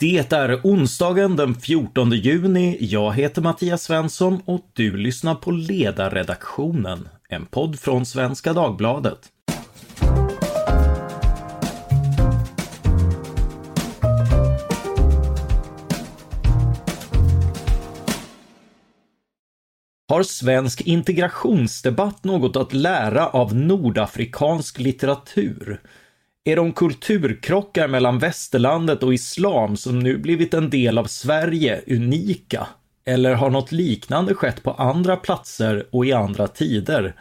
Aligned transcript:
Det 0.00 0.32
är 0.32 0.60
onsdagen 0.64 1.36
den 1.36 1.54
14 1.54 2.10
juni. 2.10 2.76
Jag 2.80 3.14
heter 3.14 3.42
Mattias 3.42 3.82
Svensson 3.82 4.42
och 4.44 4.70
du 4.72 4.96
lyssnar 4.96 5.34
på 5.34 5.50
Ledarredaktionen, 5.50 7.08
en 7.28 7.46
podd 7.46 7.80
från 7.80 8.06
Svenska 8.06 8.52
Dagbladet. 8.52 9.18
Har 20.08 20.22
svensk 20.22 20.80
integrationsdebatt 20.80 22.24
något 22.24 22.56
att 22.56 22.72
lära 22.72 23.28
av 23.28 23.54
nordafrikansk 23.54 24.78
litteratur? 24.78 25.80
Är 26.48 26.56
de 26.56 26.72
kulturkrockar 26.72 27.88
mellan 27.88 28.18
västerlandet 28.18 29.02
och 29.02 29.14
islam 29.14 29.76
som 29.76 29.98
nu 29.98 30.18
blivit 30.18 30.54
en 30.54 30.70
del 30.70 30.98
av 30.98 31.04
Sverige 31.04 31.82
unika? 31.86 32.66
Eller 33.06 33.34
har 33.34 33.50
något 33.50 33.72
liknande 33.72 34.34
skett 34.34 34.62
på 34.62 34.70
andra 34.70 35.16
platser 35.16 35.86
och 35.90 36.06
i 36.06 36.12
andra 36.12 36.48
tider? 36.48 37.14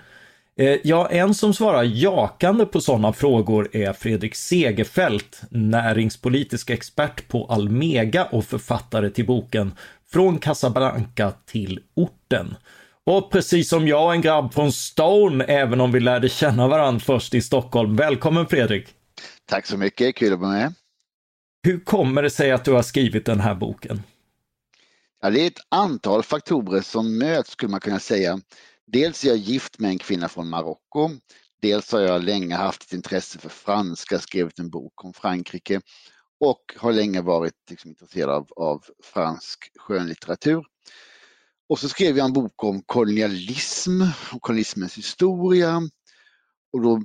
Eh, 0.59 0.77
ja, 0.83 1.09
en 1.09 1.33
som 1.33 1.53
svarar 1.53 1.83
jakande 1.83 2.65
på 2.65 2.81
sådana 2.81 3.13
frågor 3.13 3.69
är 3.71 3.93
Fredrik 3.93 4.35
Segerfeldt, 4.35 5.41
näringspolitisk 5.49 6.69
expert 6.69 7.27
på 7.27 7.45
Almega 7.45 8.25
och 8.25 8.45
författare 8.45 9.09
till 9.09 9.25
boken 9.25 9.71
Från 10.11 10.37
Casablanca 10.37 11.33
till 11.45 11.79
orten. 11.95 12.55
Och 13.03 13.31
precis 13.31 13.69
som 13.69 13.87
jag, 13.87 14.13
en 14.13 14.21
grabb 14.21 14.53
från 14.53 14.71
Stone, 14.71 15.43
även 15.43 15.81
om 15.81 15.91
vi 15.91 15.99
lärde 15.99 16.29
känna 16.29 16.67
varandra 16.67 16.99
först 16.99 17.33
i 17.33 17.41
Stockholm. 17.41 17.95
Välkommen 17.95 18.47
Fredrik! 18.47 18.93
Tack 19.47 19.65
så 19.65 19.77
mycket, 19.77 20.15
kul 20.15 20.33
att 20.33 20.39
vara 20.39 20.51
med. 20.51 20.73
Hur 21.63 21.79
kommer 21.79 22.23
det 22.23 22.29
sig 22.29 22.51
att 22.51 22.65
du 22.65 22.71
har 22.71 22.81
skrivit 22.81 23.25
den 23.25 23.39
här 23.39 23.55
boken? 23.55 24.01
Ja, 25.21 25.29
det 25.29 25.41
är 25.41 25.47
ett 25.47 25.59
antal 25.69 26.23
faktorer 26.23 26.81
som 26.81 27.17
möts 27.17 27.51
skulle 27.51 27.71
man 27.71 27.79
kunna 27.79 27.99
säga. 27.99 28.39
Dels 28.87 29.23
är 29.23 29.27
jag 29.27 29.37
gift 29.37 29.79
med 29.79 29.89
en 29.89 29.97
kvinna 29.97 30.29
från 30.29 30.49
Marocko. 30.49 31.09
Dels 31.61 31.91
har 31.91 31.99
jag 31.99 32.23
länge 32.23 32.55
haft 32.55 32.83
ett 32.83 32.93
intresse 32.93 33.39
för 33.39 33.49
franska, 33.49 34.19
skrivit 34.19 34.59
en 34.59 34.69
bok 34.69 35.05
om 35.05 35.13
Frankrike 35.13 35.81
och 36.39 36.61
har 36.77 36.93
länge 36.93 37.21
varit 37.21 37.53
liksom, 37.69 37.89
intresserad 37.89 38.29
av, 38.29 38.47
av 38.55 38.85
fransk 39.03 39.71
skönlitteratur. 39.79 40.63
Och 41.69 41.79
så 41.79 41.89
skrev 41.89 42.17
jag 42.17 42.25
en 42.25 42.33
bok 42.33 42.63
om 42.63 42.81
kolonialism 42.81 44.01
och 44.33 44.41
kolonialismens 44.41 44.97
historia. 44.97 45.81
Och 46.73 46.81
då, 46.81 47.01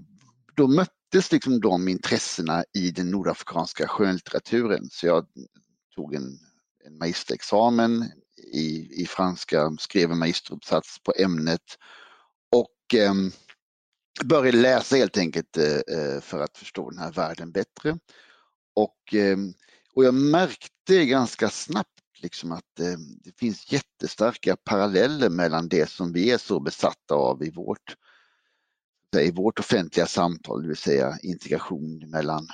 då 0.56 0.66
väcktes 1.12 1.32
liksom 1.32 1.60
de 1.60 1.88
intressena 1.88 2.64
i 2.74 2.91
den 2.91 3.10
nordafrikanska 3.10 3.88
skönlitteraturen. 3.88 4.88
Så 4.91 5.06
jag 5.06 5.27
tog 5.96 6.14
en, 6.14 6.38
en 6.86 6.98
magisterexamen 6.98 8.05
i, 8.52 9.02
i 9.02 9.06
franska, 9.06 9.77
skrev 9.78 10.10
en 10.10 10.18
magisteruppsats 10.18 11.02
på 11.02 11.12
ämnet 11.18 11.78
och 12.52 12.94
eh, 12.94 13.14
började 14.24 14.58
läsa 14.58 14.96
helt 14.96 15.18
enkelt 15.18 15.56
eh, 15.56 15.96
eh, 15.96 16.20
för 16.20 16.40
att 16.40 16.56
förstå 16.56 16.90
den 16.90 16.98
här 16.98 17.12
världen 17.12 17.52
bättre. 17.52 17.98
Och, 18.74 19.14
eh, 19.14 19.36
och 19.94 20.05
jag 20.05 20.14
märkte 20.14 21.05
ganska 21.06 21.48
snabbt 21.50 21.88
liksom 22.22 22.52
att 22.52 22.80
eh, 22.80 22.98
det 23.24 23.38
finns 23.38 23.72
jättestarka 23.72 24.56
paralleller 24.56 25.30
mellan 25.30 25.68
det 25.68 25.90
som 25.90 26.12
vi 26.12 26.30
är 26.30 26.38
så 26.38 26.60
besatta 26.60 27.14
av 27.14 27.44
i 27.44 27.50
vårt, 27.50 27.96
i 29.20 29.30
vårt 29.30 29.58
offentliga 29.58 30.06
samtal, 30.06 30.62
det 30.62 30.68
vill 30.68 30.77
säga 30.77 31.18
integration 31.22 32.10
mellan 32.10 32.48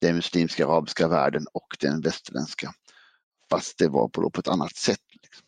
den 0.00 0.16
muslimska 0.16 0.66
arabiska 0.66 1.08
världen 1.08 1.46
och 1.52 1.76
den 1.80 2.00
västerländska. 2.00 2.72
Fast 3.50 3.78
det 3.78 3.88
var 3.88 4.08
på, 4.08 4.30
på 4.30 4.40
ett 4.40 4.48
annat 4.48 4.76
sätt. 4.76 5.00
Liksom. 5.22 5.46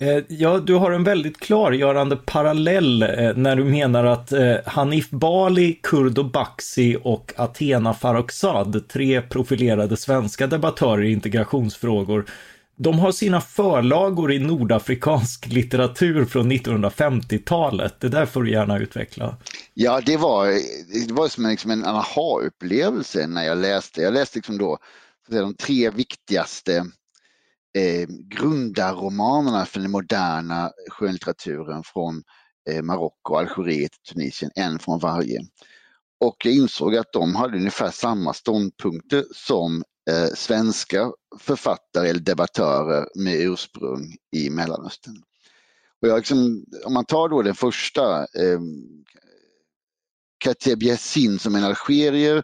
Eh, 0.00 0.24
ja, 0.28 0.58
du 0.58 0.74
har 0.74 0.90
en 0.90 1.04
väldigt 1.04 1.40
klargörande 1.40 2.16
parallell 2.16 3.02
eh, 3.02 3.36
när 3.36 3.56
du 3.56 3.64
menar 3.64 4.04
att 4.04 4.32
eh, 4.32 4.56
Hanif 4.66 5.10
Bali, 5.10 5.72
Kurdo 5.82 6.22
Baxi 6.22 6.96
och 7.02 7.32
Athena 7.36 7.94
Farrokhzad, 7.94 8.88
tre 8.88 9.22
profilerade 9.22 9.96
svenska 9.96 10.46
debattörer 10.46 11.02
i 11.02 11.12
integrationsfrågor, 11.12 12.26
de 12.82 12.98
har 12.98 13.12
sina 13.12 13.40
förlagor 13.40 14.32
i 14.32 14.38
nordafrikansk 14.38 15.46
litteratur 15.46 16.24
från 16.24 16.52
1950-talet. 16.52 18.00
Det 18.00 18.08
där 18.08 18.26
får 18.26 18.42
du 18.42 18.50
gärna 18.50 18.78
utveckla. 18.78 19.36
Ja, 19.74 20.00
det 20.06 20.16
var, 20.16 20.46
det 21.06 21.12
var 21.12 21.28
som 21.28 21.44
en, 21.44 21.50
liksom 21.50 21.70
en 21.70 21.84
aha-upplevelse 21.84 23.26
när 23.26 23.44
jag 23.44 23.58
läste. 23.58 24.02
Jag 24.02 24.14
läste 24.14 24.38
liksom 24.38 24.58
då 24.58 24.78
de 25.28 25.54
tre 25.54 25.90
viktigaste 25.90 26.76
eh, 27.78 28.08
grundarromanerna 28.38 29.66
för 29.66 29.80
den 29.80 29.90
moderna 29.90 30.70
skönlitteraturen 30.88 31.82
från 31.84 32.22
eh, 32.70 32.82
Marocko, 32.82 33.34
Algeriet, 33.34 33.92
Tunisien, 34.12 34.50
en 34.54 34.78
från 34.78 34.98
varje. 34.98 35.40
Och 36.20 36.36
jag 36.44 36.54
insåg 36.54 36.96
att 36.96 37.12
de 37.12 37.34
hade 37.34 37.56
ungefär 37.56 37.90
samma 37.90 38.32
ståndpunkter 38.32 39.24
som 39.34 39.82
eh, 40.10 40.34
svenska 40.34 41.12
författare 41.38 42.08
eller 42.08 42.20
debattörer 42.20 43.08
med 43.14 43.40
ursprung 43.40 44.16
i 44.36 44.50
Mellanöstern. 44.50 45.22
Och 46.02 46.08
jag 46.08 46.16
liksom, 46.16 46.64
om 46.84 46.94
man 46.94 47.04
tar 47.04 47.28
då 47.28 47.42
den 47.42 47.54
första, 47.54 48.18
eh, 48.18 48.60
Kateb 50.38 50.82
Yassin 50.82 51.38
som 51.38 51.54
en 51.54 51.64
algerier 51.64 52.42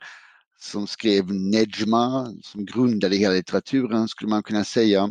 som 0.60 0.86
skrev 0.86 1.34
Nejma, 1.34 2.34
som 2.42 2.64
grundade 2.64 3.16
hela 3.16 3.34
litteraturen 3.34 4.08
skulle 4.08 4.28
man 4.28 4.42
kunna 4.42 4.64
säga. 4.64 5.10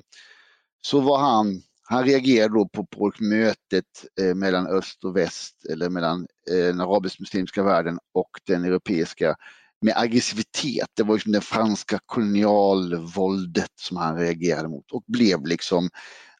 Så 0.81 0.99
var 0.99 1.17
han, 1.17 1.61
han 1.83 2.05
reagerade 2.05 2.53
då 2.53 2.67
på, 2.67 2.85
på 2.85 3.11
mötet 3.19 4.05
eh, 4.21 4.35
mellan 4.35 4.67
öst 4.67 5.03
och 5.03 5.17
väst 5.17 5.65
eller 5.69 5.89
mellan 5.89 6.27
eh, 6.51 6.57
den 6.57 6.81
arabisk-muslimska 6.81 7.63
världen 7.63 7.99
och 8.13 8.29
den 8.45 8.65
europeiska 8.65 9.35
med 9.81 9.93
aggressivitet. 9.97 10.87
Det 10.93 11.03
var 11.03 11.15
liksom 11.15 11.31
det 11.31 11.41
franska 11.41 11.99
kolonialvåldet 12.05 13.71
som 13.75 13.97
han 13.97 14.17
reagerade 14.17 14.69
mot 14.69 14.91
och 14.91 15.03
blev 15.07 15.45
liksom 15.45 15.89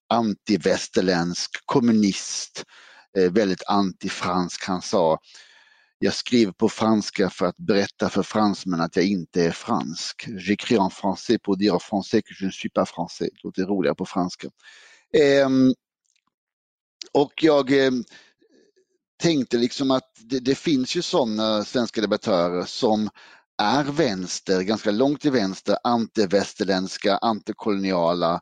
antivästerländsk 0.10 1.52
kommunist, 1.66 2.64
eh, 3.18 3.32
väldigt 3.32 3.64
antifransk. 3.68 4.68
Han 4.68 4.82
sa 4.82 5.20
jag 6.00 6.14
skriver 6.14 6.52
på 6.52 6.70
franska 6.70 7.30
för 7.30 7.46
att 7.46 7.58
berätta 7.58 8.10
för 8.10 8.24
fransmän 8.24 8.82
att 8.82 8.96
jag 8.96 9.06
inte 9.06 9.44
är 9.44 9.52
fransk. 9.52 10.28
J'écris 10.28 10.80
en 10.80 10.90
français 10.90 11.40
pour 11.40 11.58
dire 11.58 11.74
en 11.74 11.80
français 11.80 12.22
que 12.22 12.34
je 12.40 12.46
ne 12.46 12.52
suis 12.52 12.70
pas 12.74 12.86
français. 12.86 13.30
Det 13.34 13.44
låter 13.44 13.66
roligare 13.66 13.96
på 13.96 14.06
franska. 14.06 14.48
Eh, 15.14 15.50
och 17.12 17.34
jag 17.42 17.86
eh, 17.86 17.92
tänkte 19.18 19.58
liksom 19.58 19.92
att 19.92 20.12
det, 20.18 20.40
det 20.40 20.56
finns 20.56 20.96
ju 20.96 21.02
sådana 21.02 21.64
svenska 21.64 22.02
debattörer 22.02 22.64
som 22.64 23.10
är 23.62 23.84
vänster, 23.84 24.62
ganska 24.62 24.92
långt 24.92 25.22
till 25.22 25.32
vänster, 25.32 25.78
antivästerländska, 25.84 27.18
antikoloniala 27.18 28.42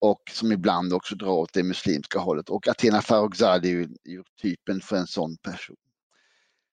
och 0.00 0.22
som 0.32 0.52
ibland 0.52 0.92
också 0.92 1.14
drar 1.14 1.28
åt 1.28 1.52
det 1.52 1.62
muslimska 1.62 2.18
hållet. 2.18 2.48
Och 2.48 2.68
Athena 2.68 3.02
Farrokhzad 3.02 3.64
är 3.64 3.68
ju, 3.68 3.88
ju 4.04 4.22
typen 4.42 4.80
för 4.80 4.96
en 4.96 5.06
sån 5.06 5.36
person. 5.36 5.76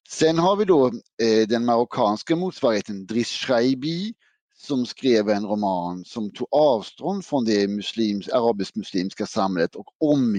Sen 0.10 0.40
har 0.40 0.56
vi 0.56 0.66
då 0.66 0.88
eh, 1.22 1.48
den 1.48 1.66
marockanska 1.66 2.36
motsvarigheten 2.36 3.06
Driss 3.06 3.30
Shaibi 3.30 4.14
som 4.58 4.86
skrev 4.86 5.30
en 5.30 5.46
roman 5.46 6.06
som 6.06 6.32
tog 6.32 6.48
avstånd 6.52 7.26
från 7.26 7.46
det 7.46 7.68
muslims, 7.68 8.30
arabisk-muslimska 8.30 9.26
samhället 9.26 9.76
och 9.76 9.86
om, 10.00 10.36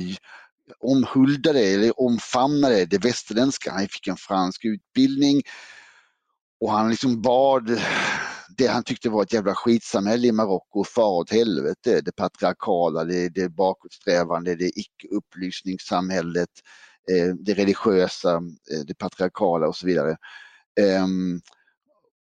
omhuldade 0.78 1.60
eller 1.60 2.00
omfamnade 2.00 2.84
det 2.86 3.04
västerländska. 3.04 3.72
Han 3.72 3.88
fick 3.88 4.06
en 4.06 4.16
fransk 4.16 4.64
utbildning 4.64 5.42
och 6.60 6.72
han 6.72 6.90
liksom 6.90 7.22
bad 7.22 7.80
det 8.56 8.66
han 8.66 8.84
tyckte 8.84 9.10
var 9.10 9.22
ett 9.22 9.32
jävla 9.32 9.54
skitsamhälle 9.54 10.26
i 10.26 10.32
Marocko 10.32 10.84
fara 10.84 11.06
åt 11.06 11.30
helvete. 11.30 12.00
Det 12.00 12.12
patriarkala, 12.12 13.04
det, 13.04 13.28
det 13.28 13.48
bakåtsträvande, 13.48 14.54
det 14.54 14.70
icke-upplysningssamhället, 14.78 16.48
eh, 17.10 17.34
det 17.34 17.54
religiösa, 17.54 18.34
eh, 18.72 18.80
det 18.86 18.94
patriarkala 18.94 19.68
och 19.68 19.76
så 19.76 19.86
vidare. 19.86 20.16
Um, 21.02 21.40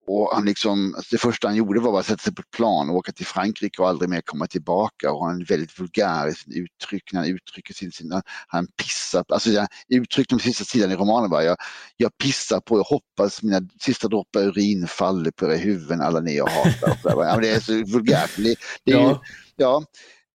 och 0.08 0.31
han 0.34 0.44
liksom, 0.44 0.94
alltså 0.94 1.16
det 1.16 1.20
första 1.20 1.49
han 1.49 1.56
gjorde 1.56 1.81
var 1.81 2.00
att 2.00 2.06
sätta 2.06 2.22
sig 2.22 2.34
på 2.34 2.40
ett 2.40 2.50
plan 2.50 2.90
och 2.90 2.96
åka 2.96 3.12
till 3.12 3.26
Frankrike 3.26 3.82
och 3.82 3.88
aldrig 3.88 4.10
mer 4.10 4.20
komma 4.25 4.46
tillbaka 4.46 5.12
och 5.12 5.26
han 5.26 5.40
är 5.40 5.44
väldigt 5.44 5.81
vulgär 5.81 6.28
i 6.28 6.34
sin 6.34 6.52
uttryck 6.52 7.12
när 7.12 7.20
han 7.20 7.31
uttrycker 7.31 7.75
sin, 7.75 7.93
sin 7.93 8.22
han 8.46 8.66
pissar, 8.82 9.25
alltså 9.28 9.50
jag 9.50 9.69
uttryckte 9.88 10.34
på 10.34 10.40
sista 10.40 10.64
sidan 10.64 10.93
i 10.93 10.96
romanen 10.96 11.31
var 11.31 11.43
jag, 11.43 11.56
jag 11.96 12.19
pissar 12.19 12.60
på, 12.60 12.78
jag 12.78 12.84
hoppas 12.84 13.43
mina 13.43 13.60
sista 13.81 14.08
droppar 14.08 14.40
urin 14.40 14.87
faller 14.87 15.31
på 15.31 15.46
era 15.46 15.56
huvuden 15.56 16.00
alla 16.00 16.20
ni 16.20 16.37
jag 16.37 16.49
hatar. 16.49 16.99
ja, 17.05 17.37
det 17.37 17.49
är 17.49 17.60
så 17.60 17.72
vulgärt. 17.72 18.37
Det, 18.37 18.56
det 18.84 18.93
är, 18.93 18.96
ja. 18.96 19.22
ja 19.56 19.84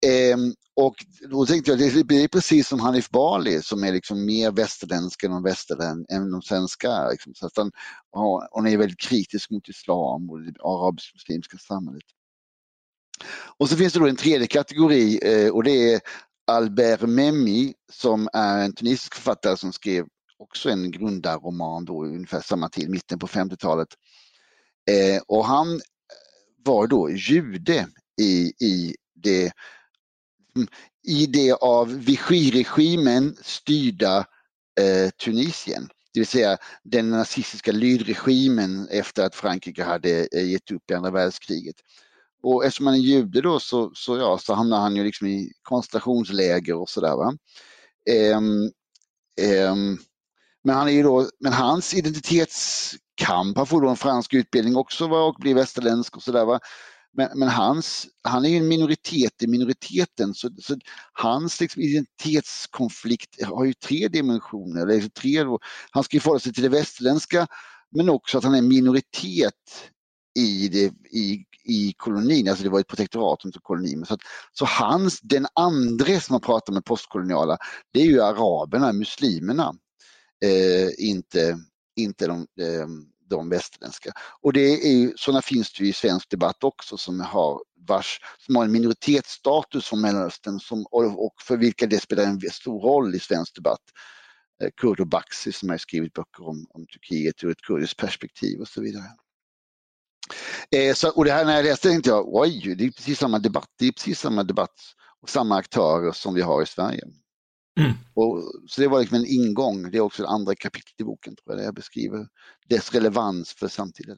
ehm, 0.06 0.54
och 0.76 0.96
då 1.30 1.46
tänkte 1.46 1.72
jag, 1.72 1.80
det 2.08 2.24
är 2.24 2.28
precis 2.28 2.68
som 2.68 2.80
Hanif 2.80 3.10
Bali 3.10 3.62
som 3.62 3.84
är 3.84 3.92
liksom 3.92 4.26
mer 4.26 4.52
västerländsk 4.52 5.24
än 5.24 5.32
de 5.32 5.44
västerlän, 5.44 6.06
än 6.10 6.32
de 6.32 6.42
svenska. 6.42 7.10
Liksom. 7.10 7.34
Så 7.34 7.46
att 7.46 7.58
han, 7.58 7.72
han 8.52 8.68
är 8.68 8.78
väldigt 8.78 9.00
kritisk 9.00 9.52
mot 9.52 9.70
islam 9.70 10.30
och 10.30 10.42
det 10.42 10.62
arabisk-muslimska 10.62 11.58
samhället. 11.58 12.04
Och 13.58 13.70
så 13.70 13.78
finns 13.78 13.94
det 13.94 14.00
då 14.00 14.08
en 14.08 14.16
tredje 14.16 14.48
kategori 14.48 15.20
eh, 15.24 15.52
och 15.52 15.64
det 15.64 15.94
är 15.94 16.02
Albert 16.48 17.02
Memmi 17.02 17.74
som 17.92 18.30
är 18.34 18.66
en 18.66 18.74
tunisisk 18.74 19.16
författare 19.16 19.58
som 19.58 19.74
skrev 19.74 20.06
också 20.38 20.70
en 20.70 20.92
grundarroman 20.92 21.86
då 21.86 22.06
ungefär 22.06 22.42
samma 22.42 22.70
tid, 22.70 22.90
mitten 22.90 23.20
på 23.20 23.28
50-talet. 23.28 23.88
Eh, 24.92 25.22
och 25.28 25.46
han 25.46 25.82
var 26.66 26.88
då 26.88 27.12
jude 27.12 27.88
i, 28.22 28.54
i, 28.66 28.96
det, 29.16 29.52
i 31.08 31.26
det 31.26 31.54
av 31.54 32.00
Vichy-regimen 32.00 33.38
styrda 33.42 34.26
eh, 34.80 35.10
Tunisien. 35.10 35.90
Det 36.14 36.20
vill 36.20 36.28
säga 36.28 36.58
den 36.84 37.10
nazistiska 37.10 37.72
lydregimen 37.72 38.88
efter 38.92 39.26
att 39.26 39.36
Frankrike 39.36 39.84
hade 39.84 40.28
eh, 40.32 40.52
gett 40.52 40.72
upp 40.72 40.92
i 40.92 40.94
andra 40.94 41.12
världskriget. 41.12 41.76
Och 42.44 42.66
eftersom 42.66 42.88
han 42.88 42.96
är 42.96 43.00
jude 43.00 43.42
då 43.42 43.60
så, 43.60 43.92
så, 43.96 44.18
ja, 44.18 44.38
så 44.38 44.54
hamnar 44.54 44.80
han 44.80 44.96
ju 44.96 45.04
liksom 45.04 45.28
i 45.28 45.52
koncentrationsläger 45.62 46.76
och 46.76 46.90
sådär. 46.90 47.14
Um, 47.16 48.72
um, 49.68 50.00
men, 50.64 50.76
han 50.76 50.88
är 50.88 50.92
ju 50.92 51.04
då, 51.04 51.30
men 51.40 51.54
hans 51.54 51.94
identitetskamp, 51.94 53.58
han 53.58 53.68
får 53.68 53.82
då 53.82 53.90
en 53.90 53.96
fransk 53.96 54.34
utbildning 54.34 54.76
också 54.76 55.08
va, 55.08 55.24
och 55.24 55.36
blir 55.40 55.56
västerländsk 55.56 56.16
och 56.16 56.24
sådär. 56.24 56.60
Men, 57.18 57.40
men 57.40 57.50
hans, 57.50 58.08
han 58.24 58.46
är 58.46 58.50
ju 58.50 58.58
en 58.58 58.68
minoritet 58.68 59.44
i 59.44 59.48
minoriteten 59.48 60.34
så, 60.34 60.50
så 60.62 60.78
hans 61.14 61.62
liksom, 61.62 61.82
identitetskonflikt 61.82 63.44
har 63.44 63.66
ju 63.66 63.74
tre 63.74 64.08
dimensioner. 64.08 64.82
Eller 64.88 65.10
tre, 65.10 65.46
han 65.92 66.04
ska 66.04 66.18
ju 66.18 66.22
förhålla 66.22 66.40
sig 66.40 66.54
till 66.54 66.64
det 66.64 66.70
västerländska 66.70 67.48
men 67.96 68.10
också 68.10 68.38
att 68.38 68.44
han 68.44 68.56
är 68.56 68.62
minoritet 68.62 69.92
i, 70.40 70.68
det, 70.68 70.94
i, 71.18 71.46
i 71.64 71.94
kolonin, 71.98 72.50
alltså 72.50 72.64
det 72.64 72.70
var 72.70 72.80
ett 72.80 72.88
protektorat 72.88 73.46
inte 73.46 73.60
kolonin. 73.62 74.06
Så, 74.06 74.14
att, 74.14 74.22
så 74.52 74.66
hans, 74.66 75.20
den 75.22 75.48
andra 75.56 76.20
som 76.20 76.34
man 76.34 76.42
pratar 76.42 76.74
med 76.74 76.86
postkoloniala, 76.86 77.58
det 77.94 78.02
är 78.02 78.06
ju 78.06 78.22
araberna, 78.22 78.94
muslimerna. 78.94 79.76
Eh, 80.46 80.90
inte, 81.10 81.60
inte 81.96 82.28
de, 82.28 82.40
eh, 82.40 82.88
de 83.36 83.50
västerländska. 83.50 84.12
Och 84.42 84.54
det 84.54 84.74
är 84.74 84.92
ju, 84.92 85.14
sådana 85.16 85.42
finns 85.42 85.74
det 85.74 85.84
ju 85.84 85.90
i 85.90 85.94
svensk 85.94 86.30
debatt 86.30 86.64
också 86.64 86.98
som 86.98 87.20
har, 87.20 87.62
vars, 87.88 88.20
som 88.46 88.56
har 88.56 88.64
en 88.64 88.72
minoritetsstatus 88.72 89.88
från 89.88 90.02
Mellanöstern 90.02 90.60
som, 90.60 90.86
och 90.92 91.34
för 91.42 91.58
vilka 91.58 91.88
det 91.88 92.00
spelar 92.00 92.24
en 92.24 92.42
stor 92.52 92.82
roll 92.82 93.16
i 93.16 93.20
svensk 93.20 93.56
debatt. 93.56 93.82
Eh, 94.64 94.70
Kurdo 94.78 95.06
Baxi 95.06 95.52
som 95.52 95.70
har 95.70 95.78
skrivit 95.78 96.14
böcker 96.14 96.48
om, 96.48 96.68
om 96.70 96.86
Turkiet 96.88 97.44
ur 97.44 97.52
ett 97.52 97.62
kurdiskt 97.62 97.98
perspektiv 97.98 98.60
och 98.62 98.68
så 98.68 98.82
vidare. 98.82 99.06
Eh, 100.76 100.94
så, 100.94 101.10
och 101.10 101.26
det 101.26 101.32
här 101.32 101.46
när 101.46 101.56
jag 101.56 101.66
läste 101.66 101.90
tänkte 101.90 102.10
jag, 102.10 102.36
oj, 102.36 102.76
det 102.78 102.86
är 102.86 102.92
precis 102.92 103.20
samma 103.20 103.40
debatt, 103.40 103.70
det 103.80 103.88
är 103.88 103.92
precis 103.92 104.20
samma 104.20 104.44
debatt 104.44 104.76
och 105.22 105.30
samma 105.30 105.56
aktörer 105.58 106.12
som 106.12 106.34
vi 106.34 106.42
har 106.42 106.64
i 106.64 106.66
Sverige. 106.66 107.04
Mm. 107.80 107.94
Och, 108.14 108.44
så 108.68 108.82
det 108.82 108.88
var 108.88 109.00
liksom 109.00 109.18
en 109.18 109.26
ingång, 109.26 109.92
det 109.92 109.98
är 109.98 110.02
också 110.02 110.24
det 110.24 110.30
andra 110.30 110.56
kapitlet 110.56 111.02
i 111.02 111.04
boken, 111.04 111.36
tror 111.36 111.44
jag, 111.46 111.58
där 111.58 111.66
jag 111.66 111.76
beskriver 111.76 112.28
dess 112.70 112.94
relevans 112.94 113.54
för 113.54 113.68
samtiden. 113.68 114.18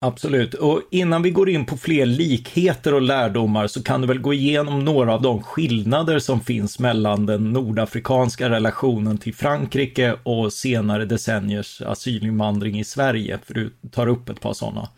Absolut, 0.00 0.54
och 0.54 0.82
innan 0.90 1.22
vi 1.22 1.30
går 1.30 1.48
in 1.48 1.66
på 1.66 1.76
fler 1.76 2.06
likheter 2.06 2.94
och 2.94 3.02
lärdomar 3.02 3.66
så 3.66 3.82
kan 3.82 4.00
du 4.00 4.06
väl 4.06 4.18
gå 4.18 4.32
igenom 4.32 4.84
några 4.84 5.14
av 5.14 5.22
de 5.22 5.42
skillnader 5.42 6.18
som 6.18 6.40
finns 6.40 6.78
mellan 6.78 7.26
den 7.26 7.52
nordafrikanska 7.52 8.50
relationen 8.50 9.18
till 9.18 9.34
Frankrike 9.34 10.18
och 10.22 10.52
senare 10.52 11.04
decenniers 11.04 11.82
asylinvandring 11.82 12.78
i 12.78 12.84
Sverige, 12.84 13.38
för 13.44 13.54
du 13.54 13.70
tar 13.92 14.06
upp 14.06 14.28
ett 14.28 14.40
par 14.40 14.52
sådana. 14.52 14.88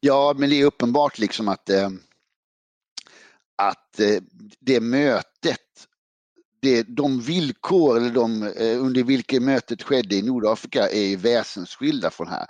Ja, 0.00 0.34
men 0.38 0.50
det 0.50 0.60
är 0.60 0.64
uppenbart 0.64 1.18
liksom 1.18 1.48
att, 1.48 1.70
eh, 1.70 1.88
att 3.62 4.00
eh, 4.00 4.22
det 4.60 4.80
mötet 4.80 5.88
det, 6.62 6.82
de 6.82 7.20
villkor 7.20 7.96
eller 7.96 8.10
de, 8.10 8.42
eh, 8.42 8.84
under 8.84 9.02
vilka 9.02 9.40
mötet 9.40 9.82
skedde 9.82 10.16
i 10.16 10.22
Nordafrika 10.22 10.88
är 10.88 11.16
väsensskilda 11.16 12.10
från 12.10 12.28
här. 12.28 12.46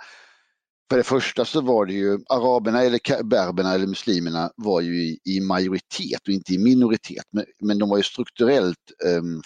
För 0.89 0.97
det 0.97 1.03
första 1.03 1.45
så 1.45 1.61
var 1.61 1.85
det 1.85 1.93
ju 1.93 2.19
araberna 2.29 2.83
eller 2.83 3.23
berberna 3.23 3.73
eller 3.73 3.87
muslimerna 3.87 4.51
var 4.55 4.81
ju 4.81 5.03
i, 5.03 5.19
i 5.25 5.39
majoritet 5.39 6.27
och 6.27 6.33
inte 6.33 6.53
i 6.53 6.57
minoritet. 6.57 7.23
Men, 7.31 7.45
men 7.59 7.79
de 7.79 7.89
var 7.89 7.97
ju 7.97 8.03
strukturellt 8.03 8.91
um, 9.05 9.41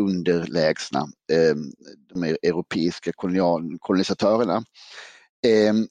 underlägsna 0.00 1.00
um, 1.52 1.72
de 2.14 2.24
europeiska 2.24 3.12
kolonial, 3.12 3.78
kolonisatörerna. 3.80 4.56
Um, 5.70 5.88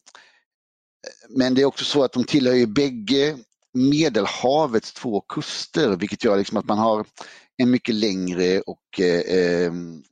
men 1.29 1.53
det 1.53 1.62
är 1.62 1.65
också 1.65 1.85
så 1.85 2.03
att 2.03 2.13
de 2.13 2.24
tillhör 2.24 2.53
ju 2.53 2.65
bägge 2.65 3.38
Medelhavets 3.74 4.94
två 4.94 5.21
kuster 5.21 5.95
vilket 5.95 6.24
gör 6.24 6.38
liksom 6.38 6.57
att 6.57 6.65
man 6.65 6.77
har 6.77 7.06
en 7.62 7.72
mycket 7.72 7.96
längre 7.96 8.62
och 8.62 9.00
eh, 9.00 9.24
ehm, 9.38 10.04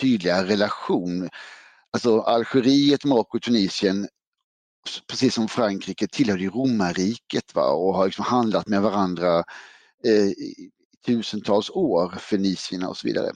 tydligare 0.00 0.48
relation. 0.48 1.28
Alltså 1.90 2.20
Algeriet, 2.20 3.04
Marocko 3.04 3.36
och 3.36 3.42
Tunisien 3.42 4.08
precis 5.08 5.34
som 5.34 5.48
Frankrike 5.48 6.08
tillhör 6.08 6.38
ju 6.38 6.50
romarriket 6.50 7.54
va? 7.54 7.66
och 7.66 7.94
har 7.94 8.04
liksom 8.04 8.24
handlat 8.24 8.68
med 8.68 8.82
varandra 8.82 9.44
eh, 10.04 10.26
i 10.26 10.70
tusentals 11.06 11.70
år, 11.70 12.10
fenicierna 12.18 12.88
och 12.88 12.96
så 12.96 13.06
vidare. 13.06 13.32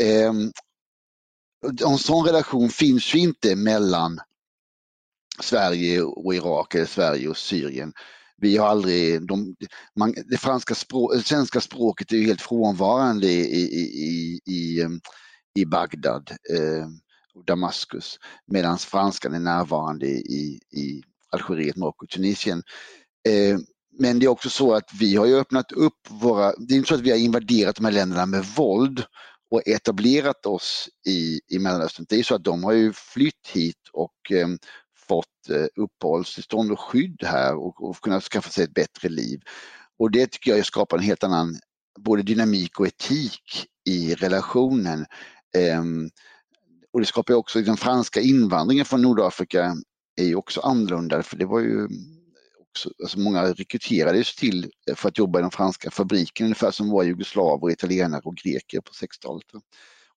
Eh, 0.00 0.32
en 1.86 1.98
sån 1.98 2.26
relation 2.26 2.68
finns 2.68 3.14
ju 3.14 3.18
inte 3.18 3.56
mellan 3.56 4.20
Sverige 5.40 6.02
och 6.02 6.34
Irak 6.34 6.74
eller 6.74 6.86
Sverige 6.86 7.28
och 7.28 7.36
Syrien. 7.36 7.92
Vi 8.40 8.56
har 8.56 8.68
aldrig, 8.68 9.26
de, 9.26 9.56
man, 9.96 10.14
det 10.26 10.36
franska 10.36 10.74
språk, 10.74 11.14
eh, 11.14 11.20
svenska 11.20 11.60
språket 11.60 12.12
är 12.12 12.16
ju 12.16 12.26
helt 12.26 12.42
frånvarande 12.42 13.26
i, 13.26 13.40
i, 13.40 13.62
i, 13.62 14.40
i, 14.46 14.50
i 14.52 14.82
ehm, 14.82 15.00
Bagdad. 15.70 16.30
Eh, 16.50 16.86
Damaskus 17.46 18.18
medan 18.46 18.78
franskan 18.78 19.34
är 19.34 19.40
närvarande 19.40 20.06
i, 20.06 20.60
i 20.72 21.02
Algeriet, 21.30 21.76
Marocko 21.76 22.04
och 22.04 22.10
Tunisien. 22.10 22.62
Eh, 23.28 23.58
men 23.98 24.18
det 24.18 24.26
är 24.26 24.30
också 24.30 24.50
så 24.50 24.74
att 24.74 24.90
vi 25.00 25.16
har 25.16 25.26
ju 25.26 25.36
öppnat 25.36 25.72
upp 25.72 26.10
våra, 26.10 26.52
det 26.58 26.74
är 26.74 26.76
inte 26.76 26.88
så 26.88 26.94
att 26.94 27.00
vi 27.00 27.10
har 27.10 27.18
invaderat 27.18 27.76
de 27.76 27.84
här 27.84 27.92
länderna 27.92 28.26
med 28.26 28.44
våld 28.44 29.04
och 29.50 29.68
etablerat 29.68 30.46
oss 30.46 30.88
i, 31.08 31.40
i 31.48 31.58
Mellanöstern. 31.58 32.06
Det 32.08 32.18
är 32.18 32.22
så 32.22 32.34
att 32.34 32.44
de 32.44 32.64
har 32.64 32.72
ju 32.72 32.92
flytt 32.92 33.48
hit 33.52 33.88
och 33.92 34.32
eh, 34.32 34.48
fått 35.08 35.50
eh, 35.50 35.66
uppehållstillstånd 35.82 36.72
och 36.72 36.80
skydd 36.80 37.22
här 37.22 37.56
och, 37.56 37.88
och 37.88 38.00
kunnat 38.00 38.24
skaffa 38.24 38.50
sig 38.50 38.64
ett 38.64 38.74
bättre 38.74 39.08
liv. 39.08 39.40
Och 39.98 40.10
det 40.10 40.26
tycker 40.26 40.56
jag 40.56 40.66
skapar 40.66 40.98
en 40.98 41.04
helt 41.04 41.24
annan 41.24 41.58
både 41.98 42.22
dynamik 42.22 42.80
och 42.80 42.86
etik 42.86 43.66
i 43.88 44.14
relationen. 44.14 45.06
Eh, 45.56 45.82
och 46.92 47.00
det 47.00 47.06
skapar 47.06 47.34
också, 47.34 47.62
den 47.62 47.76
franska 47.76 48.20
invandringen 48.20 48.84
från 48.84 49.02
Nordafrika 49.02 49.76
är 50.16 50.24
ju 50.24 50.34
också 50.34 50.60
annorlunda 50.60 51.22
för 51.22 51.36
det 51.36 51.46
var 51.46 51.60
ju 51.60 51.88
också, 52.60 52.90
alltså 53.02 53.18
många 53.18 53.44
rekryterades 53.52 54.36
till 54.36 54.70
eh, 54.90 54.94
för 54.94 55.08
att 55.08 55.18
jobba 55.18 55.38
i 55.38 55.42
de 55.42 55.50
franska 55.50 55.90
fabrikerna 55.90 56.46
ungefär 56.46 56.70
som 56.70 56.90
var 56.90 57.02
jugoslaver, 57.02 57.70
italienare 57.70 58.22
och 58.24 58.36
greker 58.36 58.80
på 58.80 58.92
60-talet 58.92 59.46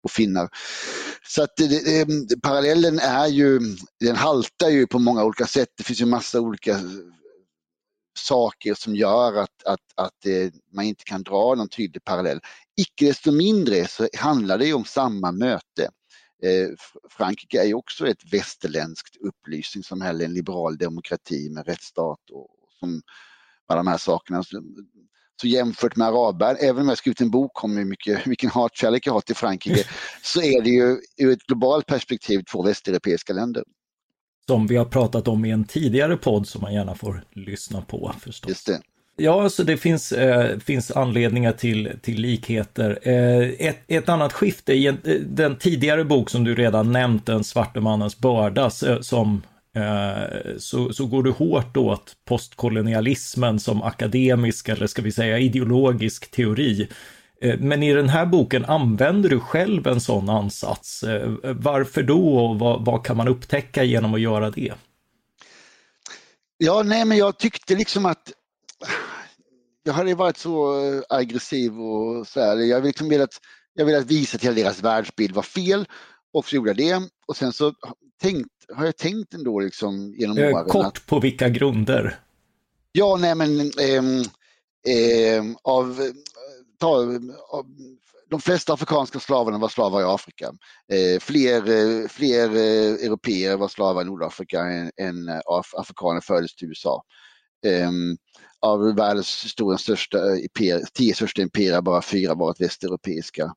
och 0.03 0.11
finnar. 0.11 0.49
Så 1.27 1.43
att 1.43 1.55
det, 1.57 1.67
det, 1.67 2.41
parallellen 2.41 2.99
är 2.99 3.27
ju, 3.27 3.59
den 3.99 4.15
haltar 4.15 4.69
ju 4.69 4.87
på 4.87 4.99
många 4.99 5.23
olika 5.23 5.45
sätt. 5.45 5.69
Det 5.77 5.83
finns 5.83 6.01
ju 6.01 6.05
massa 6.05 6.39
olika 6.39 6.79
saker 8.19 8.73
som 8.73 8.95
gör 8.95 9.33
att, 9.33 9.63
att, 9.65 9.79
att 9.95 10.25
eh, 10.25 10.51
man 10.73 10.85
inte 10.85 11.03
kan 11.03 11.23
dra 11.23 11.55
någon 11.55 11.69
tydlig 11.69 12.03
parallell. 12.03 12.39
Icke 12.77 13.05
desto 13.05 13.31
mindre 13.31 13.87
så 13.87 14.07
handlar 14.17 14.57
det 14.57 14.73
om 14.73 14.85
samma 14.85 15.31
möte. 15.31 15.89
Eh, 16.43 16.69
Frankrike 17.09 17.61
är 17.61 17.65
ju 17.65 17.73
också 17.73 18.07
ett 18.07 18.33
västerländskt 18.33 19.15
upplysningssamhälle, 19.15 20.25
en 20.25 20.33
liberal 20.33 20.77
demokrati 20.77 21.49
med 21.49 21.67
rättsstat 21.67 22.29
och 22.31 22.49
som 22.79 23.01
alla 23.67 23.79
de 23.79 23.87
här 23.87 23.97
sakerna. 23.97 24.43
Så 25.41 25.47
jämfört 25.47 25.95
med 25.95 26.07
araber, 26.07 26.57
även 26.59 26.81
om 26.81 26.89
jag 26.89 26.97
skrivit 26.97 27.21
en 27.21 27.31
bok 27.31 27.63
om 27.63 27.77
hur 27.77 27.85
mycket, 27.85 28.27
vilken 28.27 28.49
hatkärlek 28.49 29.07
jag 29.07 29.13
har 29.13 29.21
till 29.21 29.35
Frankrike, 29.35 29.83
så 30.21 30.41
är 30.41 30.61
det 30.61 30.69
ju 30.69 30.97
ur 31.17 31.31
ett 31.31 31.43
globalt 31.47 31.85
perspektiv 31.85 32.41
två 32.51 32.63
västeuropeiska 32.63 33.33
länder. 33.33 33.63
Som 34.47 34.67
vi 34.67 34.75
har 34.75 34.85
pratat 34.85 35.27
om 35.27 35.45
i 35.45 35.51
en 35.51 35.63
tidigare 35.63 36.17
podd 36.17 36.47
som 36.47 36.61
man 36.61 36.73
gärna 36.73 36.95
får 36.95 37.23
lyssna 37.31 37.81
på 37.81 38.13
förstås. 38.21 38.49
Just 38.49 38.65
det. 38.65 38.81
Ja, 39.15 39.43
alltså 39.43 39.63
det 39.63 39.77
finns, 39.77 40.11
eh, 40.11 40.59
finns 40.59 40.91
anledningar 40.91 41.51
till, 41.51 41.91
till 42.01 42.21
likheter. 42.21 42.99
Eh, 43.01 43.67
ett, 43.67 43.77
ett 43.87 44.09
annat 44.09 44.33
skifte 44.33 44.73
i 44.73 44.87
en, 44.87 44.97
eh, 45.03 45.15
den 45.15 45.55
tidigare 45.55 46.03
bok 46.03 46.29
som 46.29 46.43
du 46.43 46.55
redan 46.55 46.91
nämnt, 46.91 47.25
Den 47.25 47.43
svarte 47.43 47.79
mannens 47.79 48.17
börda, 48.17 48.69
som 49.01 49.33
eh, 49.35 49.48
Eh, 49.75 50.57
så, 50.57 50.93
så 50.93 51.05
går 51.05 51.23
du 51.23 51.31
hårt 51.31 51.77
åt 51.77 52.15
postkolonialismen 52.25 53.59
som 53.59 53.83
akademisk 53.83 54.69
eller 54.69 54.87
ska 54.87 55.01
vi 55.01 55.11
säga 55.11 55.39
ideologisk 55.39 56.31
teori. 56.31 56.89
Eh, 57.41 57.59
men 57.59 57.83
i 57.83 57.93
den 57.93 58.09
här 58.09 58.25
boken 58.25 58.65
använder 58.65 59.29
du 59.29 59.39
själv 59.39 59.87
en 59.87 60.01
sån 60.01 60.29
ansats. 60.29 61.03
Eh, 61.03 61.29
varför 61.41 62.03
då 62.03 62.37
och 62.37 62.59
vad, 62.59 62.85
vad 62.85 63.05
kan 63.05 63.17
man 63.17 63.27
upptäcka 63.27 63.83
genom 63.83 64.13
att 64.13 64.21
göra 64.21 64.51
det? 64.51 64.73
Ja, 66.57 66.83
nej 66.83 67.05
men 67.05 67.17
jag 67.17 67.39
tyckte 67.39 67.75
liksom 67.75 68.05
att 68.05 68.31
jag 69.83 69.93
hade 69.93 70.15
varit 70.15 70.37
så 70.37 70.83
eh, 70.85 71.01
aggressiv 71.09 71.81
och 71.81 72.27
så 72.27 72.39
här. 72.39 72.57
Jag 72.57 72.77
ville 72.77 72.87
liksom 72.87 73.09
velat, 73.09 73.39
jag 73.73 73.85
velat 73.85 74.05
visa 74.05 74.37
till 74.37 74.49
att 74.49 74.55
deras 74.55 74.83
världsbild 74.83 75.35
var 75.35 75.43
fel 75.43 75.85
och 76.33 76.45
så 76.45 76.55
gjorde 76.55 76.69
jag 76.69 76.77
det. 76.77 77.09
Och 77.27 77.37
sen 77.37 77.53
så 77.53 77.73
tänkte 78.21 78.58
har 78.75 78.85
jag 78.85 78.97
tänkt 78.97 79.33
ändå 79.33 79.59
liksom 79.59 80.13
genom 80.17 80.37
eh, 80.37 80.53
åren. 80.53 80.65
Kort 80.69 80.85
att, 80.85 81.05
på 81.05 81.19
vilka 81.19 81.49
grunder? 81.49 82.19
Ja, 82.91 83.17
nej 83.21 83.35
men 83.35 83.59
eh, 83.59 84.03
eh, 84.95 85.43
av, 85.63 86.11
ta, 86.79 86.87
av, 87.49 87.65
de 88.29 88.41
flesta 88.41 88.73
afrikanska 88.73 89.19
slavarna 89.19 89.57
var 89.57 89.69
slavar 89.69 90.01
i 90.01 90.03
Afrika. 90.03 90.53
Eh, 90.91 91.19
fler 91.19 91.69
eh, 91.69 92.07
fler 92.07 92.55
eh, 92.55 93.05
europeer 93.05 93.57
var 93.57 93.67
slavar 93.67 94.01
i 94.01 94.05
Nordafrika 94.05 94.61
än, 94.61 94.91
än 94.97 95.29
af, 95.45 95.73
afrikaner 95.73 96.21
föddes 96.21 96.55
till 96.55 96.67
USA. 96.67 97.03
Ehm, 97.65 98.17
av 98.61 98.95
världens 98.95 99.43
historiens 99.43 99.81
största 99.81 100.37
imperier, 100.37 100.81
tio 100.93 101.15
största 101.15 101.41
imperier 101.41 101.81
bara 101.81 102.01
fyra 102.01 102.33
varit 102.33 102.61
västeuropeiska 102.61 103.53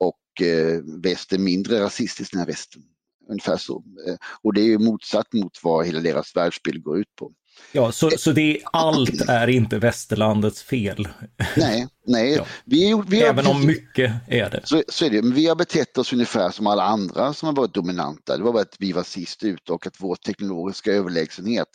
och 0.00 0.46
eh, 0.46 0.80
väst 1.02 1.32
är 1.32 1.38
mindre 1.38 1.80
rasistiskt 1.80 2.34
än 2.34 2.46
västen. 2.46 2.82
Ungefär 3.28 3.56
så. 3.56 3.82
Eh, 4.08 4.14
och 4.42 4.54
det 4.54 4.60
är 4.60 4.66
ju 4.66 4.78
motsatt 4.78 5.32
mot 5.32 5.52
vad 5.62 5.86
hela 5.86 6.00
deras 6.00 6.36
världsbild 6.36 6.82
går 6.82 7.00
ut 7.00 7.16
på. 7.18 7.32
Ja, 7.72 7.92
så, 7.92 8.10
så 8.10 8.32
det, 8.32 8.60
allt 8.64 9.28
är 9.28 9.48
inte 9.48 9.78
västerlandets 9.78 10.62
fel? 10.62 11.08
Nej, 11.56 11.88
nej. 12.06 12.34
Ja. 12.34 12.46
Vi, 12.64 13.02
vi 13.06 13.22
Även 13.22 13.46
om 13.46 13.66
mycket 13.66 14.12
är 14.28 14.50
det. 14.50 14.60
Så, 14.64 14.82
så 14.88 15.04
är 15.04 15.10
det. 15.10 15.22
Men 15.22 15.34
vi 15.34 15.46
har 15.46 15.56
betett 15.56 15.98
oss 15.98 16.12
ungefär 16.12 16.50
som 16.50 16.66
alla 16.66 16.82
andra 16.82 17.32
som 17.32 17.46
har 17.46 17.54
varit 17.54 17.74
dominanta. 17.74 18.36
Det 18.36 18.42
var 18.42 18.52
bara 18.52 18.62
att 18.62 18.76
vi 18.78 18.92
var 18.92 19.02
sist 19.02 19.42
ut 19.42 19.70
och 19.70 19.86
att 19.86 19.96
vår 19.98 20.16
teknologiska 20.16 20.92
överlägsenhet 20.92 21.68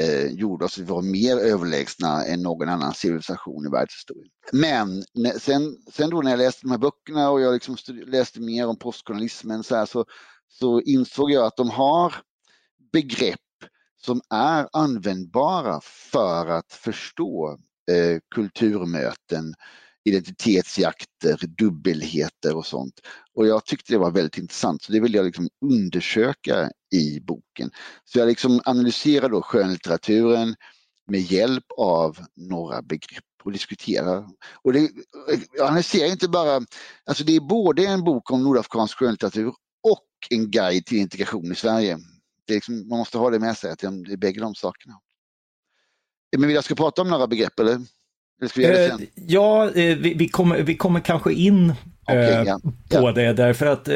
eh, 0.00 0.26
gjorde 0.26 0.64
oss 0.64 0.72
att 0.74 0.78
vi 0.78 0.86
var 0.86 1.02
mer 1.02 1.36
överlägsna 1.36 2.24
än 2.24 2.42
någon 2.42 2.68
annan 2.68 2.94
civilisation 2.94 3.66
i 3.66 3.70
världshistorien. 3.70 4.30
Men 4.52 5.04
sen, 5.40 5.76
sen 5.92 6.10
då 6.10 6.22
när 6.22 6.30
jag 6.30 6.38
läste 6.38 6.60
de 6.62 6.70
här 6.70 6.78
böckerna 6.78 7.30
och 7.30 7.40
jag 7.40 7.54
liksom 7.54 7.76
läste 8.06 8.40
mer 8.40 8.66
om 8.66 8.78
postkolonialismen 8.78 9.64
så, 9.64 9.76
här, 9.76 9.86
så, 9.86 10.04
så 10.48 10.80
insåg 10.80 11.30
jag 11.30 11.46
att 11.46 11.56
de 11.56 11.70
har 11.70 12.14
begrepp 12.92 13.40
som 14.00 14.20
är 14.30 14.68
användbara 14.72 15.80
för 15.82 16.46
att 16.46 16.72
förstå 16.72 17.58
eh, 17.90 18.18
kulturmöten, 18.34 19.54
identitetsjakter, 20.04 21.40
dubbelheter 21.58 22.56
och 22.56 22.66
sånt. 22.66 23.00
Och 23.34 23.46
jag 23.46 23.64
tyckte 23.64 23.92
det 23.92 23.98
var 23.98 24.10
väldigt 24.10 24.38
intressant 24.38 24.82
så 24.82 24.92
det 24.92 25.00
ville 25.00 25.16
jag 25.16 25.26
liksom 25.26 25.48
undersöka 25.64 26.70
i 26.94 27.20
boken. 27.20 27.70
Så 28.04 28.18
jag 28.18 28.28
liksom 28.28 28.60
analyserar 28.64 29.28
då 29.28 29.42
skönlitteraturen 29.42 30.54
med 31.06 31.20
hjälp 31.20 31.64
av 31.78 32.18
några 32.36 32.82
begrepp 32.82 33.24
och 33.44 33.52
diskuterar. 33.52 34.28
Och 34.62 34.72
det, 34.72 34.90
jag 35.52 35.66
analyserar 35.66 36.10
inte 36.10 36.28
bara, 36.28 36.60
alltså 37.04 37.24
det 37.24 37.36
är 37.36 37.40
både 37.40 37.86
en 37.86 38.04
bok 38.04 38.30
om 38.30 38.42
nordafrikansk 38.42 38.98
skönlitteratur 38.98 39.52
en 40.30 40.50
guide 40.50 40.86
till 40.86 40.98
integration 40.98 41.52
i 41.52 41.54
Sverige. 41.54 41.98
Det 42.46 42.54
liksom, 42.54 42.88
man 42.88 42.98
måste 42.98 43.18
ha 43.18 43.30
det 43.30 43.38
med 43.38 43.56
sig, 43.56 43.70
att 43.70 43.78
det 43.78 43.86
är 43.86 44.16
bägge 44.16 44.40
de 44.40 44.54
sakerna. 44.54 44.94
Men 46.36 46.46
vill 46.46 46.54
jag 46.54 46.64
ska 46.64 46.74
prata 46.74 47.02
om 47.02 47.08
några 47.08 47.26
begrepp 47.26 47.60
eller? 47.60 47.80
Eh, 48.42 48.96
ja, 49.14 49.64
eh, 49.64 49.96
vi, 49.96 50.14
vi, 50.14 50.28
kommer, 50.28 50.62
vi 50.62 50.76
kommer 50.76 51.00
kanske 51.00 51.32
in 51.32 51.72
okay, 52.02 52.30
eh, 52.30 52.42
ja. 52.42 52.60
på 52.62 52.72
ja. 52.88 53.12
det 53.12 53.32
därför 53.32 53.66
att 53.66 53.88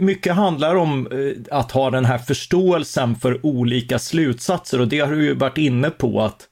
mycket 0.00 0.34
handlar 0.34 0.74
om 0.74 1.08
att 1.50 1.72
ha 1.72 1.90
den 1.90 2.04
här 2.04 2.18
förståelsen 2.18 3.16
för 3.16 3.46
olika 3.46 3.98
slutsatser 3.98 4.80
och 4.80 4.88
det 4.88 5.00
har 5.00 5.12
du 5.12 5.24
ju 5.24 5.34
varit 5.34 5.58
inne 5.58 5.90
på 5.90 6.22
att, 6.22 6.48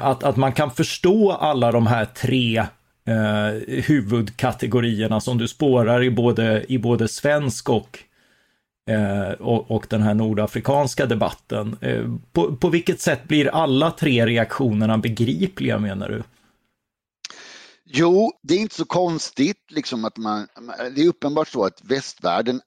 att, 0.00 0.24
att 0.24 0.36
man 0.36 0.52
kan 0.52 0.70
förstå 0.70 1.32
alla 1.32 1.72
de 1.72 1.86
här 1.86 2.04
tre 2.04 2.66
huvudkategorierna 3.66 5.20
som 5.20 5.38
du 5.38 5.48
spårar 5.48 6.02
i 6.02 6.10
både, 6.10 6.64
i 6.68 6.78
både 6.78 7.08
svensk 7.08 7.70
och 7.70 7.98
Eh, 8.90 9.32
och, 9.32 9.70
och, 9.70 9.86
den 9.90 10.02
här 10.02 10.14
nordafrikanska 10.14 11.06
debatten. 11.06 11.76
Eh, 11.80 12.04
på, 12.32 12.56
på 12.56 12.68
vilket 12.68 13.00
sätt 13.00 13.24
blir 13.24 13.46
alla 13.46 13.90
tre 13.90 14.26
reaktionerna 14.26 14.98
begripliga 14.98 15.78
menar 15.78 16.08
du? 16.08 16.22
Jo, 17.84 18.32
det 18.42 18.54
är 18.54 18.58
inte 18.58 18.74
så 18.74 18.84
konstigt 18.84 19.70
liksom 19.70 20.04
att 20.04 20.16
man, 20.16 20.48
det 20.94 21.02
är 21.02 21.08
uppenbart 21.08 21.48
så 21.48 21.64
att 21.64 21.84
västvärlden 21.84 22.60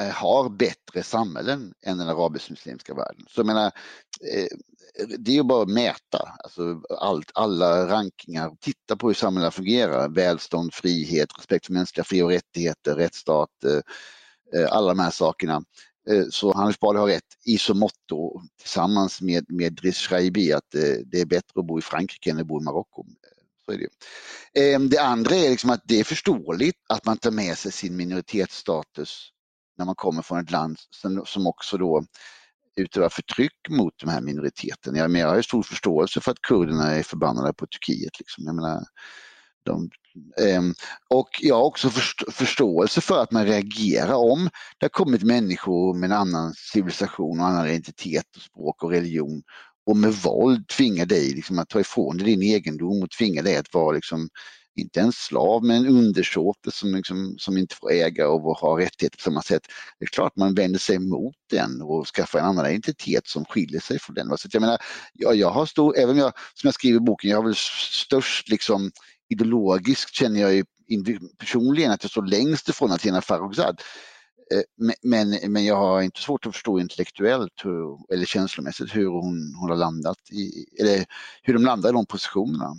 eh, 0.00 0.08
har 0.08 0.48
bättre 0.48 1.02
samhällen 1.02 1.74
än 1.86 1.98
den 1.98 2.08
arabisk-muslimska 2.08 2.94
världen. 2.94 3.26
Så 3.28 3.40
jag 3.40 3.46
menar, 3.46 3.72
det 5.18 5.30
är 5.30 5.34
ju 5.34 5.42
bara 5.42 5.62
att 5.62 5.68
mäta, 5.68 6.28
alltså 6.44 6.80
allt, 7.00 7.30
alla 7.34 7.88
rankningar, 7.88 8.50
titta 8.60 8.96
på 8.96 9.06
hur 9.06 9.14
samhällena 9.14 9.50
fungerar, 9.50 10.08
välstånd, 10.08 10.74
frihet, 10.74 11.28
respekt 11.38 11.66
för 11.66 11.72
mänskliga 11.72 12.04
fri 12.04 12.22
och 12.22 12.30
rättigheter, 12.30 12.94
rättsstat, 12.94 13.64
eh, 13.64 13.80
Eh, 14.54 14.72
alla 14.72 14.88
de 14.88 14.98
här 14.98 15.10
sakerna. 15.10 15.62
Eh, 16.10 16.24
så 16.30 16.54
Hannes 16.54 16.80
Bali 16.80 16.98
har 16.98 17.06
rätt 17.06 17.22
i 17.46 17.58
så 17.58 17.74
motto 17.74 18.40
tillsammans 18.60 19.20
med, 19.20 19.44
med 19.48 19.72
Driss 19.72 19.98
Schreibi 19.98 20.52
att 20.52 20.74
eh, 20.74 20.80
det 21.06 21.20
är 21.20 21.26
bättre 21.26 21.60
att 21.60 21.66
bo 21.66 21.78
i 21.78 21.82
Frankrike 21.82 22.30
än 22.30 22.40
att 22.40 22.46
bo 22.46 22.60
i 22.60 22.64
Marocko. 22.64 23.04
Så 23.64 23.72
är 23.72 23.78
det. 23.78 23.88
Ehm, 24.60 24.88
det 24.88 24.98
andra 24.98 25.36
är 25.36 25.50
liksom 25.50 25.70
att 25.70 25.82
det 25.84 26.00
är 26.00 26.04
förståeligt 26.04 26.78
att 26.88 27.04
man 27.04 27.18
tar 27.18 27.30
med 27.30 27.58
sig 27.58 27.72
sin 27.72 27.96
minoritetsstatus 27.96 29.28
när 29.78 29.84
man 29.84 29.94
kommer 29.94 30.22
från 30.22 30.40
ett 30.40 30.50
land 30.50 30.78
som 31.24 31.46
också 31.46 31.78
då 31.78 32.04
utövar 32.76 33.08
förtryck 33.08 33.68
mot 33.68 33.94
de 33.96 34.10
här 34.10 34.20
minoriteterna. 34.20 34.98
Jag, 34.98 35.16
jag 35.16 35.28
har 35.28 35.42
stor 35.42 35.62
förståelse 35.62 36.20
för 36.20 36.30
att 36.30 36.40
kurderna 36.40 36.92
är 36.92 37.02
förbannade 37.02 37.52
på 37.52 37.66
Turkiet. 37.66 38.18
Liksom. 38.18 38.44
Jag 38.44 38.54
menar, 38.54 38.84
de, 39.66 39.90
eh, 40.40 40.62
och 41.08 41.28
jag 41.40 41.56
har 41.56 41.64
också 41.64 41.90
förståelse 42.30 43.00
för 43.00 43.22
att 43.22 43.32
man 43.32 43.46
reagerar 43.46 44.14
om 44.14 44.50
det 44.78 44.84
har 44.84 44.88
kommit 44.88 45.22
människor 45.22 45.94
med 45.94 46.10
en 46.10 46.16
annan 46.16 46.54
civilisation 46.54 47.40
och 47.40 47.46
annan 47.46 47.66
identitet, 47.66 48.36
och 48.36 48.42
språk 48.42 48.84
och 48.84 48.90
religion 48.90 49.42
och 49.86 49.96
med 49.96 50.12
våld 50.12 50.68
tvingar 50.68 51.06
dig 51.06 51.34
liksom 51.34 51.58
att 51.58 51.68
ta 51.68 51.80
ifrån 51.80 52.16
dig 52.16 52.26
din 52.26 52.42
egendom 52.42 53.02
och 53.02 53.10
tvinga 53.10 53.42
dig 53.42 53.56
att 53.56 53.74
vara 53.74 53.94
liksom, 53.94 54.28
inte 54.76 55.00
en 55.00 55.12
slav 55.12 55.64
men 55.64 55.76
en 55.76 55.96
undersåte 55.96 56.70
som, 56.70 56.94
liksom, 56.94 57.34
som 57.38 57.58
inte 57.58 57.74
får 57.76 57.92
äga 57.92 58.28
och 58.28 58.58
ha 58.58 58.78
rättigheter 58.78 59.16
på 59.16 59.22
samma 59.22 59.42
sätt. 59.42 59.62
Det 59.98 60.04
är 60.04 60.08
klart 60.08 60.36
man 60.36 60.54
vänder 60.54 60.78
sig 60.78 60.98
mot 60.98 61.34
den 61.50 61.82
och 61.82 62.06
skaffar 62.06 62.38
en 62.38 62.44
annan 62.44 62.66
identitet 62.66 63.26
som 63.26 63.44
skiljer 63.44 63.80
sig 63.80 63.98
från 63.98 64.14
den. 64.14 64.38
Så 64.38 64.48
jag 64.52 64.60
menar, 64.60 64.78
jag, 65.12 65.36
jag 65.36 65.50
har 65.50 65.66
stor, 65.66 65.98
även 65.98 66.16
jag, 66.16 66.32
som 66.54 66.68
jag 66.68 66.74
skriver 66.74 66.96
i 66.96 67.00
boken, 67.00 67.30
jag 67.30 67.38
har 67.38 67.44
väl 67.44 67.54
störst 67.90 68.48
liksom 68.48 68.90
ideologiskt 69.28 70.14
känner 70.14 70.40
jag 70.40 70.54
ju 70.54 70.64
personligen 71.38 71.92
att 71.92 72.04
jag 72.04 72.10
står 72.10 72.26
längst 72.26 72.68
ifrån 72.68 72.92
Athena 72.92 73.20
Farrokhzad. 73.20 73.80
Eh, 74.52 74.88
men, 75.02 75.52
men 75.52 75.64
jag 75.64 75.76
har 75.76 76.02
inte 76.02 76.20
svårt 76.20 76.46
att 76.46 76.52
förstå 76.52 76.80
intellektuellt 76.80 77.52
hur, 77.64 78.14
eller 78.14 78.26
känslomässigt 78.26 78.96
hur 78.96 79.06
hon, 79.06 79.54
hon 79.60 79.70
har 79.70 79.76
landat 79.76 80.18
i, 80.32 80.66
eller 80.80 81.04
hur 81.42 81.54
de 81.54 81.62
landar 81.62 81.88
i 81.88 81.92
de 81.92 82.06
positionerna. 82.06 82.76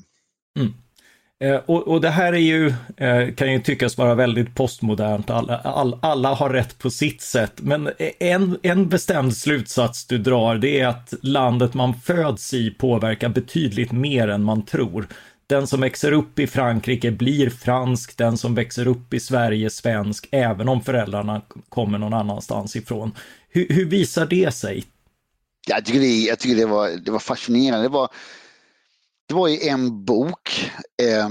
Mm. 0.59 0.73
Eh, 1.39 1.61
och, 1.65 1.87
och, 1.87 2.01
det 2.01 2.09
här 2.09 2.33
är 2.33 2.37
ju, 2.37 2.67
eh, 2.97 3.33
kan 3.35 3.53
ju 3.53 3.59
tyckas 3.59 3.97
vara 3.97 4.15
väldigt 4.15 4.55
postmodernt, 4.55 5.29
alla, 5.29 5.57
all, 5.57 5.99
alla 6.01 6.33
har 6.33 6.49
rätt 6.49 6.79
på 6.79 6.89
sitt 6.89 7.21
sätt, 7.21 7.53
men 7.61 7.89
en, 8.19 8.57
en 8.63 8.89
bestämd 8.89 9.37
slutsats 9.37 10.07
du 10.07 10.17
drar, 10.17 10.55
det 10.55 10.79
är 10.79 10.87
att 10.87 11.13
landet 11.21 11.73
man 11.73 11.93
föds 11.93 12.53
i 12.53 12.71
påverkar 12.71 13.29
betydligt 13.29 13.91
mer 13.91 14.27
än 14.27 14.43
man 14.43 14.65
tror 14.65 15.07
den 15.47 15.67
som 15.67 15.81
växer 15.81 16.11
upp 16.11 16.39
i 16.39 16.47
Frankrike 16.47 17.11
blir 17.11 17.49
fransk, 17.49 18.17
den 18.17 18.37
som 18.37 18.55
växer 18.55 18.87
upp 18.87 19.13
i 19.13 19.19
Sverige 19.19 19.69
svensk, 19.69 20.27
även 20.31 20.69
om 20.69 20.81
föräldrarna 20.81 21.41
kommer 21.69 21.97
någon 21.97 22.13
annanstans 22.13 22.75
ifrån. 22.75 23.11
Hur, 23.49 23.67
hur 23.69 23.85
visar 23.85 24.25
det 24.25 24.51
sig? 24.51 24.85
Jag 25.67 25.85
tycker, 25.85 25.99
det, 25.99 26.21
jag 26.21 26.39
tycker 26.39 26.55
det, 26.55 26.65
var, 26.65 26.89
det 26.89 27.11
var 27.11 27.19
fascinerande. 27.19 27.85
Det 27.85 27.93
var, 27.93 28.09
det 29.27 29.33
var 29.33 29.47
i 29.47 29.67
en 29.69 30.05
bok 30.05 30.71
eh, 31.01 31.27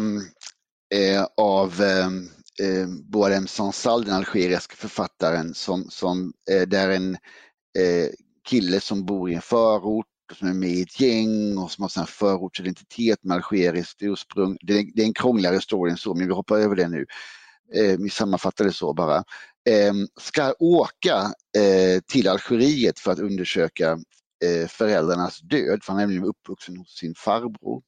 eh, 1.00 1.26
av 1.36 1.82
ehm, 1.82 2.28
eh, 2.62 2.88
Boadem 2.88 3.46
Sansal, 3.46 4.04
den 4.04 4.14
algeriska 4.14 4.76
författaren, 4.76 5.54
som, 5.54 5.90
som, 5.90 6.32
eh, 6.50 6.68
där 6.68 6.90
en 6.90 7.14
eh, 7.78 8.08
kille 8.48 8.80
som 8.80 9.06
bor 9.06 9.30
i 9.30 9.34
en 9.34 9.42
förort 9.42 10.06
som 10.34 10.48
är 10.48 10.54
med 10.54 10.70
i 10.70 10.82
ett 10.82 11.00
gäng 11.00 11.58
och 11.58 11.70
som 11.70 11.82
har 11.82 12.00
en 12.00 12.06
förortsidentitet 12.06 13.24
med 13.24 13.34
algeriskt 13.36 14.02
ursprung. 14.02 14.58
Det 14.60 14.78
är, 14.78 14.84
det 14.94 15.02
är 15.02 15.06
en 15.06 15.14
krångligare 15.14 15.54
historia 15.54 15.92
än 15.92 15.98
så, 15.98 16.14
men 16.14 16.28
vi 16.28 16.34
hoppar 16.34 16.58
över 16.58 16.76
det 16.76 16.88
nu. 16.88 17.06
Eh, 17.74 17.98
vi 17.98 18.10
sammanfattar 18.10 18.64
det 18.64 18.72
så 18.72 18.94
bara. 18.94 19.16
Eh, 19.68 19.92
ska 20.20 20.54
åka 20.58 21.16
eh, 21.56 22.00
till 22.06 22.28
Algeriet 22.28 22.98
för 22.98 23.12
att 23.12 23.18
undersöka 23.18 23.98
eh, 24.44 24.68
föräldrarnas 24.68 25.40
död, 25.40 25.84
för 25.84 25.92
han 25.92 26.02
är 26.02 26.06
nämligen 26.06 26.24
uppvuxen 26.24 26.76
hos 26.76 26.98
sin 26.98 27.14
farbror. 27.14 27.82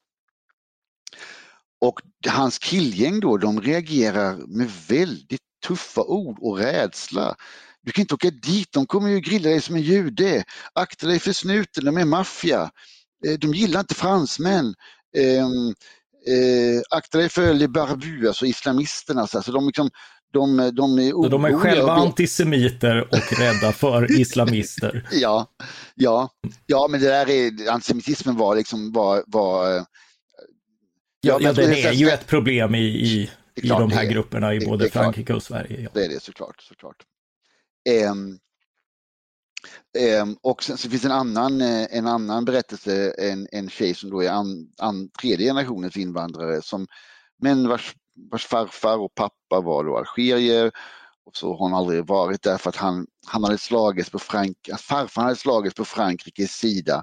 Och 1.81 2.01
hans 2.29 2.59
killgäng 2.59 3.21
då, 3.21 3.37
de 3.37 3.61
reagerar 3.61 4.37
med 4.37 4.71
väldigt 4.89 5.41
tuffa 5.67 6.03
ord 6.03 6.39
och 6.41 6.59
rädsla 6.59 7.37
du 7.89 7.93
kan 7.93 8.03
inte 8.03 8.15
åka 8.15 8.31
dit, 8.31 8.69
de 8.73 8.87
kommer 8.87 9.09
ju 9.09 9.21
grilla 9.21 9.49
dig 9.49 9.61
som 9.61 9.77
en 9.77 9.83
jude. 9.83 10.45
Akta 10.73 11.07
dig 11.07 11.19
för 11.19 11.33
snuten, 11.33 11.85
de 11.85 11.97
är 11.97 12.05
maffia. 12.05 12.71
Eh, 13.27 13.39
de 13.39 13.55
gillar 13.55 13.81
inte 13.81 13.95
fransmän. 13.95 14.75
Ehm, 15.17 15.69
eh, 16.29 16.83
akta 16.91 17.19
dig 17.19 17.29
för 17.29 17.55
Le 17.55 17.69
Barbu, 17.69 18.29
alltså 18.29 18.47
islamisterna. 18.47 19.21
Alltså, 19.21 19.53
de, 19.53 19.67
liksom, 19.67 19.91
de, 20.33 20.57
de 20.57 20.99
är, 20.99 21.29
de 21.31 21.45
är 21.45 21.59
själva 21.59 21.93
antisemiter 21.93 23.01
och 23.01 23.39
rädda 23.39 23.73
för 23.73 24.21
islamister. 24.21 25.09
ja, 25.13 25.47
ja, 25.95 26.31
ja, 26.67 26.89
men 26.91 27.01
det 27.01 27.09
där 27.09 27.31
är, 27.31 27.71
antisemitismen 27.71 28.37
var 28.37 28.57
liksom, 28.57 28.93
var, 28.93 29.25
var 29.27 29.85
Ja, 31.21 31.39
ja, 31.41 31.41
ja 31.41 31.53
den 31.53 31.73
är 31.73 31.93
ju 31.93 32.09
ett 32.09 32.27
problem 32.27 32.75
i, 32.75 32.85
i, 32.85 33.31
i 33.55 33.69
de 33.69 33.93
här 33.93 34.05
grupperna 34.05 34.55
i 34.55 34.67
både 34.67 34.91
Frankrike 34.91 35.35
och 35.35 35.43
Sverige. 35.43 35.81
Ja. 35.81 35.91
Det 35.95 36.05
är 36.05 36.09
det 36.09 36.23
såklart. 36.23 36.61
såklart. 36.61 36.97
Ehm, 37.85 38.39
ehm, 39.99 40.37
och 40.43 40.63
sen 40.63 40.77
så 40.77 40.91
finns 40.91 41.05
en 41.05 41.13
annan, 41.13 41.61
eh, 41.61 41.87
en 41.91 42.07
annan 42.07 42.45
berättelse, 42.45 43.15
en, 43.19 43.49
en 43.53 43.71
tjej 43.71 43.95
som 43.95 44.11
då 44.11 44.23
är 44.23 44.31
an, 44.31 44.73
an, 44.79 45.11
tredje 45.21 45.47
generationens 45.47 45.97
invandrare 45.97 46.63
som, 46.63 46.87
men 47.43 47.69
vars 47.69 47.95
vars 48.31 48.47
farfar 48.47 48.99
och 48.99 49.15
pappa 49.15 49.61
var 49.61 49.85
då 49.85 49.99
algerier. 49.99 50.71
Och 51.25 51.37
så 51.37 51.49
har 51.49 51.59
hon 51.59 51.75
aldrig 51.75 52.07
varit 52.07 52.43
där 52.43 52.59
för 52.59 52.69
att 52.69 52.77
han, 52.77 53.07
han 53.27 53.45
hade 53.45 53.59
slagits 53.59 54.11
på 54.11 54.19
Frank, 54.19 54.57
farfar 54.79 55.23
hade 55.23 55.37
slagits 55.37 55.75
på 55.75 55.85
Frankrikes 55.85 56.53
sida 56.53 57.03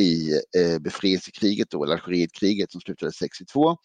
i 0.00 0.32
eh, 0.32 0.78
befrielsekriget 0.78 1.70
då, 1.70 1.84
eller 1.84 1.94
Algerietkriget 1.94 2.72
som 2.72 2.80
slutade 2.80 3.12
62. 3.12 3.76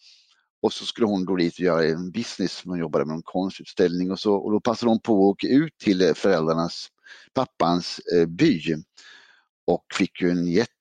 Och 0.62 0.74
så 0.74 0.86
skulle 0.86 1.08
hon 1.08 1.26
då 1.26 1.36
dit 1.36 1.54
och 1.54 1.60
göra 1.60 1.86
en 1.86 2.12
business, 2.12 2.62
hon 2.66 2.80
jobbade 2.80 3.06
med 3.06 3.16
en 3.16 3.24
konstutställning 3.24 4.12
och 4.12 4.20
så. 4.20 4.36
Och 4.36 4.52
då 4.52 4.60
passade 4.60 4.90
hon 4.90 5.00
på 5.00 5.14
att 5.14 5.32
åka 5.34 5.48
ut 5.48 5.78
till 5.78 6.02
eh, 6.02 6.14
föräldrarnas, 6.14 6.88
pappans 7.34 8.00
eh, 8.00 8.26
by. 8.26 8.62
Och 9.68 9.86
fick 9.94 10.22
ju 10.22 10.30
en 10.30 10.48
jätte 10.48 10.74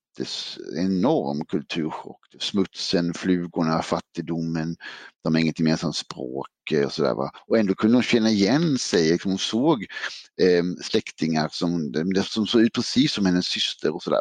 enorm 0.77 1.45
kulturchock. 1.45 2.21
Smutsen, 2.41 3.15
flugorna, 3.15 3.83
fattigdomen, 3.83 4.77
de 5.25 5.35
har 5.35 5.41
inget 5.41 5.61
gemensamt 5.61 5.97
språk 5.97 6.47
eh, 6.73 6.85
och 6.85 6.93
sådär. 6.93 7.15
Och 7.47 7.59
ändå 7.59 7.75
kunde 7.75 7.97
hon 7.97 8.03
känna 8.03 8.31
igen 8.31 8.79
sig, 8.79 9.11
liksom 9.11 9.31
hon 9.31 9.39
såg 9.39 9.87
eh, 10.43 10.65
släktingar 10.83 11.49
som, 11.53 11.93
som 12.25 12.47
såg 12.47 12.63
ut 12.63 12.73
precis 12.73 13.13
som 13.13 13.27
hennes 13.27 13.47
syster 13.47 13.95
och 13.95 14.03
sådär. 14.03 14.21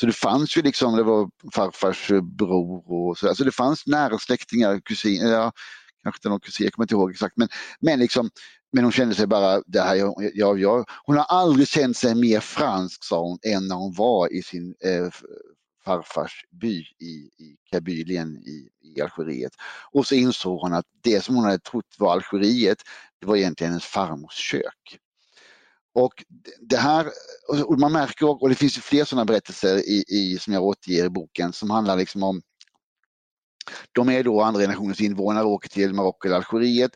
Så 0.00 0.06
det 0.06 0.12
fanns 0.12 0.56
ju 0.56 0.62
liksom, 0.62 0.96
det 0.96 1.02
var 1.02 1.30
farfars 1.54 2.08
bror 2.22 2.92
och 2.92 3.18
sådär, 3.18 3.34
så 3.34 3.44
det 3.44 3.52
fanns 3.52 3.86
nära 3.86 4.18
släktingar, 4.18 4.80
kusiner, 4.80 5.32
ja, 5.32 5.52
kanske 6.02 6.18
inte 6.18 6.28
någon 6.28 6.40
kusin, 6.40 6.64
jag 6.64 6.72
kommer 6.72 6.84
inte 6.84 6.94
ihåg 6.94 7.10
exakt, 7.10 7.36
men, 7.36 7.48
men 7.80 7.98
liksom 7.98 8.30
men 8.72 8.84
hon 8.84 8.92
kände 8.92 9.14
sig 9.14 9.26
bara, 9.26 9.62
det 9.66 9.80
här, 9.80 9.94
jag, 10.34 10.60
jag, 10.60 10.84
hon 11.04 11.16
har 11.16 11.24
aldrig 11.24 11.68
känt 11.68 11.96
sig 11.96 12.14
mer 12.14 12.40
fransk 12.40 13.04
sa 13.04 13.22
hon 13.22 13.38
än 13.42 13.68
när 13.68 13.76
hon 13.76 13.94
var 13.94 14.32
i 14.32 14.42
sin 14.42 14.74
eh, 14.84 15.08
farfars 15.86 16.44
by 16.50 16.80
i, 16.98 17.30
i 17.38 17.56
Kabylien 17.70 18.36
i, 18.36 18.68
i 18.82 19.00
Algeriet. 19.00 19.52
Och 19.92 20.06
så 20.06 20.14
insåg 20.14 20.60
hon 20.60 20.72
att 20.72 20.84
det 21.02 21.24
som 21.24 21.34
hon 21.34 21.44
hade 21.44 21.58
trott 21.58 21.94
var 21.98 22.12
Algeriet, 22.12 22.78
det 23.20 23.26
var 23.26 23.36
egentligen 23.36 23.72
hennes 23.72 23.84
farmors 23.84 24.34
kök. 24.34 24.98
Och 25.94 26.24
det 26.60 26.76
här, 26.76 27.06
och 27.64 27.78
man 27.78 27.92
märker, 27.92 28.42
och 28.42 28.48
det 28.48 28.54
finns 28.54 28.76
ju 28.76 28.80
fler 28.80 29.04
sådana 29.04 29.24
berättelser 29.24 29.76
i, 29.76 30.04
i, 30.08 30.38
som 30.38 30.52
jag 30.52 30.62
återger 30.64 31.04
i 31.04 31.10
boken 31.10 31.52
som 31.52 31.70
handlar 31.70 31.96
liksom 31.96 32.22
om 32.22 32.42
de 33.92 34.08
är 34.08 34.22
då 34.22 34.42
andra 34.42 34.60
generationens 34.60 35.00
invånare 35.00 35.44
och 35.44 35.50
åker 35.50 35.68
till 35.68 35.94
Marocko 35.94 36.28
eller 36.28 36.36
Algeriet 36.36 36.92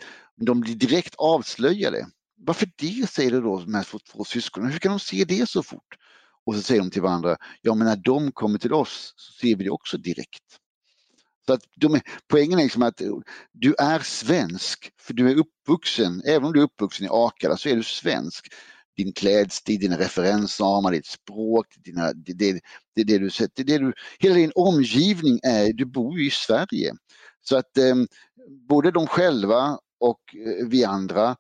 de 0.46 0.60
blir 0.60 0.74
direkt 0.74 1.14
avslöjade. 1.18 2.06
Varför 2.36 2.68
det, 2.76 3.10
säger 3.10 3.30
då 3.30 3.60
de 3.60 3.74
här 3.74 3.86
två 4.12 4.24
syskonen. 4.24 4.72
Hur 4.72 4.78
kan 4.78 4.92
de 4.92 5.00
se 5.00 5.24
det 5.24 5.48
så 5.48 5.62
fort? 5.62 5.96
Och 6.50 6.56
så 6.56 6.62
säger 6.62 6.80
de 6.80 6.90
till 6.90 7.02
varandra, 7.02 7.36
ja 7.62 7.74
men 7.74 7.86
när 7.86 7.96
de 7.96 8.32
kommer 8.32 8.58
till 8.58 8.72
oss 8.72 9.14
så 9.16 9.32
ser 9.32 9.56
vi 9.56 9.64
det 9.64 9.70
också 9.70 9.96
direkt. 9.96 10.42
Så 11.46 11.52
att 11.52 11.60
de, 11.76 12.00
poängen 12.28 12.58
är 12.58 12.62
liksom 12.62 12.82
att 12.82 13.02
du 13.52 13.74
är 13.78 13.98
svensk, 13.98 14.90
för 15.00 15.14
du 15.14 15.30
är 15.30 15.36
uppvuxen, 15.36 16.22
även 16.24 16.44
om 16.44 16.52
du 16.52 16.60
är 16.60 16.64
uppvuxen 16.64 17.06
i 17.06 17.08
Akalla 17.12 17.56
så 17.56 17.68
är 17.68 17.76
du 17.76 17.82
svensk. 17.82 18.46
Din 18.96 19.12
klädstil, 19.12 19.80
dina 19.80 19.98
referensramar, 19.98 20.92
ditt 20.92 21.06
språk, 21.06 21.66
dina, 21.84 22.12
det, 22.12 22.32
det, 22.32 22.60
det, 22.96 23.04
det 23.04 23.18
du 23.18 23.30
sett, 23.30 23.50
det, 23.54 23.78
du, 23.78 23.92
hela 24.18 24.34
din 24.34 24.52
omgivning 24.54 25.40
är, 25.42 25.72
du 25.72 25.84
bor 25.84 26.18
ju 26.18 26.26
i 26.26 26.30
Sverige. 26.30 26.92
Så 27.40 27.56
att 27.56 27.78
eh, 27.78 27.94
både 28.68 28.90
de 28.90 29.06
själva 29.06 29.78
och 30.00 30.20
eh, 30.34 30.66
vi 30.66 30.84
andra, 30.84 31.36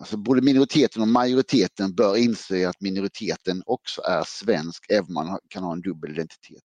alltså 0.00 0.16
både 0.16 0.42
minoriteten 0.42 1.02
och 1.02 1.08
majoriteten 1.08 1.94
bör 1.94 2.16
inse 2.16 2.68
att 2.68 2.80
minoriteten 2.80 3.62
också 3.66 4.00
är 4.00 4.22
svensk 4.26 4.84
även 4.88 5.06
om 5.06 5.14
man 5.14 5.38
kan 5.48 5.62
ha 5.62 5.72
en 5.72 5.80
dubbel 5.80 6.10
identitet. 6.10 6.62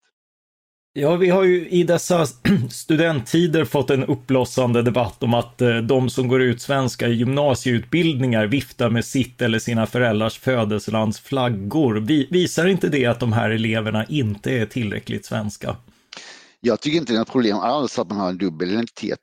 Ja, 0.93 1.15
vi 1.15 1.29
har 1.29 1.43
ju 1.43 1.69
i 1.69 1.83
dessa 1.83 2.25
studenttider 2.71 3.65
fått 3.65 3.89
en 3.89 4.03
uppblossande 4.03 4.81
debatt 4.81 5.23
om 5.23 5.33
att 5.33 5.61
eh, 5.61 5.77
de 5.77 6.09
som 6.09 6.27
går 6.27 6.41
ut 6.41 6.61
svenska 6.61 7.07
gymnasieutbildningar 7.07 8.47
viftar 8.47 8.89
med 8.89 9.05
sitt 9.05 9.41
eller 9.41 9.59
sina 9.59 9.87
föräldrars 9.87 10.39
födelselands 10.39 11.19
flaggor. 11.19 11.95
Visar 12.31 12.67
inte 12.67 12.89
det 12.89 13.05
att 13.05 13.19
de 13.19 13.33
här 13.33 13.49
eleverna 13.49 14.05
inte 14.05 14.51
är 14.51 14.65
tillräckligt 14.65 15.25
svenska? 15.25 15.75
Jag 16.59 16.81
tycker 16.81 16.97
inte 16.97 17.13
det 17.13 17.17
är 17.17 17.19
något 17.19 17.31
problem 17.31 17.57
alls 17.57 17.99
att 17.99 18.09
man 18.09 18.17
har 18.17 18.29
en 18.29 18.37
dubbel 18.37 18.69
identitet 18.69 19.19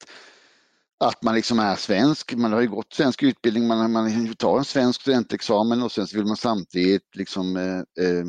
att 1.01 1.23
man 1.23 1.35
liksom 1.35 1.59
är 1.59 1.77
svensk. 1.77 2.35
Man 2.35 2.53
har 2.53 2.61
ju 2.61 2.69
gått 2.69 2.93
svensk 2.93 3.23
utbildning, 3.23 3.67
man, 3.67 3.93
man 3.93 4.35
tar 4.35 4.59
en 4.59 4.65
svensk 4.65 5.01
studentexamen 5.01 5.83
och 5.83 5.93
sen 5.93 6.07
så 6.07 6.17
vill 6.17 6.27
man 6.27 6.37
samtidigt 6.37 7.17
liksom 7.17 7.57
eh, 7.57 8.07
eh, 8.07 8.25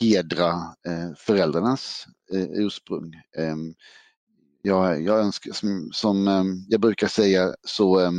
hedra 0.00 0.50
eh, 0.86 1.14
föräldrarnas 1.18 2.06
eh, 2.32 2.50
ursprung. 2.50 3.14
Eh, 3.36 3.56
jag, 4.62 5.02
jag 5.02 5.20
önskar, 5.20 5.52
som, 5.52 5.90
som 5.92 6.28
eh, 6.28 6.44
jag 6.68 6.80
brukar 6.80 7.06
säga 7.06 7.54
så 7.64 8.00
eh, 8.00 8.10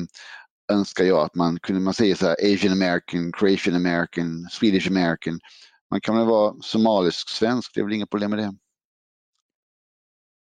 önskar 0.71 1.03
jag 1.03 1.25
att 1.25 1.35
man 1.35 1.59
kunde, 1.59 1.81
man 1.81 1.93
säger 1.93 2.15
så 2.15 2.25
här 2.25 2.53
Asian 2.53 2.73
American, 2.73 3.31
Croatian 3.31 3.75
American, 3.75 4.47
Swedish 4.51 4.87
American. 4.87 5.39
Man 5.91 6.01
kan 6.01 6.17
väl 6.17 6.25
vara 6.25 6.55
somalisk 6.61 7.29
svensk, 7.29 7.71
det 7.73 7.79
är 7.79 7.83
väl 7.83 7.93
inga 7.93 8.07
problem 8.07 8.31
med 8.31 8.39
det. 8.39 8.53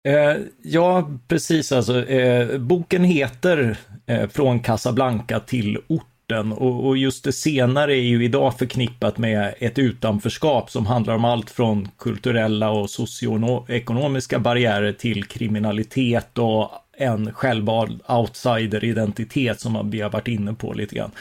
Eh, 0.03 0.35
ja, 0.61 1.09
precis 1.27 1.71
alltså. 1.71 2.05
Eh, 2.07 2.57
boken 2.57 3.03
heter 3.03 3.77
eh, 4.05 4.29
Från 4.29 4.59
Casablanca 4.59 5.39
till 5.39 5.77
orten 5.87 6.51
och, 6.51 6.87
och, 6.87 6.97
just 6.97 7.23
det 7.23 7.33
senare 7.33 7.95
är 7.95 8.01
ju 8.01 8.25
idag 8.25 8.57
förknippat 8.57 9.17
med 9.17 9.53
ett 9.59 9.79
utanförskap 9.79 10.71
som 10.71 10.85
handlar 10.85 11.15
om 11.15 11.25
allt 11.25 11.49
från 11.49 11.87
kulturella 11.97 12.69
och 12.69 12.89
socioekonomiska 12.89 14.39
barriärer 14.39 14.91
till 14.91 15.23
kriminalitet 15.23 16.37
och 16.37 16.71
en 16.97 17.33
självvald 17.33 18.01
outsider-identitet 18.07 19.59
som 19.59 19.89
vi 19.89 20.01
har 20.01 20.09
varit 20.09 20.27
inne 20.27 20.53
på 20.53 20.73
lite 20.73 20.95
grann. 20.95 21.11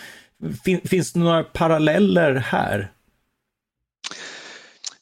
Fin, 0.65 0.81
finns 0.85 1.13
det 1.13 1.21
några 1.21 1.43
paralleller 1.43 2.35
här? 2.35 2.91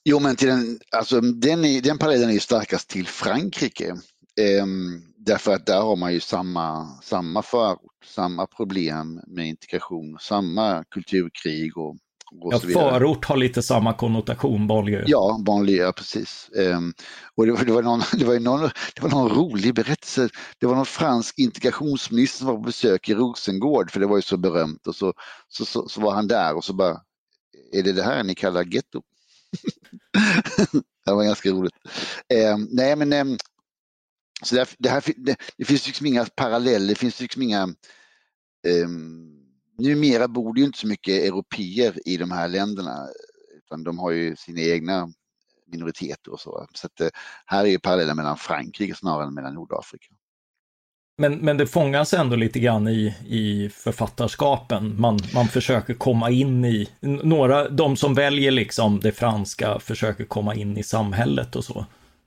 Jo, 0.04 0.18
men 0.18 0.36
till 0.36 0.48
den, 0.48 0.78
alltså, 0.96 1.20
den, 1.20 1.64
är, 1.64 1.80
den 1.80 1.98
parallellen 1.98 2.28
är 2.28 2.34
ju 2.34 2.40
starkast 2.40 2.88
till 2.88 3.06
Frankrike. 3.06 3.96
Ehm, 4.40 5.02
därför 5.16 5.54
att 5.54 5.66
där 5.66 5.80
har 5.80 5.96
man 5.96 6.12
ju 6.12 6.20
samma, 6.20 6.86
samma 7.02 7.42
förort, 7.42 7.80
samma 8.04 8.46
problem 8.46 9.20
med 9.26 9.48
integration, 9.48 10.16
samma 10.20 10.84
kulturkrig 10.90 11.78
och, 11.78 11.96
och 12.40 12.54
ja, 12.54 12.58
så 12.58 12.66
vidare. 12.66 12.90
Förort 12.90 13.24
har 13.24 13.36
lite 13.36 13.62
samma 13.62 13.92
konnotation, 13.92 14.66
banlieue. 14.66 15.04
Ja, 15.06 15.40
banlieue, 15.46 15.92
precis. 15.92 16.50
Ehm, 16.58 16.92
och 17.36 17.46
det, 17.46 17.64
det, 17.64 17.72
var 17.72 17.82
någon, 17.82 18.00
det, 18.18 18.24
var 18.24 18.40
någon, 18.40 18.70
det 18.94 19.02
var 19.02 19.10
någon 19.10 19.28
rolig 19.28 19.74
berättelse. 19.74 20.28
Det 20.58 20.66
var 20.66 20.74
någon 20.74 20.86
fransk 20.86 21.38
integrationsminister 21.38 22.38
som 22.38 22.46
var 22.46 22.54
på 22.54 22.60
besök 22.60 23.08
i 23.08 23.14
Rosengård, 23.14 23.90
för 23.90 24.00
det 24.00 24.06
var 24.06 24.16
ju 24.16 24.22
så 24.22 24.36
berömt. 24.36 24.86
Och 24.86 24.94
så, 24.94 25.12
så, 25.48 25.64
så, 25.64 25.88
så 25.88 26.00
var 26.00 26.12
han 26.12 26.28
där 26.28 26.56
och 26.56 26.64
så 26.64 26.72
bara, 26.72 27.00
är 27.72 27.82
det 27.82 27.92
det 27.92 28.02
här 28.02 28.24
ni 28.24 28.34
kallar 28.34 28.64
getto? 28.64 29.02
det 31.04 31.12
var 31.12 31.24
ganska 31.24 31.50
roligt. 31.50 31.74
Eh, 32.28 32.56
nej 32.70 32.96
men 32.96 33.12
eh, 33.12 33.36
så 34.42 34.54
det, 34.54 34.74
det, 34.78 34.88
här, 34.88 35.04
det, 35.16 35.36
det, 35.56 35.64
finns 35.64 35.86
liksom 35.86 36.06
inga 36.06 36.24
paralleller, 36.24 36.88
det 36.88 36.94
finns 36.94 37.20
liksom 37.20 37.42
inga 37.42 37.62
eh, 38.66 38.88
Numera 39.78 40.28
bor 40.28 40.54
det 40.54 40.60
ju 40.60 40.66
inte 40.66 40.78
så 40.78 40.86
mycket 40.86 41.24
europeer 41.24 42.08
i 42.08 42.16
de 42.16 42.30
här 42.30 42.48
länderna 42.48 43.08
utan 43.56 43.84
de 43.84 43.98
har 43.98 44.10
ju 44.10 44.36
sina 44.36 44.60
egna 44.60 45.12
minoriteter 45.66 46.32
och 46.32 46.40
så. 46.40 46.66
Så 46.74 46.86
att, 46.86 47.00
eh, 47.00 47.08
här 47.46 47.64
är 47.64 47.68
ju 47.68 47.78
parallellen 47.78 48.16
mellan 48.16 48.36
Frankrike 48.36 48.94
snarare 48.94 49.26
än 49.26 49.34
mellan 49.34 49.54
Nordafrika. 49.54 50.14
Men, 51.20 51.38
men 51.38 51.56
det 51.56 51.66
fångas 51.66 52.14
ändå 52.14 52.36
lite 52.36 52.60
grann 52.60 52.88
i, 52.88 53.14
i 53.26 53.70
författarskapen. 53.74 55.00
Man, 55.00 55.18
man 55.34 55.48
försöker 55.48 55.94
komma 55.94 56.30
in 56.30 56.64
i, 56.64 56.88
några, 57.00 57.68
de 57.68 57.96
som 57.96 58.14
väljer 58.14 58.50
liksom 58.50 59.00
det 59.00 59.12
franska 59.12 59.78
försöker 59.80 60.24
komma 60.24 60.54
in 60.54 60.76
i 60.76 60.82
samhället 60.82 61.56
och 61.56 61.64
så. 61.64 61.86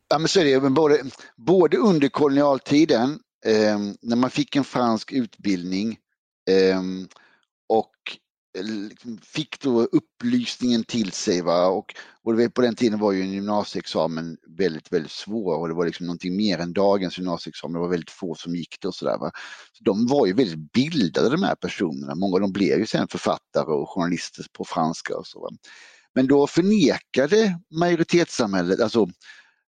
Ja 0.09 0.19
men 0.19 0.27
så 0.27 0.39
är 0.39 0.45
det, 0.45 0.61
men 0.61 0.73
både, 0.73 1.03
både 1.35 1.77
under 1.77 2.07
kolonialtiden 2.07 3.19
eh, 3.45 3.79
när 4.01 4.15
man 4.15 4.29
fick 4.29 4.55
en 4.55 4.63
fransk 4.63 5.11
utbildning 5.11 5.97
eh, 6.49 6.81
och 7.69 7.95
eh, 8.57 8.65
liksom 8.65 9.17
fick 9.23 9.59
då 9.59 9.81
upplysningen 9.81 10.83
till 10.83 11.11
sig 11.11 11.41
va? 11.41 11.67
Och, 11.67 11.95
och 12.23 12.53
på 12.53 12.61
den 12.61 12.75
tiden 12.75 12.99
var 12.99 13.11
ju 13.11 13.21
en 13.21 13.31
gymnasieexamen 13.31 14.37
väldigt, 14.57 14.93
väldigt 14.93 15.11
svår 15.11 15.57
och 15.57 15.67
det 15.67 15.73
var 15.73 15.85
liksom 15.85 16.05
någonting 16.05 16.35
mer 16.35 16.59
än 16.59 16.73
dagens 16.73 17.17
gymnasieexamen. 17.17 17.73
Det 17.73 17.79
var 17.79 17.89
väldigt 17.89 18.09
få 18.09 18.35
som 18.35 18.55
gick 18.55 18.77
det 18.81 18.87
och 18.87 18.95
sådär. 18.95 19.17
Så 19.73 19.83
de 19.83 20.07
var 20.07 20.25
ju 20.25 20.33
väldigt 20.33 20.71
bildade 20.71 21.29
de 21.29 21.43
här 21.43 21.55
personerna. 21.55 22.15
Många 22.15 22.33
av 22.33 22.41
dem 22.41 22.51
blev 22.51 22.79
ju 22.79 22.85
sen 22.85 23.07
författare 23.07 23.65
och 23.65 23.89
journalister 23.89 24.45
på 24.57 24.65
franska 24.65 25.17
och 25.17 25.27
så. 25.27 25.39
Va? 25.39 25.49
Men 26.15 26.27
då 26.27 26.47
förnekade 26.47 27.59
majoritetssamhället, 27.79 28.81
alltså 28.81 29.07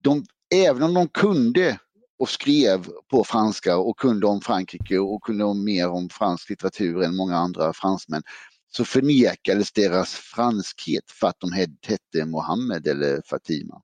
de, 0.03 0.25
även 0.55 0.83
om 0.83 0.95
de 0.95 1.09
kunde 1.09 1.79
och 2.19 2.29
skrev 2.29 2.87
på 3.11 3.25
franska 3.25 3.77
och 3.77 3.99
kunde 3.99 4.27
om 4.27 4.41
Frankrike 4.41 4.99
och 4.99 5.23
kunde 5.23 5.45
om 5.45 5.65
mer 5.65 5.89
om 5.89 6.09
fransk 6.09 6.51
litteratur 6.51 7.03
än 7.03 7.17
många 7.17 7.37
andra 7.37 7.73
fransmän 7.73 8.23
så 8.71 8.85
förnekades 8.85 9.73
deras 9.73 10.15
franskhet 10.15 11.11
för 11.11 11.27
att 11.27 11.41
de 11.41 11.53
hette 11.53 12.25
Mohammed 12.25 12.87
eller 12.87 13.23
Fatima. 13.27 13.83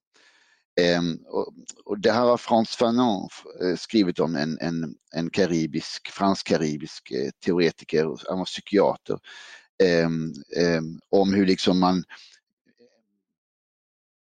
Um, 0.98 1.24
och, 1.26 1.54
och, 1.84 2.00
det 2.00 2.12
här 2.12 2.24
har 2.24 2.36
Frans 2.36 2.76
Fanon 2.76 3.28
eh, 3.62 3.76
skrivit 3.76 4.18
om, 4.18 4.36
en, 4.36 4.58
en, 4.60 4.94
en 5.14 5.30
karibisk, 5.30 6.10
fransk-karibisk 6.10 7.10
eh, 7.10 7.30
teoretiker, 7.44 8.28
han 8.28 8.38
var 8.38 8.44
psykiater, 8.44 9.18
um, 10.04 10.34
um, 10.56 11.00
om 11.10 11.34
hur 11.34 11.46
liksom 11.46 11.80
man 11.80 12.04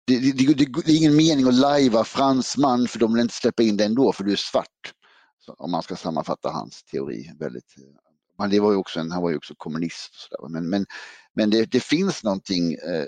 det, 0.07 0.19
det, 0.19 0.55
det, 0.55 0.83
det, 0.85 0.93
är 0.93 0.97
ingen 0.97 1.17
mening 1.17 1.49
att 1.49 1.55
lajva 1.55 2.05
fransman 2.05 2.89
för 2.89 2.99
de 2.99 3.13
vill 3.13 3.23
inte 3.23 3.35
släppa 3.35 3.63
in 3.63 3.77
dig 3.77 3.87
ändå 3.87 4.13
för 4.13 4.25
du 4.25 4.33
är 4.33 4.37
svart. 4.37 4.95
Så, 5.39 5.53
om 5.53 5.71
man 5.71 5.83
ska 5.83 5.97
sammanfatta 5.97 6.51
hans 6.51 6.83
teori 6.83 7.33
väldigt. 7.39 7.75
Eh, 7.79 8.00
men 8.41 8.51
det 8.51 8.61
var 8.61 8.73
ju 8.73 8.77
också 8.77 9.01
en, 9.01 9.11
han 9.11 9.23
var 9.23 9.31
ju 9.31 9.37
också 9.37 9.55
kommunist. 9.57 10.15
Så 10.15 10.29
där. 10.31 10.49
Men, 10.49 10.69
men, 10.69 10.87
men 11.35 11.51
det, 11.51 11.65
det 11.65 11.81
finns 11.81 12.25
någonting 12.25 12.75
eh, 12.75 13.07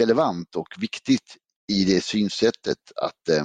relevant 0.00 0.56
och 0.56 0.68
viktigt 0.78 1.36
i 1.72 1.84
det 1.84 2.04
synsättet 2.04 2.78
att 2.96 3.28
eh, 3.28 3.44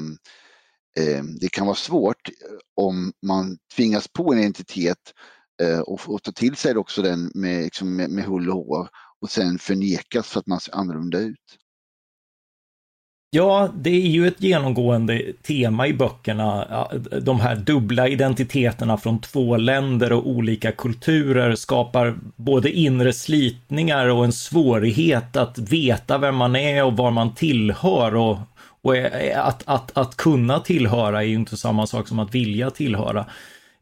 det 1.39 1.49
kan 1.49 1.65
vara 1.65 1.75
svårt 1.75 2.29
eh, 2.29 2.57
om 2.75 3.13
man 3.21 3.57
tvingas 3.75 4.07
på 4.07 4.33
en 4.33 4.39
identitet 4.39 5.13
eh, 5.61 5.79
och, 5.79 6.01
och 6.09 6.23
ta 6.23 6.31
till 6.31 6.55
sig 6.55 6.77
också 6.77 7.01
den 7.01 7.31
med, 7.35 7.63
liksom 7.63 7.95
med, 7.95 8.09
med 8.09 8.25
hull 8.25 8.49
och 8.49 8.55
hår 8.55 8.89
och 9.21 9.29
sen 9.31 9.59
förnekas 9.59 10.27
för 10.27 10.39
att 10.39 10.47
man 10.47 10.59
ser 10.59 10.75
annorlunda 10.75 11.19
ut. 11.19 11.57
Ja, 13.35 13.69
det 13.75 13.89
är 13.89 14.07
ju 14.07 14.27
ett 14.27 14.41
genomgående 14.43 15.21
tema 15.41 15.87
i 15.87 15.93
böckerna. 15.93 16.87
De 17.21 17.39
här 17.39 17.55
dubbla 17.55 18.07
identiteterna 18.07 18.97
från 18.97 19.21
två 19.21 19.57
länder 19.57 20.13
och 20.13 20.27
olika 20.27 20.71
kulturer 20.71 21.55
skapar 21.55 22.15
både 22.35 22.71
inre 22.71 23.13
slitningar 23.13 24.07
och 24.07 24.25
en 24.25 24.33
svårighet 24.33 25.35
att 25.35 25.57
veta 25.57 26.17
vem 26.17 26.35
man 26.35 26.55
är 26.55 26.83
och 26.83 26.97
var 26.97 27.11
man 27.11 27.35
tillhör. 27.35 28.15
Och, 28.15 28.37
och 28.81 28.95
att, 29.35 29.63
att, 29.65 29.97
att 29.97 30.17
kunna 30.17 30.59
tillhöra 30.59 31.23
är 31.23 31.27
ju 31.27 31.35
inte 31.35 31.57
samma 31.57 31.87
sak 31.87 32.07
som 32.07 32.19
att 32.19 32.35
vilja 32.35 32.69
tillhöra. 32.69 33.25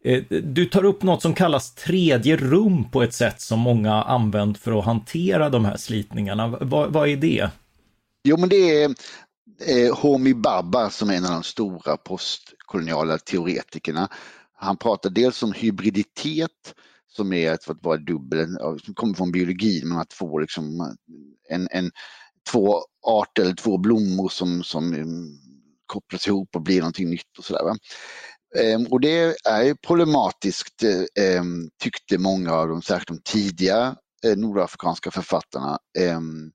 Eh, 0.03 0.23
du 0.29 0.65
tar 0.65 0.85
upp 0.85 1.03
något 1.03 1.21
som 1.21 1.33
kallas 1.33 1.75
tredje 1.75 2.37
rum 2.37 2.83
på 2.91 3.03
ett 3.03 3.13
sätt 3.13 3.41
som 3.41 3.59
många 3.59 4.03
använt 4.03 4.57
för 4.57 4.79
att 4.79 4.85
hantera 4.85 5.49
de 5.49 5.65
här 5.65 5.77
slitningarna. 5.77 6.47
Vad, 6.47 6.93
vad 6.93 7.09
är 7.09 7.17
det? 7.17 7.49
Jo 8.23 8.37
men 8.37 8.49
det 8.49 8.83
är 8.83 8.95
eh, 9.67 9.95
Homi 9.95 10.34
Baba 10.34 10.89
som 10.89 11.10
är 11.10 11.13
en 11.13 11.26
av 11.26 11.32
de 11.32 11.43
stora 11.43 11.97
postkoloniala 11.97 13.17
teoretikerna. 13.17 14.10
Han 14.54 14.78
pratar 14.78 15.10
dels 15.10 15.43
om 15.43 15.54
hybriditet 15.54 16.74
som 17.08 17.34
är 17.34 17.52
att 17.52 17.67
vara 17.82 17.97
dubbel, 17.97 18.58
som 18.86 18.93
kommer 18.93 19.13
från 19.13 19.32
biologin, 19.32 19.89
men 19.89 19.97
att 19.97 20.13
få 20.13 20.39
liksom 20.39 20.95
en, 21.50 21.67
en, 21.71 21.91
två 22.52 22.82
arter 23.08 23.41
eller 23.43 23.56
två 23.56 23.78
blommor 23.78 24.30
som, 24.30 24.63
som 24.63 24.93
mm, 24.93 25.38
kopplas 25.86 26.28
ihop 26.28 26.56
och 26.56 26.62
blir 26.62 26.80
någonting 26.80 27.10
nytt 27.10 27.38
och 27.38 27.45
sådär. 27.45 27.76
Ehm, 28.60 28.86
och 28.86 29.02
det 29.02 29.36
är 29.47 29.74
problematiskt 29.88 30.84
ehm, 31.19 31.69
tyckte 31.84 32.17
många 32.17 32.54
av 32.54 32.67
de, 32.67 32.82
särskilt 32.82 33.08
de 33.08 33.32
tidiga 33.32 33.95
eh, 34.26 34.38
nordafrikanska 34.38 35.12
författarna. 35.12 35.80
Ehm, 36.00 36.52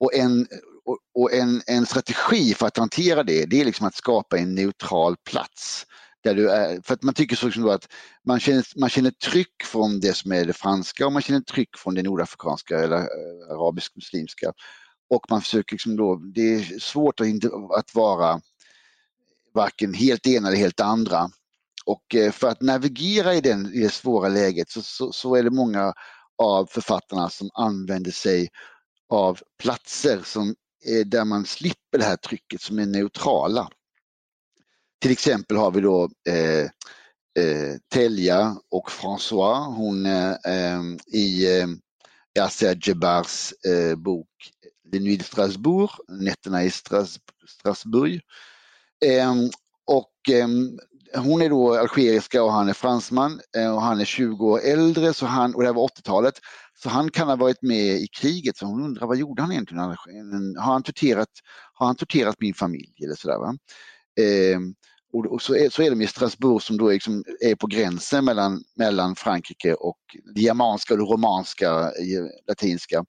och 0.00 0.14
en 0.14 0.46
och, 0.84 0.98
och 1.14 1.32
en, 1.32 1.62
en 1.66 1.86
strategi 1.86 2.54
för 2.54 2.66
att 2.66 2.76
hantera 2.76 3.22
det, 3.22 3.46
det 3.46 3.60
är 3.60 3.64
liksom 3.64 3.86
att 3.86 3.94
skapa 3.94 4.38
en 4.38 4.54
neutral 4.54 5.16
plats. 5.30 5.86
Där 6.22 6.34
du 6.34 6.50
är, 6.50 6.80
för 6.82 6.94
att 6.94 7.02
man 7.02 7.14
tycker 7.14 7.36
så 7.36 7.46
liksom 7.46 7.68
att 7.68 7.88
man 8.26 8.40
känner, 8.40 8.64
man 8.80 8.88
känner 8.88 9.10
tryck 9.10 9.64
från 9.64 10.00
det 10.00 10.16
som 10.16 10.32
är 10.32 10.44
det 10.44 10.52
franska 10.52 11.06
och 11.06 11.12
man 11.12 11.22
känner 11.22 11.40
tryck 11.40 11.76
från 11.76 11.94
det 11.94 12.02
nordafrikanska 12.02 12.78
eller 12.78 12.96
eh, 12.96 13.50
arabisk-muslimska. 13.50 14.52
Och 15.10 15.26
man 15.30 15.40
försöker 15.40 15.74
liksom 15.74 15.96
då, 15.96 16.16
det 16.16 16.54
är 16.54 16.78
svårt 16.78 17.20
att, 17.20 17.26
inte, 17.26 17.50
att 17.78 17.94
vara 17.94 18.40
varken 19.54 19.94
helt 19.94 20.26
ena 20.26 20.48
eller 20.48 20.58
helt 20.58 20.80
andra. 20.80 21.30
Och 21.86 22.14
eh, 22.14 22.32
för 22.32 22.48
att 22.48 22.60
navigera 22.60 23.34
i, 23.34 23.40
den, 23.40 23.72
i 23.74 23.80
det 23.80 23.92
svåra 23.92 24.28
läget 24.28 24.70
så, 24.70 24.82
så, 24.82 25.12
så 25.12 25.34
är 25.34 25.42
det 25.42 25.50
många 25.50 25.94
av 26.38 26.66
författarna 26.66 27.30
som 27.30 27.50
använder 27.54 28.10
sig 28.10 28.48
av 29.08 29.40
platser 29.62 30.20
som 30.24 30.54
Eh, 30.86 31.06
där 31.06 31.24
man 31.24 31.46
slipper 31.46 31.98
det 31.98 32.04
här 32.04 32.16
trycket 32.16 32.60
som 32.60 32.78
är 32.78 32.86
neutrala. 32.86 33.68
Till 35.00 35.10
exempel 35.10 35.56
har 35.56 35.70
vi 35.70 35.80
då 35.80 36.10
eh, 36.28 36.64
eh, 37.44 37.76
Telja 37.92 38.56
och 38.70 38.90
François, 38.90 39.74
hon 39.74 40.06
eh, 40.06 40.80
i 41.06 41.58
eh, 41.60 41.66
Yasser 42.38 42.78
Jebars 42.82 43.52
eh, 43.66 43.96
bok 43.96 44.28
Les 44.92 45.00
Nuits 45.00 45.18
de 45.18 45.24
Strasbourg, 45.24 45.90
Nätterna 46.08 46.64
i 46.64 46.70
Stras 46.70 47.18
Strasbourg. 47.48 48.20
Eh, 49.04 49.34
och 49.86 50.30
eh, 50.30 50.48
hon 51.20 51.42
är 51.42 51.48
då 51.48 51.74
algeriska 51.74 52.42
och 52.42 52.52
han 52.52 52.68
är 52.68 52.72
fransman 52.72 53.40
eh, 53.56 53.74
och 53.74 53.82
han 53.82 54.00
är 54.00 54.04
20 54.04 54.46
år 54.46 54.60
äldre 54.60 55.14
så 55.14 55.26
han, 55.26 55.54
och 55.54 55.62
det 55.62 55.68
här 55.68 55.74
var 55.74 55.88
80-talet. 55.88 56.40
Så 56.84 56.90
han 56.90 57.10
kan 57.10 57.28
ha 57.28 57.36
varit 57.36 57.62
med 57.62 57.96
i 57.96 58.06
kriget, 58.20 58.56
så 58.56 58.66
hon 58.66 58.84
undrar 58.84 59.06
vad 59.06 59.16
gjorde 59.16 59.42
han 59.42 59.52
egentligen? 59.52 59.84
Har 60.56 60.72
han 60.72 60.82
torterat, 60.82 61.28
har 61.72 61.86
han 61.86 61.96
torterat 61.96 62.36
min 62.40 62.54
familj 62.54 62.94
eller 63.04 63.14
sådär? 63.14 63.38
Va? 63.38 63.56
Eh, 64.24 64.58
och, 65.30 65.42
så, 65.42 65.54
är, 65.54 65.70
så 65.70 65.82
är 65.82 65.90
de 65.90 66.02
i 66.02 66.06
Strasbourg 66.06 66.62
som 66.62 66.76
då 66.76 66.88
är, 66.88 66.92
liksom, 66.92 67.24
är 67.40 67.54
på 67.54 67.66
gränsen 67.66 68.24
mellan, 68.24 68.64
mellan 68.76 69.16
Frankrike 69.16 69.74
och 69.74 69.98
det 70.34 70.40
germanska 70.40 70.94
och 70.94 70.98
det 70.98 71.04
romanska, 71.04 71.70
eh, 71.70 72.24
latinska 72.48 73.04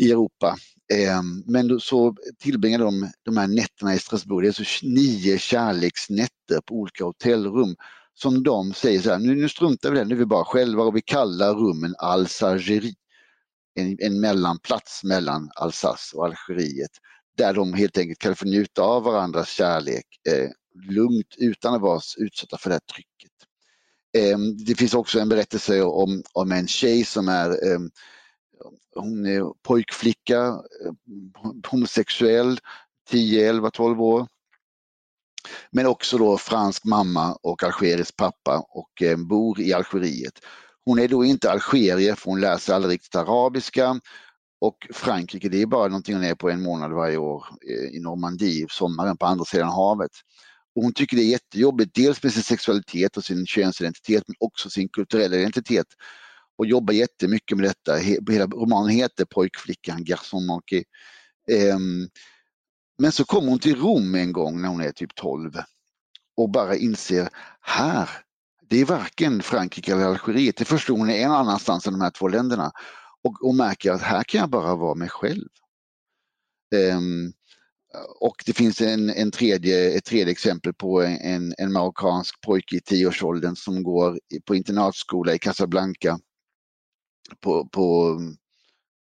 i 0.00 0.10
Europa. 0.10 0.56
Eh, 0.92 1.22
men 1.46 1.68
då, 1.68 1.80
så 1.80 2.14
tillbringar 2.38 2.78
de 2.78 3.10
de 3.22 3.36
här 3.36 3.48
nätterna 3.48 3.94
i 3.94 3.98
Strasbourg, 3.98 4.44
det 4.44 4.46
är 4.46 4.60
alltså 4.60 4.86
nio 4.86 5.38
kärleksnätter 5.38 6.60
på 6.66 6.74
olika 6.74 7.04
hotellrum 7.04 7.76
som 8.20 8.42
de 8.42 8.72
säger 8.72 9.00
så 9.00 9.10
här, 9.10 9.18
nu, 9.18 9.34
nu 9.34 9.48
struntar 9.48 9.90
vi 9.90 9.96
i 9.96 10.00
det, 10.00 10.06
nu 10.06 10.14
är 10.14 10.18
vi 10.18 10.26
bara 10.26 10.44
själva 10.44 10.82
och 10.82 10.96
vi 10.96 11.02
kallar 11.02 11.54
rummen 11.54 11.94
Alsagerie. 11.98 12.94
En, 13.74 13.96
en 14.00 14.20
mellanplats 14.20 15.04
mellan 15.04 15.50
Alsace 15.54 16.16
och 16.16 16.24
Algeriet 16.24 16.90
där 17.36 17.54
de 17.54 17.72
helt 17.72 17.98
enkelt 17.98 18.18
kan 18.18 18.36
få 18.36 18.46
njuta 18.46 18.82
av 18.82 19.02
varandras 19.02 19.48
kärlek 19.48 20.06
eh, 20.28 20.50
lugnt 20.90 21.34
utan 21.36 21.74
att 21.74 21.80
vara 21.80 22.00
utsatta 22.18 22.58
för 22.58 22.70
det 22.70 22.74
här 22.74 22.94
trycket. 22.94 23.32
Eh, 24.16 24.38
det 24.66 24.74
finns 24.74 24.94
också 24.94 25.20
en 25.20 25.28
berättelse 25.28 25.82
om, 25.82 26.22
om 26.32 26.52
en 26.52 26.66
tjej 26.66 27.04
som 27.04 27.28
är 27.28 27.50
eh, 27.50 27.78
hon 28.94 29.26
är 29.26 29.62
pojkflicka, 29.62 30.38
eh, 30.84 30.92
homosexuell, 31.70 32.58
10, 33.08 33.48
11, 33.48 33.70
12 33.70 34.02
år 34.02 34.26
men 35.72 35.86
också 35.86 36.18
då 36.18 36.38
fransk 36.38 36.84
mamma 36.84 37.38
och 37.42 37.62
algerisk 37.62 38.16
pappa 38.16 38.66
och 38.70 39.02
eh, 39.02 39.16
bor 39.16 39.60
i 39.60 39.72
Algeriet. 39.72 40.34
Hon 40.84 40.98
är 40.98 41.08
då 41.08 41.24
inte 41.24 41.50
algerier 41.50 42.14
för 42.14 42.30
hon 42.30 42.40
lär 42.40 42.56
sig 42.56 42.74
aldrig 42.74 42.92
riktigt 42.92 43.14
arabiska 43.14 44.00
och 44.60 44.76
Frankrike 44.92 45.48
det 45.48 45.62
är 45.62 45.66
bara 45.66 45.88
någonting 45.88 46.14
hon 46.14 46.24
är 46.24 46.34
på 46.34 46.50
en 46.50 46.62
månad 46.62 46.92
varje 46.92 47.16
år 47.16 47.44
eh, 47.70 47.96
i 47.96 48.00
Normandie, 48.00 48.66
sommaren 48.70 49.16
på 49.16 49.26
andra 49.26 49.44
sidan 49.44 49.68
havet. 49.68 50.10
Och 50.76 50.82
hon 50.82 50.92
tycker 50.92 51.16
det 51.16 51.22
är 51.22 51.30
jättejobbigt, 51.30 51.94
dels 51.94 52.22
med 52.22 52.32
sin 52.32 52.42
sexualitet 52.42 53.16
och 53.16 53.24
sin 53.24 53.46
könsidentitet 53.46 54.24
men 54.26 54.36
också 54.40 54.70
sin 54.70 54.88
kulturella 54.88 55.36
identitet 55.36 55.86
och 56.58 56.66
jobbar 56.66 56.94
jättemycket 56.94 57.56
med 57.56 57.66
detta. 57.66 57.96
Hela 58.32 58.46
romanen 58.46 58.90
heter 58.90 59.24
Pojkflickan, 59.24 60.04
Garçon 60.04 60.46
manqué. 60.46 60.84
Um, 61.74 62.08
men 62.98 63.12
så 63.12 63.24
kommer 63.24 63.48
hon 63.48 63.58
till 63.58 63.80
Rom 63.80 64.14
en 64.14 64.32
gång 64.32 64.62
när 64.62 64.68
hon 64.68 64.80
är 64.80 64.92
typ 64.92 65.14
12 65.14 65.52
och 66.36 66.50
bara 66.50 66.76
inser, 66.76 67.28
här, 67.60 68.08
det 68.68 68.80
är 68.80 68.84
varken 68.84 69.42
Frankrike 69.42 69.92
eller 69.92 70.04
Algeriet. 70.04 70.56
Det 70.56 70.64
förstår 70.64 70.98
hon 70.98 71.10
är 71.10 71.24
en 71.24 71.30
annanstans 71.30 71.86
än 71.86 71.92
de 71.92 72.00
här 72.00 72.10
två 72.10 72.28
länderna. 72.28 72.72
Och, 73.24 73.48
och 73.48 73.54
märker 73.54 73.92
att 73.92 74.02
här 74.02 74.22
kan 74.22 74.40
jag 74.40 74.50
bara 74.50 74.74
vara 74.74 74.94
mig 74.94 75.08
själv. 75.08 75.48
Um, 76.96 77.32
och 78.20 78.42
det 78.46 78.52
finns 78.52 78.80
en, 78.80 79.10
en 79.10 79.30
tredje, 79.30 79.90
ett 79.90 80.04
tredje 80.04 80.32
exempel 80.32 80.74
på 80.74 81.02
en, 81.02 81.54
en 81.58 81.72
marockansk 81.72 82.40
pojke 82.40 82.76
i 82.76 82.80
tioårsåldern 82.80 83.56
som 83.56 83.82
går 83.82 84.20
på 84.46 84.54
internatskola 84.54 85.34
i 85.34 85.38
Casablanca 85.38 86.18
på, 87.40 87.68
på 87.68 88.18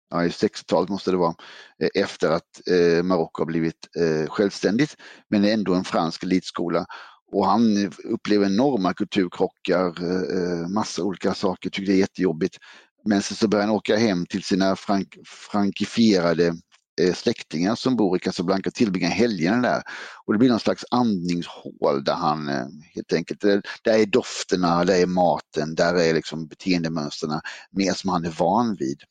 ja, 0.10 0.26
i 0.26 0.30
60-talet 0.30 0.89
måste 0.89 1.12
det 1.12 1.17
vara, 1.17 1.36
eh, 1.84 2.04
efter 2.04 2.30
att 2.32 2.67
eh, 2.70 3.04
Marocko 3.04 3.41
har 3.41 3.46
blivit 3.46 3.88
eh, 4.00 4.30
självständigt, 4.30 4.96
men 5.30 5.46
ändå 5.46 5.74
en 5.74 5.84
fransk 5.84 6.24
elitskola. 6.24 6.86
Och 7.32 7.46
han 7.48 7.84
eh, 7.84 7.89
upplever 8.06 8.46
enorma 8.46 8.93
kulturkrockar, 8.93 10.04
eh, 10.04 10.62
eh, 10.62 10.67
massa 10.67 11.04
olika 11.04 11.34
saker, 11.34 11.70
tycker 11.70 11.91
det 11.91 11.98
är 11.98 12.00
jättejobbigt. 12.00 12.58
Men 13.06 13.22
sen 13.22 13.38
så 13.38 13.48
börjar 13.48 13.65
han 13.65 13.76
åka 13.76 13.96
hem 13.96 14.26
till 14.26 14.43
sina 14.43 14.76
frank 14.76 15.17
frankifierade 15.26 16.54
eh, 17.02 17.13
släktingar 17.13 17.76
som 17.76 17.96
bor 17.96 18.17
i 18.17 18.20
Casablanca 18.20 18.70
och 18.70 18.74
tillbringar 18.74 19.10
helgerna 19.10 19.62
där. 19.62 19.84
Och 20.26 20.34
det 20.34 20.39
blir 20.39 20.50
någon 20.50 20.60
slags 20.60 20.86
andningshål 20.91 22.04
där 22.04 22.13
han 22.13 22.50
eh, 22.50 22.65
helt 22.96 23.13
enkelt, 23.13 23.41
där, 23.41 23.62
är 23.86 24.06
dofterna, 24.06 24.84
där 24.84 25.02
är 25.02 25.06
maten, 25.06 25.76
där 25.76 25.96
är 25.96 26.13
liksom 26.13 26.48
beteendemönsterna 26.48 27.41
mer 27.72 27.93
som 27.93 28.10
han 28.10 28.26
är 28.26 28.36
van 28.38 28.76
vid. 28.80 29.02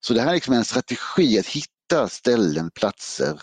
Så 0.00 0.14
det 0.14 0.20
här 0.20 0.30
är 0.30 0.34
liksom 0.34 0.54
en 0.54 0.64
strategi 0.64 1.38
att 1.38 1.46
hitta 1.46 2.08
ställen, 2.08 2.70
platser, 2.70 3.40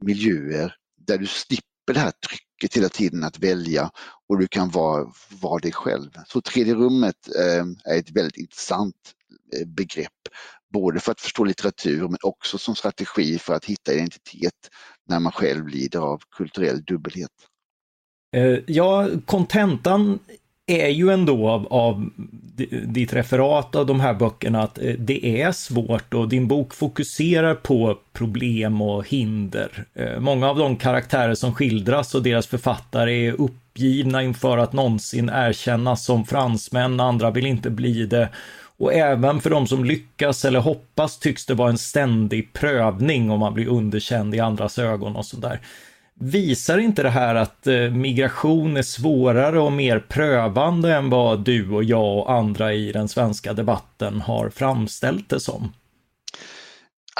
miljöer 0.00 0.74
där 1.06 1.18
du 1.18 1.26
slipper 1.26 1.94
det 1.94 2.00
här 2.00 2.12
trycket 2.28 2.76
hela 2.76 2.88
tiden 2.88 3.24
att 3.24 3.38
välja 3.38 3.90
och 4.28 4.38
du 4.38 4.48
kan 4.48 4.70
vara, 4.70 5.12
vara 5.40 5.58
dig 5.58 5.72
själv. 5.72 6.10
Så 6.26 6.40
tredje 6.40 6.74
rummet 6.74 7.28
eh, 7.36 7.92
är 7.92 7.98
ett 7.98 8.10
väldigt 8.10 8.36
intressant 8.36 9.14
eh, 9.56 9.66
begrepp. 9.66 10.12
Både 10.72 11.00
för 11.00 11.12
att 11.12 11.20
förstå 11.20 11.44
litteratur 11.44 12.08
men 12.08 12.18
också 12.22 12.58
som 12.58 12.74
strategi 12.74 13.38
för 13.38 13.54
att 13.54 13.64
hitta 13.64 13.92
identitet 13.92 14.70
när 15.08 15.20
man 15.20 15.32
själv 15.32 15.68
lider 15.68 16.00
av 16.00 16.22
kulturell 16.36 16.82
dubbelhet. 16.84 17.30
Eh, 18.36 18.58
ja, 18.66 19.08
kontentan 19.26 20.18
är 20.70 20.88
ju 20.88 21.10
ändå 21.10 21.48
av, 21.48 21.66
av 21.70 22.10
ditt 22.86 23.12
referat 23.12 23.74
av 23.74 23.86
de 23.86 24.00
här 24.00 24.14
böckerna 24.14 24.62
att 24.62 24.78
eh, 24.78 24.94
det 24.98 25.42
är 25.42 25.52
svårt 25.52 26.14
och 26.14 26.28
din 26.28 26.48
bok 26.48 26.74
fokuserar 26.74 27.54
på 27.54 27.98
problem 28.12 28.82
och 28.82 29.08
hinder. 29.08 29.84
Eh, 29.94 30.20
många 30.20 30.50
av 30.50 30.58
de 30.58 30.76
karaktärer 30.76 31.34
som 31.34 31.54
skildras 31.54 32.14
och 32.14 32.22
deras 32.22 32.46
författare 32.46 33.26
är 33.26 33.40
uppgivna 33.40 34.22
inför 34.22 34.58
att 34.58 34.72
någonsin 34.72 35.30
erkännas 35.34 36.04
som 36.04 36.24
fransmän, 36.24 37.00
andra 37.00 37.30
vill 37.30 37.46
inte 37.46 37.70
bli 37.70 38.06
det. 38.06 38.28
Och 38.78 38.94
även 38.94 39.40
för 39.40 39.50
de 39.50 39.66
som 39.66 39.84
lyckas 39.84 40.44
eller 40.44 40.60
hoppas 40.60 41.18
tycks 41.18 41.46
det 41.46 41.54
vara 41.54 41.70
en 41.70 41.78
ständig 41.78 42.52
prövning 42.52 43.30
om 43.30 43.40
man 43.40 43.54
blir 43.54 43.68
underkänd 43.68 44.34
i 44.34 44.40
andras 44.40 44.78
ögon 44.78 45.16
och 45.16 45.26
sådär. 45.26 45.60
Visar 46.20 46.78
inte 46.78 47.02
det 47.02 47.10
här 47.10 47.34
att 47.34 47.66
eh, 47.66 47.90
migration 47.90 48.76
är 48.76 48.82
svårare 48.82 49.60
och 49.60 49.72
mer 49.72 50.00
prövande 50.00 50.94
än 50.94 51.10
vad 51.10 51.44
du 51.44 51.70
och 51.70 51.84
jag 51.84 52.18
och 52.18 52.32
andra 52.32 52.74
i 52.74 52.92
den 52.92 53.08
svenska 53.08 53.52
debatten 53.52 54.20
har 54.20 54.50
framställt 54.50 55.28
det 55.28 55.40
som? 55.40 55.72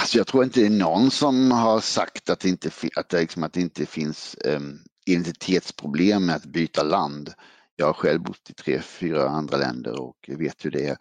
Alltså 0.00 0.18
jag 0.18 0.26
tror 0.26 0.44
inte 0.44 0.61
det 0.61 0.66
är 0.66 0.70
någon 0.70 1.11
som 1.11 1.50
har 1.50 1.80
sagt 1.80 2.30
att 2.30 2.40
det 2.40 2.48
inte, 2.48 2.70
att 2.96 3.08
det, 3.08 3.20
liksom, 3.20 3.42
att 3.42 3.52
det 3.52 3.61
inte 3.61 3.87
finns 3.87 4.37
um, 4.44 4.78
identitetsproblem 5.06 6.26
med 6.26 6.37
att 6.37 6.44
byta 6.44 6.82
land. 6.82 7.32
Jag 7.76 7.87
har 7.87 7.92
själv 7.92 8.22
bott 8.22 8.50
i 8.50 8.52
tre, 8.52 8.80
fyra 8.80 9.28
andra 9.28 9.56
länder 9.56 10.00
och 10.00 10.16
vet 10.28 10.64
hur 10.64 10.70
det 10.70 10.87
är. 10.87 10.96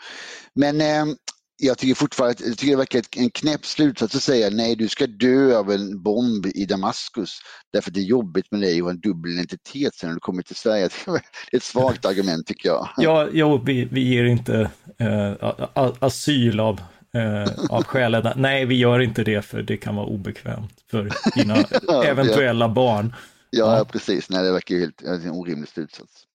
Men 0.53 0.81
um, 1.07 1.17
jag 1.57 1.77
tycker 1.77 1.95
fortfarande 1.95 2.35
jag 2.39 2.57
tycker 2.57 2.71
det 2.71 2.77
verkar 2.77 3.01
en 3.17 3.29
knäpp 3.29 3.65
slutsats 3.65 4.15
att 4.15 4.23
säga 4.23 4.49
nej 4.49 4.75
du 4.75 4.87
ska 4.87 5.07
dö 5.07 5.57
av 5.57 5.71
en 5.71 6.03
bomb 6.03 6.45
i 6.45 6.65
Damaskus 6.65 7.39
därför 7.73 7.89
att 7.89 7.93
det 7.93 7.99
är 7.99 8.03
jobbigt 8.03 8.51
med 8.51 8.61
dig 8.61 8.81
och 8.81 8.89
en 8.89 8.99
dubbel 8.99 9.31
identitet 9.31 9.95
sen 9.95 10.09
när 10.09 10.13
du 10.13 10.19
kommer 10.19 10.43
till 10.43 10.55
Sverige. 10.55 10.89
Det 11.05 11.55
är 11.55 11.57
ett 11.57 11.63
svagt 11.63 12.05
argument 12.05 12.47
tycker 12.47 12.69
jag. 12.69 12.89
Ja, 12.97 13.27
jo, 13.31 13.61
vi, 13.65 13.85
vi 13.85 14.01
ger 14.01 14.25
inte 14.25 14.69
eh, 14.99 15.91
asyl 15.99 16.59
av, 16.59 16.81
eh, 17.13 17.53
av 17.69 17.83
skälen. 17.83 18.33
Nej, 18.35 18.65
vi 18.65 18.75
gör 18.75 18.99
inte 18.99 19.23
det 19.23 19.41
för 19.41 19.61
det 19.61 19.77
kan 19.77 19.95
vara 19.95 20.05
obekvämt 20.05 20.73
för 20.91 21.11
dina 21.35 21.55
eventuella 22.05 22.69
barn. 22.69 23.15
Ja, 23.49 23.77
ja, 23.77 23.85
precis. 23.85 24.29
Nej, 24.29 24.43
det 24.43 24.51
verkar 24.51 24.75
ju 24.75 24.81
helt 24.81 25.01
en 25.01 25.31
orimlig 25.31 25.69
slutsats. 25.69 26.26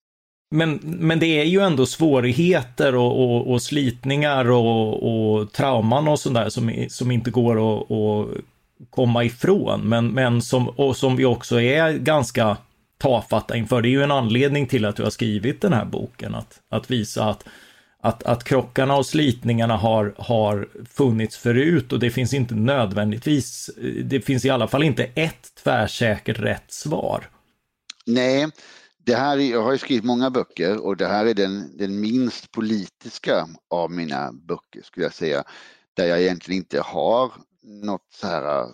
Men, 0.53 0.79
men 0.83 1.19
det 1.19 1.39
är 1.39 1.43
ju 1.43 1.59
ändå 1.59 1.85
svårigheter 1.85 2.95
och, 2.95 3.23
och, 3.23 3.51
och 3.51 3.61
slitningar 3.61 4.51
och, 4.51 5.03
och 5.03 5.51
trauman 5.51 6.07
och 6.07 6.19
sådär 6.19 6.49
som, 6.49 6.85
som 6.89 7.11
inte 7.11 7.31
går 7.31 7.55
att, 7.55 7.91
att 7.91 8.27
komma 8.89 9.23
ifrån, 9.23 9.81
men, 9.89 10.07
men 10.07 10.41
som, 10.41 10.69
och 10.69 10.97
som 10.97 11.15
vi 11.15 11.25
också 11.25 11.61
är 11.61 11.93
ganska 11.93 12.57
tafatta 12.97 13.57
inför. 13.57 13.81
Det 13.81 13.87
är 13.87 13.91
ju 13.91 14.03
en 14.03 14.11
anledning 14.11 14.67
till 14.67 14.85
att 14.85 14.95
du 14.95 15.03
har 15.03 15.09
skrivit 15.09 15.61
den 15.61 15.73
här 15.73 15.85
boken, 15.85 16.35
att, 16.35 16.59
att 16.69 16.91
visa 16.91 17.25
att, 17.25 17.43
att, 18.01 18.23
att 18.23 18.43
krockarna 18.43 18.95
och 18.95 19.05
slitningarna 19.05 19.77
har, 19.77 20.13
har 20.17 20.67
funnits 20.89 21.37
förut 21.37 21.93
och 21.93 21.99
det 21.99 22.09
finns 22.09 22.33
inte 22.33 22.55
nödvändigtvis, 22.55 23.69
det 24.03 24.21
finns 24.21 24.45
i 24.45 24.49
alla 24.49 24.67
fall 24.67 24.83
inte 24.83 25.03
ett 25.03 25.47
tvärsäkert 25.63 26.39
rätt 26.39 26.71
svar. 26.73 27.23
Nej, 28.05 28.47
det 29.05 29.15
här, 29.15 29.37
jag 29.37 29.63
har 29.63 29.71
ju 29.71 29.77
skrivit 29.77 30.03
många 30.03 30.29
böcker 30.29 30.77
och 30.77 30.97
det 30.97 31.07
här 31.07 31.25
är 31.25 31.33
den, 31.33 31.77
den 31.77 31.99
minst 31.99 32.51
politiska 32.51 33.47
av 33.69 33.91
mina 33.91 34.31
böcker 34.31 34.81
skulle 34.81 35.05
jag 35.05 35.13
säga. 35.13 35.43
Där 35.93 36.05
jag 36.05 36.21
egentligen 36.21 36.57
inte 36.57 36.81
har 36.81 37.31
något, 37.63 38.07
så 38.13 38.27
här, 38.27 38.65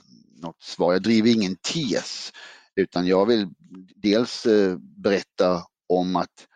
något 0.42 0.62
svar. 0.62 0.94
Jag 0.94 1.04
driver 1.04 1.30
ingen 1.30 1.56
tes 1.56 2.32
utan 2.76 3.08
jag 3.08 3.26
vill 3.26 3.48
dels 3.96 4.46
eh, 4.46 4.78
berätta 4.78 5.64
om 5.90 6.16
att, 6.16 6.48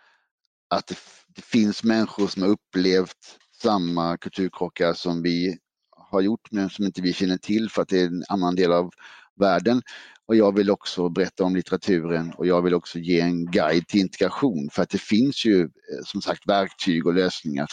att 0.69 0.88
det, 0.88 0.97
det 1.27 1.41
finns 1.41 1.83
människor 1.83 2.27
som 2.27 2.41
har 2.41 2.49
upplevt 2.49 3.39
samma 3.62 4.17
kulturkrockar 4.17 4.93
som 4.93 5.21
vi 5.21 5.57
har 5.89 6.21
gjort 6.21 6.51
men 6.51 6.69
som 6.69 6.86
inte 6.86 7.01
vi 7.01 7.13
känner 7.13 7.38
till 7.38 7.69
för 7.69 7.81
att 7.81 7.88
det 7.88 8.01
är 8.01 8.07
en 8.07 8.23
annan 8.29 8.55
del 8.55 8.71
av 8.71 8.91
världen. 9.39 9.81
Och 10.27 10.36
jag 10.36 10.55
vill 10.55 10.71
också 10.71 11.09
berätta 11.09 11.43
om 11.43 11.55
litteraturen 11.55 12.33
och 12.38 12.47
jag 12.47 12.62
vill 12.62 12.73
också 12.73 12.99
ge 12.99 13.19
en 13.19 13.45
guide 13.45 13.88
till 13.88 13.99
integration 13.99 14.69
för 14.71 14.83
att 14.83 14.89
det 14.89 15.01
finns 15.01 15.45
ju 15.45 15.62
eh, 15.62 16.03
som 16.05 16.21
sagt 16.21 16.47
verktyg 16.47 17.07
och 17.07 17.13
lösningar. 17.13 17.67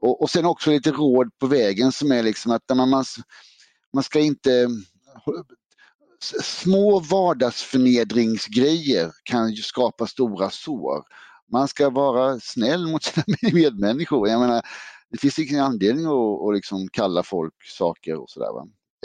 Och, 0.00 0.22
och 0.22 0.30
sen 0.30 0.44
också 0.44 0.70
lite 0.70 0.90
råd 0.90 1.30
på 1.38 1.46
vägen 1.46 1.92
som 1.92 2.12
är 2.12 2.22
liksom 2.22 2.52
att 2.52 2.62
man, 2.74 2.88
man, 2.88 3.04
man 3.92 4.02
ska 4.02 4.20
inte 4.20 4.68
Små 6.42 7.00
vardagsförnedringsgrejer 7.00 9.12
kan 9.24 9.50
ju 9.50 9.62
skapa 9.62 10.06
stora 10.06 10.50
sår. 10.50 11.04
Man 11.52 11.68
ska 11.68 11.90
vara 11.90 12.40
snäll 12.40 12.86
mot 12.86 13.02
sina 13.04 13.24
medmänniskor. 13.52 14.28
Jag 14.28 14.40
menar, 14.40 14.62
det 15.10 15.18
finns 15.18 15.38
ingen 15.38 15.64
anledning 15.64 16.06
att, 16.06 16.48
att 16.48 16.54
liksom 16.54 16.88
kalla 16.88 17.22
folk 17.22 17.54
saker 17.64 18.16
och 18.16 18.30
sådär. 18.30 18.48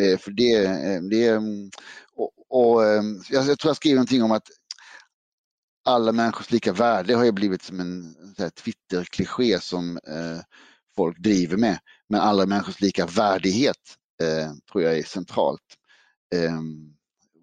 Eh, 0.01 0.17
för 0.17 0.31
det, 0.31 0.65
eh, 0.65 1.01
det 1.01 1.27
mm, 1.27 1.69
och, 2.15 2.31
och, 2.49 2.85
ehm, 2.85 3.21
jag, 3.29 3.45
jag 3.45 3.59
tror 3.59 3.69
jag 3.69 3.77
skrev 3.77 3.95
någonting 3.95 4.23
om 4.23 4.31
att 4.31 4.47
alla 5.85 6.11
människors 6.11 6.51
lika 6.51 6.73
värde 6.73 7.15
har 7.15 7.23
ju 7.23 7.31
blivit 7.31 7.63
som 7.63 7.79
en 7.79 8.15
Twitter-kliché 8.63 9.59
som 9.59 9.97
eh, 9.97 10.39
folk 10.95 11.19
driver 11.19 11.57
med. 11.57 11.79
Men 12.09 12.21
alla 12.21 12.45
människors 12.45 12.81
lika 12.81 13.05
värdighet 13.05 13.77
eh, 14.21 14.51
tror 14.71 14.83
jag 14.83 14.97
är 14.97 15.03
centralt. 15.03 15.61
Eh, 16.35 16.59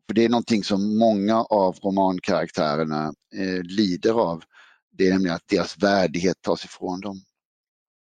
för 0.06 0.14
det 0.14 0.24
är 0.24 0.28
någonting 0.28 0.64
som 0.64 0.98
många 0.98 1.42
av 1.42 1.76
romankaraktärerna 1.82 3.14
eh, 3.34 3.62
lider 3.62 4.12
av. 4.12 4.42
Det 4.92 5.06
är 5.06 5.12
nämligen 5.12 5.36
att 5.36 5.48
deras 5.48 5.78
värdighet 5.78 6.36
tas 6.42 6.64
ifrån 6.64 7.00
dem. 7.00 7.22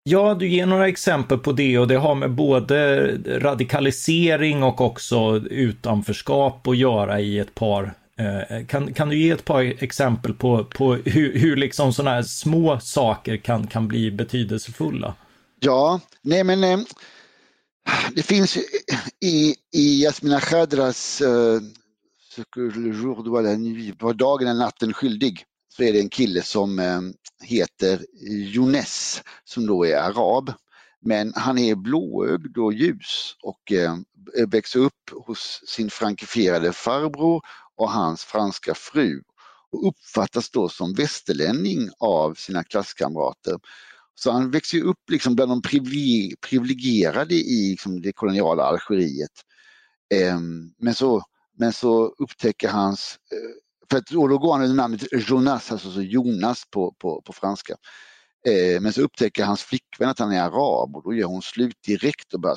Ja, 0.07 0.35
du 0.35 0.49
ger 0.49 0.67
några 0.67 0.89
exempel 0.89 1.39
på 1.39 1.53
det 1.53 1.79
och 1.79 1.89
det 1.89 1.97
har 1.97 2.15
med 2.15 2.31
både 2.31 3.07
radikalisering 3.41 4.63
och 4.63 4.81
också 4.81 5.37
utanförskap 5.37 6.69
att 6.69 6.77
göra 6.77 7.21
i 7.21 7.39
ett 7.39 7.55
par 7.55 7.95
eh, 8.19 8.67
kan, 8.67 8.95
kan 8.95 9.09
du 9.09 9.19
ge 9.19 9.31
ett 9.31 9.45
par 9.45 9.83
exempel 9.83 10.35
på, 10.35 10.65
på 10.65 10.95
hur, 10.95 11.39
hur 11.39 11.57
liksom 11.57 11.93
sådana 11.93 12.11
här 12.11 12.23
små 12.23 12.81
saker 12.81 13.37
kan, 13.37 13.67
kan 13.67 13.89
bli 13.89 14.11
betydelsefulla? 14.11 15.15
Ja, 15.61 16.01
nej 16.23 16.45
men 16.45 16.65
eh, 16.65 16.79
det 18.15 18.23
finns 18.23 18.57
i, 19.21 19.55
i 19.75 20.03
Jasmina 20.03 20.41
Khadras 20.41 21.23
uh, 21.23 21.29
eh, 21.29 21.61
Var 23.99 24.15
dagen 24.15 24.49
är 24.49 24.55
natten 24.55 24.93
skyldig 24.93 25.45
så 25.77 25.83
är 25.83 25.93
det 25.93 26.01
en 26.01 26.11
kille 26.11 26.43
som 26.43 26.79
eh, 26.79 27.01
heter 27.43 28.07
Jones 28.29 29.23
som 29.45 29.67
då 29.67 29.87
är 29.87 29.97
arab. 29.97 30.53
Men 31.01 31.33
han 31.35 31.59
är 31.59 31.75
blåögd 31.75 32.59
och 32.59 32.73
ljus 32.73 33.37
och 33.43 33.73
eh, 33.73 33.97
växer 34.47 34.81
upp 34.81 35.11
hos 35.27 35.61
sin 35.67 35.91
frankifierade 35.91 36.73
farbror 36.73 37.43
och 37.77 37.91
hans 37.91 38.25
franska 38.25 38.75
fru 38.75 39.23
och 39.73 39.89
uppfattas 39.89 40.51
då 40.51 40.69
som 40.69 40.95
västerlänning 40.95 41.91
av 41.99 42.35
sina 42.35 42.65
klasskamrater. 42.65 43.59
Så 44.15 44.31
han 44.31 44.51
växer 44.51 44.83
upp 44.83 45.11
liksom 45.11 45.35
bland 45.35 45.51
de 45.51 45.63
privilegierade 46.41 47.35
i 47.35 47.71
liksom 47.71 48.03
det 48.03 48.13
koloniala 48.13 48.63
Algeriet. 48.63 49.33
Ehm, 50.15 50.73
men 50.79 50.95
så, 50.95 51.23
men 51.59 51.73
så 51.73 52.15
upptäcker 52.19 52.69
hans 52.69 53.19
eh, 53.33 53.64
för 53.91 53.99
att, 53.99 54.11
och 54.11 54.29
då 54.29 54.39
går 54.39 54.53
han 54.53 54.63
under 54.63 54.77
namnet 54.77 55.29
Jonas, 55.29 55.73
alltså 55.73 56.03
Jonas 56.03 56.63
på, 56.71 56.95
på, 56.99 57.23
på 57.23 57.33
franska. 57.33 57.77
Eh, 58.47 58.81
men 58.81 58.93
så 58.93 59.03
upptäcker 59.03 59.45
hans 59.45 59.63
flickvän 59.63 60.09
att 60.09 60.19
han 60.19 60.33
är 60.33 60.43
arab 60.43 60.97
och 60.97 61.03
då 61.05 61.15
gör 61.15 61.27
hon 61.27 61.43
slut 61.43 61.83
direkt 61.87 62.35
och 62.35 62.41
bara 62.41 62.57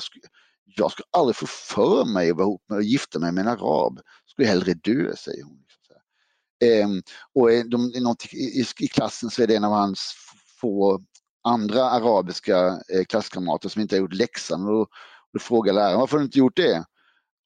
jag 0.76 0.92
ska 0.92 1.02
aldrig 1.10 1.36
få 1.36 1.46
för 1.46 2.04
mig 2.04 2.30
att 2.30 2.36
vara 2.36 2.46
ihop 2.46 2.62
med 2.68 2.76
och 2.76 2.82
gifta 2.82 3.18
mig 3.18 3.32
med 3.32 3.46
en 3.46 3.52
arab. 3.52 4.00
Skulle 4.26 4.48
hellre 4.48 4.74
dö, 4.74 5.16
säger 5.16 5.44
hon. 5.44 5.64
Eh, 6.64 6.88
och 7.34 7.70
de, 7.70 7.92
i, 8.32 8.64
i, 8.80 8.88
klassen 8.88 9.30
så 9.30 9.42
är 9.42 9.46
det 9.46 9.56
en 9.56 9.64
av 9.64 9.72
hans 9.72 10.14
få 10.60 11.00
andra 11.44 11.90
arabiska 11.90 12.66
eh, 12.66 13.04
klasskamrater 13.08 13.68
som 13.68 13.82
inte 13.82 13.94
har 13.94 14.00
gjort 14.00 14.14
läxan. 14.14 14.66
Och 14.66 14.72
då, 14.72 14.86
då 15.32 15.38
frågar 15.38 15.72
läraren 15.72 16.00
varför 16.00 16.16
har 16.16 16.18
du 16.18 16.24
inte 16.24 16.38
gjort 16.38 16.56
det? 16.56 16.84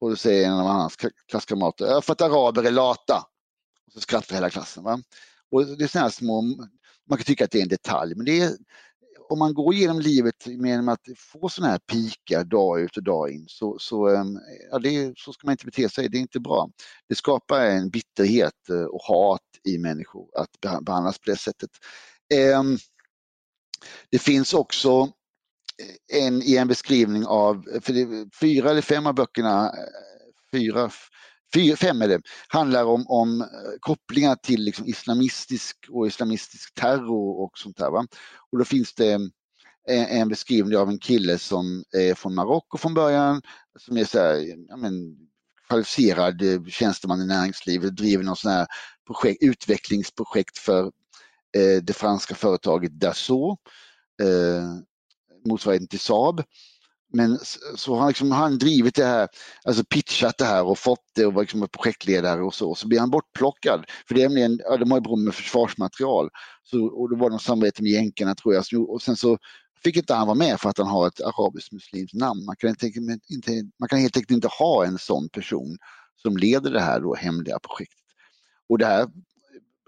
Och 0.00 0.10
då 0.10 0.16
säger 0.16 0.48
en 0.48 0.58
av 0.58 0.66
hans 0.66 0.96
klasskamrater, 1.30 2.00
för 2.00 2.12
att 2.12 2.20
araber 2.20 2.64
är 2.64 2.70
lata. 2.70 3.24
Och 3.94 4.00
så 4.00 4.00
skrattar 4.00 4.34
hela 4.34 4.50
klassen. 4.50 4.84
Va? 4.84 5.02
Och 5.50 5.66
det 5.66 5.84
är 5.84 5.88
sådana 5.88 6.10
små, 6.10 6.42
man 7.08 7.18
kan 7.18 7.24
tycka 7.24 7.44
att 7.44 7.50
det 7.50 7.58
är 7.58 7.62
en 7.62 7.68
detalj, 7.68 8.14
men 8.14 8.24
det 8.24 8.40
är, 8.40 8.52
om 9.28 9.38
man 9.38 9.54
går 9.54 9.74
igenom 9.74 10.00
livet 10.00 10.46
med 10.46 10.88
att 10.88 11.00
få 11.16 11.48
sådana 11.48 11.72
här 11.72 11.78
pikar 11.78 12.44
dag 12.44 12.80
ut 12.80 12.96
och 12.96 13.02
dag 13.02 13.30
in 13.30 13.44
så, 13.48 13.78
så, 13.78 14.08
ehm, 14.08 14.38
ja, 14.70 14.78
det, 14.78 15.18
så 15.18 15.32
ska 15.32 15.46
man 15.46 15.52
inte 15.52 15.64
bete 15.64 15.88
sig, 15.88 16.08
det 16.08 16.18
är 16.18 16.20
inte 16.20 16.40
bra. 16.40 16.70
Det 17.08 17.14
skapar 17.14 17.60
en 17.60 17.90
bitterhet 17.90 18.68
eh, 18.70 18.84
och 18.84 19.02
hat 19.02 19.40
i 19.68 19.78
människor 19.78 20.28
att 20.36 20.84
behandlas 20.84 21.18
på 21.18 21.30
det 21.30 21.36
sättet. 21.36 21.70
Ehm, 22.34 22.78
det 24.10 24.18
finns 24.18 24.54
också 24.54 25.12
eh, 26.10 26.24
en, 26.24 26.42
i 26.42 26.56
en 26.56 26.68
beskrivning 26.68 27.26
av, 27.26 27.66
för 27.80 27.92
det, 27.92 28.28
fyra 28.40 28.70
eller 28.70 28.82
fem 28.82 29.06
av 29.06 29.14
böckerna, 29.14 29.66
eh, 29.66 29.72
fyra, 30.52 30.90
fyra 31.54 31.76
fem 31.76 32.02
är 32.02 32.08
det, 32.08 32.20
handlar 32.48 32.84
om, 32.84 33.04
om 33.08 33.40
eh, 33.40 33.46
kopplingar 33.80 34.36
till 34.36 34.62
liksom 34.62 34.86
islamistisk 34.86 35.76
och 35.90 36.06
islamistisk 36.06 36.74
terror 36.74 37.40
och 37.44 37.58
sånt 37.58 37.76
där. 37.76 37.90
Va? 37.90 38.06
Och 38.52 38.58
då 38.58 38.64
finns 38.64 38.94
det 38.94 39.12
eh, 39.12 39.20
en, 39.88 40.06
en 40.06 40.28
beskrivning 40.28 40.78
av 40.78 40.88
en 40.88 40.98
kille 40.98 41.38
som 41.38 41.84
är 41.96 42.14
från 42.14 42.34
Marocko 42.34 42.78
från 42.78 42.94
början, 42.94 43.42
som 43.78 43.96
är 43.96 44.04
så 44.04 44.18
här, 44.18 44.54
ja, 44.68 44.76
men, 44.76 45.16
kvalificerad 45.68 46.42
eh, 46.42 46.64
tjänsteman 46.64 47.22
i 47.22 47.26
näringslivet, 47.26 47.96
driver 47.96 48.24
någon 48.24 48.36
sån 48.36 48.52
här 48.52 48.66
projekt, 49.06 49.42
utvecklingsprojekt 49.42 50.58
för 50.58 50.84
eh, 51.56 51.82
det 51.82 51.92
franska 51.92 52.34
företaget 52.34 52.92
Dassault. 52.92 53.60
Eh, 54.22 54.82
motsvarigheten 55.46 55.88
till 55.88 56.00
Saab. 56.00 56.42
Men 57.12 57.38
så 57.76 57.94
har 57.94 58.08
liksom, 58.08 58.30
han 58.30 58.58
drivit 58.58 58.94
det 58.94 59.04
här, 59.04 59.28
alltså 59.64 59.84
pitchat 59.84 60.38
det 60.38 60.44
här 60.44 60.64
och 60.64 60.78
fått 60.78 61.04
det 61.14 61.26
och 61.26 61.34
varit 61.34 61.52
liksom 61.52 61.68
projektledare 61.68 62.42
och 62.42 62.54
så. 62.54 62.74
Så 62.74 62.88
blir 62.88 63.00
han 63.00 63.10
bortplockad. 63.10 63.84
För 64.08 64.14
det 64.14 64.22
är 64.22 64.28
nämligen, 64.28 64.60
ja, 64.64 64.76
de 64.76 64.90
har 64.90 65.00
ju 65.00 65.16
med 65.16 65.34
försvarsmaterial. 65.34 66.30
Så, 66.62 66.86
och 66.86 67.10
då 67.10 67.16
var 67.16 67.30
det 67.30 67.34
något 67.34 67.42
samarbete 67.42 67.82
med 67.82 67.92
jänkarna 67.92 68.34
tror 68.34 68.54
jag. 68.54 68.90
Och 68.90 69.02
sen 69.02 69.16
så 69.16 69.38
fick 69.84 69.96
inte 69.96 70.14
han 70.14 70.26
vara 70.26 70.38
med 70.38 70.60
för 70.60 70.70
att 70.70 70.78
han 70.78 70.86
har 70.86 71.06
ett 71.06 71.20
arabiskt 71.20 71.72
muslimskt 71.72 72.14
namn. 72.14 72.44
Man 72.44 72.56
kan, 72.56 72.70
inte, 72.70 72.86
inte, 73.28 73.52
man 73.80 73.88
kan 73.88 73.98
helt 73.98 74.16
enkelt 74.16 74.30
inte 74.30 74.48
ha 74.48 74.86
en 74.86 74.98
sån 74.98 75.28
person 75.28 75.76
som 76.22 76.36
leder 76.36 76.70
det 76.70 76.80
här 76.80 77.00
då 77.00 77.14
hemliga 77.14 77.58
projektet. 77.58 77.98
Och 78.68 78.78
det 78.78 78.86
här, 78.86 79.08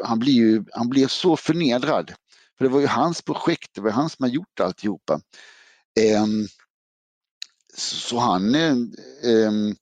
han 0.05 0.19
blir 0.19 0.33
ju 0.33 0.65
han 0.73 0.89
blir 0.89 1.07
så 1.07 1.37
förnedrad 1.37 2.15
för 2.59 2.65
det 2.65 2.71
var 2.71 2.81
ju 2.81 2.87
hans 2.87 3.23
projekt, 3.23 3.75
det 3.75 3.81
var 3.81 3.91
han 3.91 4.11
som 4.11 4.23
har 4.23 4.31
gjort 4.31 4.61
alltihopa. 4.61 5.21
Um, 6.23 6.49
så 7.77 8.19
han 8.19 8.55
eh, 8.55 8.77
ehm, 9.23 9.75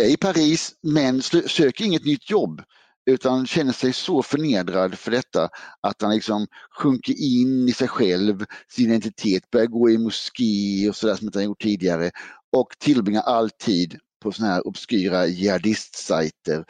är 0.00 0.04
i 0.04 0.16
Paris 0.16 0.74
men 0.82 1.22
söker 1.22 1.84
inget 1.84 2.04
nytt 2.04 2.30
jobb 2.30 2.62
utan 3.10 3.46
känner 3.46 3.72
sig 3.72 3.92
så 3.92 4.22
förnedrad 4.22 4.98
för 4.98 5.10
detta 5.10 5.48
att 5.80 6.02
han 6.02 6.14
liksom 6.14 6.46
sjunker 6.70 7.14
in 7.18 7.68
i 7.68 7.72
sig 7.72 7.88
själv, 7.88 8.44
sin 8.68 8.90
identitet, 8.90 9.50
börjar 9.50 9.66
gå 9.66 9.90
i 9.90 9.98
moské 9.98 10.88
och 10.88 10.96
sådär 10.96 11.16
som 11.16 11.30
han 11.34 11.44
gjort 11.44 11.62
tidigare 11.62 12.10
och 12.52 12.68
tillbringar 12.78 13.22
all 13.22 13.50
tid 13.50 13.98
på 14.22 14.32
sådana 14.32 14.54
här 14.54 14.66
obskyra 14.66 15.26
jihadistsajter 15.26 16.64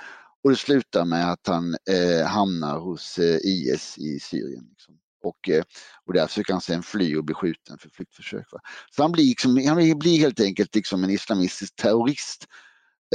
och 0.45 0.51
det 0.51 0.57
slutar 0.57 1.05
med 1.05 1.33
att 1.33 1.47
han 1.47 1.77
eh, 1.91 2.27
hamnar 2.27 2.79
hos 2.79 3.19
eh, 3.19 3.37
IS 3.43 3.99
i 3.99 4.21
Syrien. 4.21 4.67
Liksom. 4.71 4.95
Och, 5.23 5.49
eh, 5.49 5.63
och 6.07 6.13
där 6.13 6.27
försöker 6.27 6.53
han 6.53 6.61
sen 6.61 6.83
fly 6.83 7.17
och 7.17 7.25
bli 7.25 7.35
skjuten 7.35 7.79
för 7.79 7.91
flyktförsök. 7.91 8.53
Va? 8.53 8.61
Så 8.91 9.03
han 9.03 9.13
blir, 9.13 9.25
liksom, 9.25 9.67
han 9.67 9.99
blir 9.99 10.19
helt 10.19 10.41
enkelt 10.41 10.75
liksom 10.75 11.05
en 11.05 11.11
islamistisk 11.11 11.77
terrorist 11.77 12.47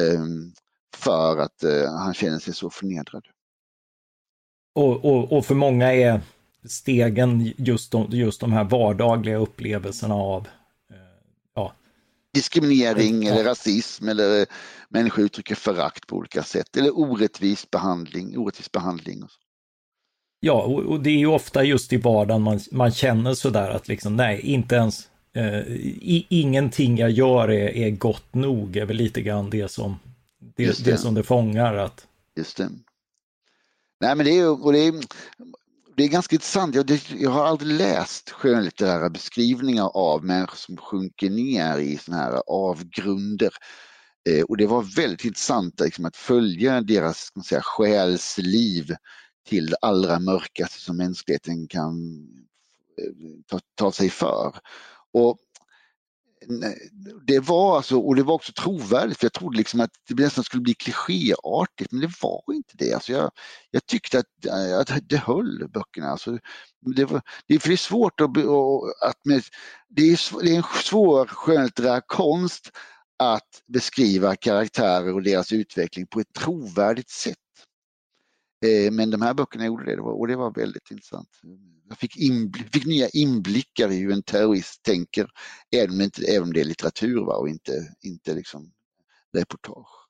um, 0.02 0.54
för 0.96 1.38
att 1.38 1.64
uh, 1.64 1.98
han 1.98 2.14
känner 2.14 2.40
sig 2.40 2.54
så 2.54 2.70
förnedrad. 2.70 3.26
Och, 4.76 5.06
och, 5.06 5.38
och, 5.38 5.46
för 5.46 5.56
många 5.56 5.94
är 5.94 6.22
stegen 6.66 7.54
just 7.58 7.92
de, 7.92 8.08
just 8.12 8.42
de 8.42 8.54
här 8.54 8.64
vardagliga 8.64 9.38
upplevelserna 9.38 10.16
av 10.16 10.48
ja. 11.56 11.74
diskriminering 12.34 13.24
ja. 13.24 13.34
eller 13.34 13.44
rasism 13.44 14.10
eller 14.10 14.46
människor 14.90 15.26
uttrycker 15.26 15.56
förakt 15.56 16.08
på 16.08 16.16
olika 16.16 16.44
sätt 16.44 16.78
eller 16.78 17.00
orättvis 17.00 17.72
behandling. 17.72 18.38
Orättvis 18.38 18.72
behandling 18.72 19.24
och 19.24 19.32
så. 19.32 19.45
Ja, 20.46 20.62
och, 20.64 20.80
och, 20.80 21.00
det 21.00 21.10
är 21.10 21.18
ju 21.18 21.28
ofta 21.28 21.64
just 21.64 21.94
i 21.94 21.98
vardagen 21.98 22.42
man, 22.42 22.60
man 22.72 22.92
känner 22.92 23.34
sådär 23.34 23.70
att 23.70 23.88
liksom, 23.88 24.16
nej, 24.16 24.42
inte 24.42 24.76
ens, 24.76 25.10
eh, 25.34 25.60
i, 25.60 26.26
ingenting 26.30 26.98
jag 26.98 27.12
gör 27.12 27.52
är, 27.52 27.70
är 27.70 27.90
gott 27.90 28.34
nog, 28.34 28.78
är 28.78 28.86
väl 28.86 28.98
lite 28.98 29.22
grann 29.22 29.50
det 29.50 29.72
som 29.72 30.00
det, 30.56 30.66
det. 30.66 30.92
det 30.92 30.98
som 30.98 31.14
det 31.14 31.24
fångar. 31.24 31.74
Att... 31.74 32.08
Just 32.38 32.58
det. 32.58 32.70
Nej, 34.02 34.16
men 34.16 34.26
det 34.26 34.40
är, 34.40 34.66
och 34.66 34.74
det 34.74 34.80
är, 34.80 34.94
det 35.98 36.04
är 36.04 36.08
ganska 36.08 36.36
intressant. 36.36 36.76
Jag, 36.76 37.00
jag 37.18 37.30
har 37.30 37.46
aldrig 37.46 37.72
läst 37.72 38.30
skönlitterära 38.30 39.10
beskrivningar 39.10 39.92
av 39.94 40.26
människor 40.26 40.58
som 40.58 40.78
sjunker 40.78 41.30
ner 41.30 41.78
i 41.78 41.98
sådana 41.98 42.24
här 42.24 42.42
avgrunder. 42.48 43.52
Eh, 44.30 44.44
och 44.44 44.58
det 44.58 44.68
var 44.68 44.96
väldigt 44.96 45.26
intressant 45.26 45.80
liksom, 45.80 46.06
att 46.06 46.16
följa 46.16 46.82
deras 46.82 47.18
ska 47.18 47.40
man 47.40 47.44
säga, 47.44 47.62
själsliv 47.64 48.96
till 49.46 49.66
det 49.66 49.78
allra 49.82 50.20
mörkaste 50.20 50.80
som 50.80 50.98
mänskligheten 50.98 51.68
kan 51.68 51.96
eh, 52.98 53.14
ta, 53.48 53.60
ta 53.76 53.92
sig 53.92 54.10
för. 54.10 54.56
Och 55.14 55.38
det 57.28 57.40
var 57.40 57.78
alltså, 57.78 58.00
och 58.00 58.16
det 58.16 58.24
var 58.24 58.34
också 58.34 58.54
trovärdigt 58.54 59.18
för 59.18 59.26
jag 59.26 59.34
trodde 59.34 59.58
liksom 59.58 59.80
att 59.80 59.92
det 60.08 60.24
nästan 60.24 60.44
skulle 60.44 60.62
bli 60.62 60.74
klichéartigt 60.74 61.92
men 61.92 62.02
det 62.02 62.12
var 62.22 62.44
inte 62.54 62.74
det. 62.78 62.94
Alltså 62.94 63.12
jag, 63.12 63.32
jag 63.72 63.86
tyckte 63.86 64.20
att, 64.20 64.46
eh, 64.46 64.80
att 64.80 65.10
det 65.10 65.18
höll 65.18 65.70
böckerna. 65.70 66.08
Alltså 66.08 66.38
det, 66.96 67.06
var, 67.06 67.22
det, 67.48 67.60
för 67.60 67.70
det 67.70 67.76
är 67.76 67.78
svårt 67.78 68.22
att, 68.22 68.30
att 69.10 69.26
med, 69.26 69.44
det 69.90 70.02
är, 70.02 70.44
det 70.44 70.52
är 70.52 70.58
en 70.58 70.64
svår 70.84 71.26
skönlitterär 71.28 72.02
konst 72.08 72.72
att 73.18 73.64
beskriva 73.68 74.36
karaktärer 74.36 75.14
och 75.14 75.24
deras 75.24 75.52
utveckling 75.52 76.08
på 76.08 76.20
ett 76.20 76.34
trovärdigt 76.34 77.10
sätt. 77.10 77.38
Eh, 78.66 78.92
men 78.92 79.10
de 79.10 79.22
här 79.22 79.34
böckerna 79.34 79.66
gjorde 79.66 79.96
det 79.96 80.02
och 80.02 80.28
det 80.28 80.36
var 80.36 80.54
väldigt 80.54 80.92
intressant. 80.92 81.30
Jag 81.90 81.98
fick, 81.98 82.18
inblick, 82.18 82.74
fick 82.74 82.86
nya 82.86 83.10
inblickar 83.10 83.92
i 83.92 83.98
hur 83.98 84.12
en 84.12 84.24
terrorist 84.24 84.84
tänker, 84.84 85.28
även 85.76 85.96
om, 85.96 86.02
inte, 86.02 86.26
även 86.26 86.44
om 86.44 86.54
det 86.54 86.60
är 86.60 86.66
litteratur 86.66 87.26
va? 87.26 87.36
och 87.36 87.50
inte, 87.50 87.72
inte 88.02 88.34
liksom 88.34 88.72
reportage. 89.38 90.08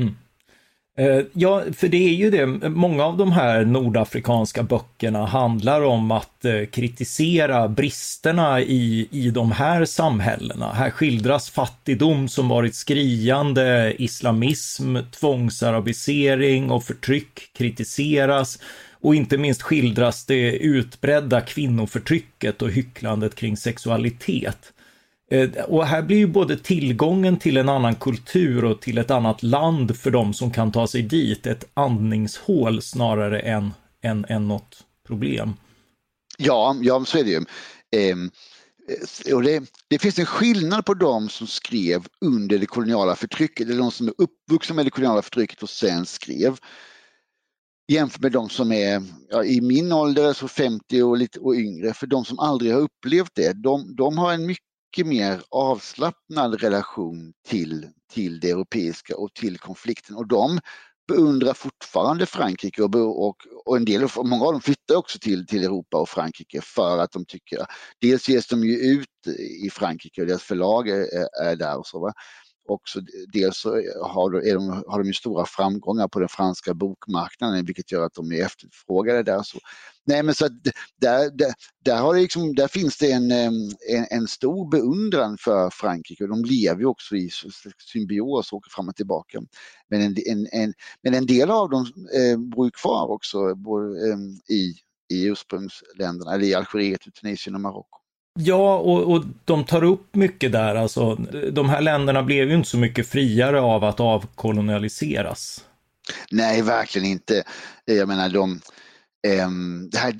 Mm. 0.00 0.14
Eh, 0.98 1.20
ja, 1.32 1.62
för 1.72 1.88
det 1.88 2.08
är 2.08 2.14
ju 2.14 2.30
det, 2.30 2.46
många 2.68 3.04
av 3.04 3.16
de 3.16 3.32
här 3.32 3.64
nordafrikanska 3.64 4.62
böckerna 4.62 5.26
handlar 5.26 5.82
om 5.82 6.10
att 6.10 6.44
eh, 6.44 6.64
kritisera 6.64 7.68
bristerna 7.68 8.60
i, 8.60 9.08
i 9.10 9.30
de 9.30 9.52
här 9.52 9.84
samhällena. 9.84 10.72
Här 10.72 10.90
skildras 10.90 11.50
fattigdom 11.50 12.28
som 12.28 12.48
varit 12.48 12.74
skriande, 12.74 13.94
islamism, 13.98 14.96
tvångsarabisering 15.10 16.70
och 16.70 16.84
förtryck 16.84 17.50
kritiseras 17.52 18.58
och 19.00 19.14
inte 19.14 19.38
minst 19.38 19.62
skildras 19.62 20.26
det 20.26 20.56
utbredda 20.56 21.40
kvinnoförtrycket 21.40 22.62
och 22.62 22.70
hycklandet 22.70 23.34
kring 23.34 23.56
sexualitet. 23.56 24.72
Eh, 25.32 25.50
och 25.64 25.86
här 25.86 26.02
blir 26.02 26.16
ju 26.16 26.26
både 26.26 26.56
tillgången 26.56 27.38
till 27.38 27.56
en 27.56 27.68
annan 27.68 27.94
kultur 27.94 28.64
och 28.64 28.80
till 28.80 28.98
ett 28.98 29.10
annat 29.10 29.42
land 29.42 29.96
för 29.96 30.10
de 30.10 30.34
som 30.34 30.50
kan 30.50 30.72
ta 30.72 30.86
sig 30.86 31.02
dit 31.02 31.46
ett 31.46 31.64
andningshål 31.74 32.82
snarare 32.82 33.40
än, 33.40 33.70
än, 34.02 34.24
än 34.28 34.48
något 34.48 34.84
problem. 35.06 35.54
Ja, 36.38 36.76
ja 36.80 37.04
så 37.04 37.18
är 37.18 37.24
det 37.24 37.30
ju. 37.30 37.44
Ehm, 37.96 38.30
eh, 39.26 39.34
och 39.34 39.42
det, 39.42 39.62
det, 39.88 39.98
finns 39.98 40.18
en 40.18 40.26
skillnad 40.26 40.84
på 40.84 40.94
de 40.94 41.28
som 41.28 41.46
skrev 41.46 42.06
under 42.20 42.58
det 42.58 42.66
koloniala 42.66 43.16
förtrycket, 43.16 43.66
eller 43.66 43.78
de 43.78 43.90
som 43.90 44.08
är 44.08 44.14
uppvuxna 44.18 44.74
med 44.74 44.86
det 44.86 44.90
koloniala 44.90 45.22
förtrycket 45.22 45.62
och 45.62 45.70
sen 45.70 46.06
skrev 46.06 46.58
jämfört 47.92 48.22
med 48.22 48.32
de 48.32 48.48
som 48.48 48.72
är 48.72 49.02
ja, 49.30 49.44
i 49.44 49.60
min 49.60 49.92
ålder, 49.92 50.24
alltså 50.24 50.48
så 50.48 50.54
50 50.54 51.02
och 51.02 51.16
lite 51.16 51.40
och 51.40 51.54
yngre. 51.54 51.94
För 51.94 52.06
de 52.06 52.24
som 52.24 52.38
aldrig 52.38 52.72
har 52.72 52.80
upplevt 52.80 53.30
det, 53.34 53.52
de, 53.52 53.96
de 53.96 54.18
har 54.18 54.32
en 54.32 54.46
mycket 54.46 54.71
mycket 54.92 55.06
mer 55.06 55.42
avslappnad 55.50 56.62
relation 56.62 57.32
till, 57.48 57.88
till 58.12 58.40
det 58.40 58.50
europeiska 58.50 59.16
och 59.16 59.34
till 59.34 59.58
konflikten 59.58 60.16
och 60.16 60.26
de, 60.26 60.60
beundrar 61.08 61.54
fortfarande 61.54 62.26
Frankrike 62.26 62.82
och, 62.82 62.94
och, 63.28 63.36
och 63.64 63.76
en 63.76 63.84
del, 63.84 64.08
många 64.16 64.44
av 64.44 64.52
dem 64.52 64.60
flyttar 64.60 64.96
också 64.96 65.18
till, 65.18 65.46
till 65.46 65.64
Europa 65.64 65.96
och 65.96 66.08
Frankrike 66.08 66.60
för 66.60 66.98
att 66.98 67.12
de 67.12 67.24
tycker, 67.24 67.66
dels 68.00 68.28
ges 68.28 68.46
de 68.46 68.64
ju 68.64 68.76
ut 68.76 69.08
i 69.64 69.70
Frankrike 69.70 70.20
och 70.20 70.26
deras 70.26 70.42
förlag 70.42 70.88
är, 70.88 71.06
är 71.42 71.56
där 71.56 71.78
och 71.78 71.86
så. 71.86 72.00
Va? 72.00 72.12
Också 72.68 73.00
dels 73.32 73.56
så 73.56 73.70
har, 74.02 74.34
är 74.34 74.54
de, 74.54 74.84
har 74.86 74.98
de 74.98 75.06
ju 75.06 75.12
stora 75.12 75.44
framgångar 75.46 76.08
på 76.08 76.18
den 76.18 76.28
franska 76.28 76.74
bokmarknaden 76.74 77.64
vilket 77.64 77.92
gör 77.92 78.06
att 78.06 78.14
de 78.14 78.32
är 78.32 78.44
efterfrågade 78.44 79.22
där. 79.22 79.42
Så, 79.42 79.58
nej 80.04 80.22
men 80.22 80.34
så 80.34 80.48
där, 80.96 81.30
där, 81.30 81.54
där, 81.84 81.96
har 81.96 82.14
liksom, 82.14 82.54
där 82.54 82.68
finns 82.68 82.98
det 82.98 83.12
en, 83.12 83.30
en, 83.30 84.06
en, 84.10 84.28
stor 84.28 84.70
beundran 84.70 85.38
för 85.40 85.70
Frankrike 85.70 86.24
och 86.24 86.30
de 86.30 86.44
lever 86.44 86.80
ju 86.80 86.86
också 86.86 87.16
i 87.16 87.30
symbios 87.92 88.52
och 88.52 88.58
åker 88.58 88.70
fram 88.70 88.88
och 88.88 88.96
tillbaka. 88.96 89.42
Men 89.88 90.00
en, 90.02 90.16
en, 90.26 90.46
en 90.52 90.74
men 91.02 91.14
en 91.14 91.26
del 91.26 91.50
av 91.50 91.70
dem 91.70 91.86
eh, 92.14 92.38
bor 92.38 92.70
kvar 92.70 93.10
också 93.10 93.54
bor, 93.54 94.08
eh, 94.08 94.16
i, 94.56 94.74
i 95.12 95.24
ursprungsländerna, 95.24 96.34
eller 96.34 96.44
i 96.44 96.54
Algeriet, 96.54 97.00
Tunisien 97.20 97.54
och 97.54 97.60
Marocko. 97.60 98.01
Ja, 98.38 98.78
och, 98.78 99.12
och 99.12 99.24
de 99.44 99.64
tar 99.64 99.84
upp 99.84 100.14
mycket 100.14 100.52
där, 100.52 100.74
alltså 100.74 101.14
de 101.52 101.68
här 101.68 101.80
länderna 101.80 102.22
blev 102.22 102.48
ju 102.48 102.54
inte 102.54 102.68
så 102.68 102.78
mycket 102.78 103.08
friare 103.08 103.60
av 103.60 103.84
att 103.84 104.00
avkolonialiseras. 104.00 105.64
Nej, 106.30 106.62
verkligen 106.62 107.08
inte. 107.08 107.44
Jag 107.84 108.08
menar, 108.08 108.28
de, 108.28 108.60
um, 109.44 109.90
det 109.90 109.98
här, 109.98 110.14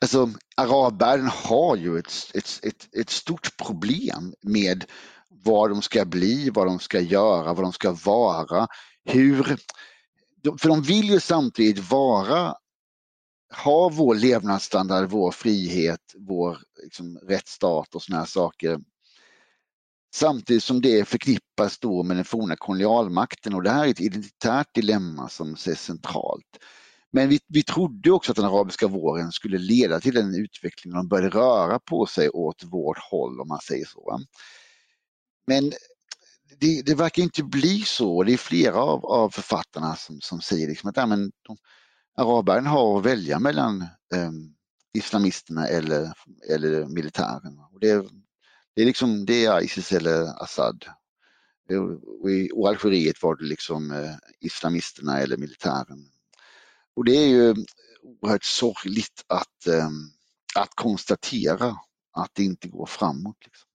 alltså, 0.00 0.30
arabvärlden 0.56 1.30
har 1.32 1.76
ju 1.76 1.98
ett, 1.98 2.12
ett, 2.34 2.60
ett, 2.62 2.96
ett 3.00 3.10
stort 3.10 3.56
problem 3.56 4.34
med 4.42 4.84
vad 5.44 5.70
de 5.70 5.82
ska 5.82 6.04
bli, 6.04 6.50
vad 6.50 6.66
de 6.66 6.78
ska 6.78 7.00
göra, 7.00 7.54
vad 7.54 7.64
de 7.64 7.72
ska 7.72 7.92
vara, 7.92 8.66
hur... 9.04 9.56
För 10.58 10.68
de 10.68 10.82
vill 10.82 11.10
ju 11.10 11.20
samtidigt 11.20 11.90
vara 11.90 12.54
ha 13.64 13.88
vår 13.88 14.14
levnadsstandard, 14.14 15.10
vår 15.10 15.30
frihet, 15.30 16.14
vår 16.18 16.58
liksom, 16.82 17.18
rättsstat 17.18 17.94
och 17.94 18.02
sådana 18.02 18.20
här 18.20 18.26
saker. 18.26 18.78
Samtidigt 20.14 20.62
som 20.62 20.80
det 20.80 21.08
förknippas 21.08 21.78
då 21.78 22.02
med 22.02 22.16
den 22.16 22.24
forna 22.24 22.56
kolonialmakten 22.56 23.54
och 23.54 23.62
det 23.62 23.70
här 23.70 23.86
är 23.86 23.90
ett 23.90 24.00
identitärt 24.00 24.74
dilemma 24.74 25.28
som 25.28 25.52
är 25.52 25.74
centralt. 25.74 26.58
Men 27.12 27.28
vi, 27.28 27.40
vi 27.48 27.62
trodde 27.62 28.10
också 28.10 28.32
att 28.32 28.36
den 28.36 28.44
arabiska 28.44 28.86
våren 28.86 29.32
skulle 29.32 29.58
leda 29.58 30.00
till 30.00 30.16
en 30.16 30.34
utveckling 30.34 30.92
där 30.92 30.98
de 30.98 31.08
började 31.08 31.38
röra 31.38 31.78
på 31.78 32.06
sig 32.06 32.28
åt 32.28 32.64
vårt 32.64 32.98
håll 32.98 33.40
om 33.40 33.48
man 33.48 33.60
säger 33.60 33.86
så. 33.86 34.20
Men 35.46 35.72
det, 36.60 36.82
det 36.82 36.94
verkar 36.94 37.22
inte 37.22 37.42
bli 37.42 37.82
så. 37.82 38.22
Det 38.22 38.32
är 38.32 38.36
flera 38.36 38.76
av, 38.76 39.06
av 39.06 39.30
författarna 39.30 39.96
som, 39.96 40.20
som 40.20 40.40
säger 40.40 40.68
liksom 40.68 40.90
att 40.90 40.96
ja, 40.96 41.06
men 41.06 41.32
de, 41.42 41.56
arabvärlden 42.16 42.66
har 42.66 42.98
att 42.98 43.06
välja 43.06 43.38
mellan 43.38 43.82
eh, 44.14 44.30
islamisterna 44.94 45.68
eller, 45.68 46.12
eller 46.50 46.86
militären. 46.86 47.58
Och 47.72 47.80
det, 47.80 48.08
det, 48.74 48.82
är 48.82 48.86
liksom, 48.86 49.26
det 49.26 49.44
är 49.44 49.64
Isis 49.64 49.92
eller 49.92 50.42
Assad. 50.42 50.84
Eh, 51.70 51.82
och 52.22 52.30
i 52.30 52.50
och 52.54 52.68
Algeriet 52.68 53.22
var 53.22 53.36
det 53.36 53.44
liksom 53.44 53.90
eh, 53.90 54.14
islamisterna 54.40 55.20
eller 55.20 55.36
militären. 55.36 56.10
Och 56.96 57.04
det 57.04 57.16
är 57.16 57.28
ju 57.28 57.54
oerhört 58.02 58.44
sorgligt 58.44 59.24
att, 59.26 59.66
eh, 59.66 59.90
att 60.56 60.74
konstatera 60.74 61.76
att 62.12 62.30
det 62.32 62.44
inte 62.44 62.68
går 62.68 62.86
framåt. 62.86 63.36
Liksom. 63.44 63.68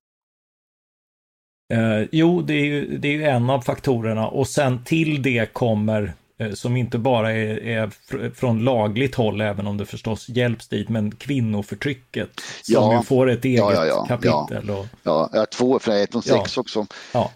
Eh, 1.72 2.08
jo, 2.12 2.42
det 2.42 2.54
är, 2.54 2.66
ju, 2.66 2.98
det 2.98 3.08
är 3.08 3.12
ju 3.12 3.24
en 3.24 3.50
av 3.50 3.62
faktorerna 3.62 4.28
och 4.28 4.48
sen 4.48 4.84
till 4.84 5.22
det 5.22 5.54
kommer 5.54 6.14
som 6.54 6.78
inte 6.78 6.98
bara 6.98 7.32
är, 7.32 7.68
är, 7.68 7.90
från 8.36 8.64
lagligt 8.64 9.16
håll, 9.16 9.42
även 9.42 9.68
om 9.68 9.78
det 9.78 9.86
förstås 9.86 10.30
hjälps 10.30 10.68
dit, 10.68 10.90
men 10.90 11.16
kvinnoförtrycket 11.16 12.30
som 12.62 12.74
ja, 12.74 12.98
ju 12.98 13.04
får 13.04 13.30
ett 13.30 13.46
eget 13.46 13.60
ja, 13.60 13.86
ja, 13.86 14.06
kapitel. 14.06 14.70
Och... 14.70 14.88
Ja, 15.04 15.30
ja, 15.34 15.46
två, 15.46 15.80
för 15.80 15.92
ett 15.92 16.16
och 16.16 16.24
sex 16.24 16.58
också. 16.58 16.88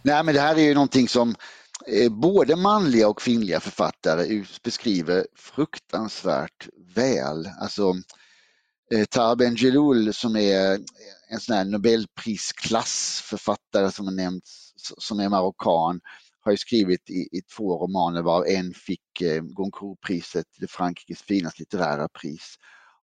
Nej, 0.02 0.24
men 0.24 0.36
det 0.36 0.42
här 0.42 0.56
är 0.56 0.62
ju 0.62 0.74
någonting 0.74 1.08
som 1.08 1.36
eh, 1.88 2.12
både 2.12 2.56
manliga 2.56 3.08
och 3.08 3.20
kvinnliga 3.20 3.60
författare 3.60 4.44
beskriver 4.64 5.26
fruktansvärt 5.38 6.68
väl. 6.96 7.50
Alltså, 7.62 7.94
eh, 8.94 9.06
Tar 9.06 9.36
Benjelloul 9.36 10.14
som 10.14 10.36
är 10.36 10.80
en 11.30 11.40
sån 11.40 11.56
här 11.56 11.66
Nobelprisklassförfattare 11.66 13.92
som 13.92 14.06
har 14.06 14.14
nämnts, 14.14 14.74
som 14.98 15.20
är 15.20 15.30
marockan, 15.30 16.02
har 16.46 16.52
ju 16.52 16.58
skrivit 16.58 17.10
i, 17.10 17.38
i 17.38 17.42
två 17.56 17.78
romaner 17.84 18.22
varav 18.22 18.46
en 18.48 18.74
fick 18.74 19.22
eh, 19.22 19.42
Goncourt-priset, 19.42 20.46
det 20.60 20.72
Frankrikes 20.72 21.22
finaste 21.22 21.62
litterära 21.62 22.08
pris, 22.08 22.56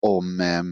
om 0.01 0.39
eh, 0.39 0.63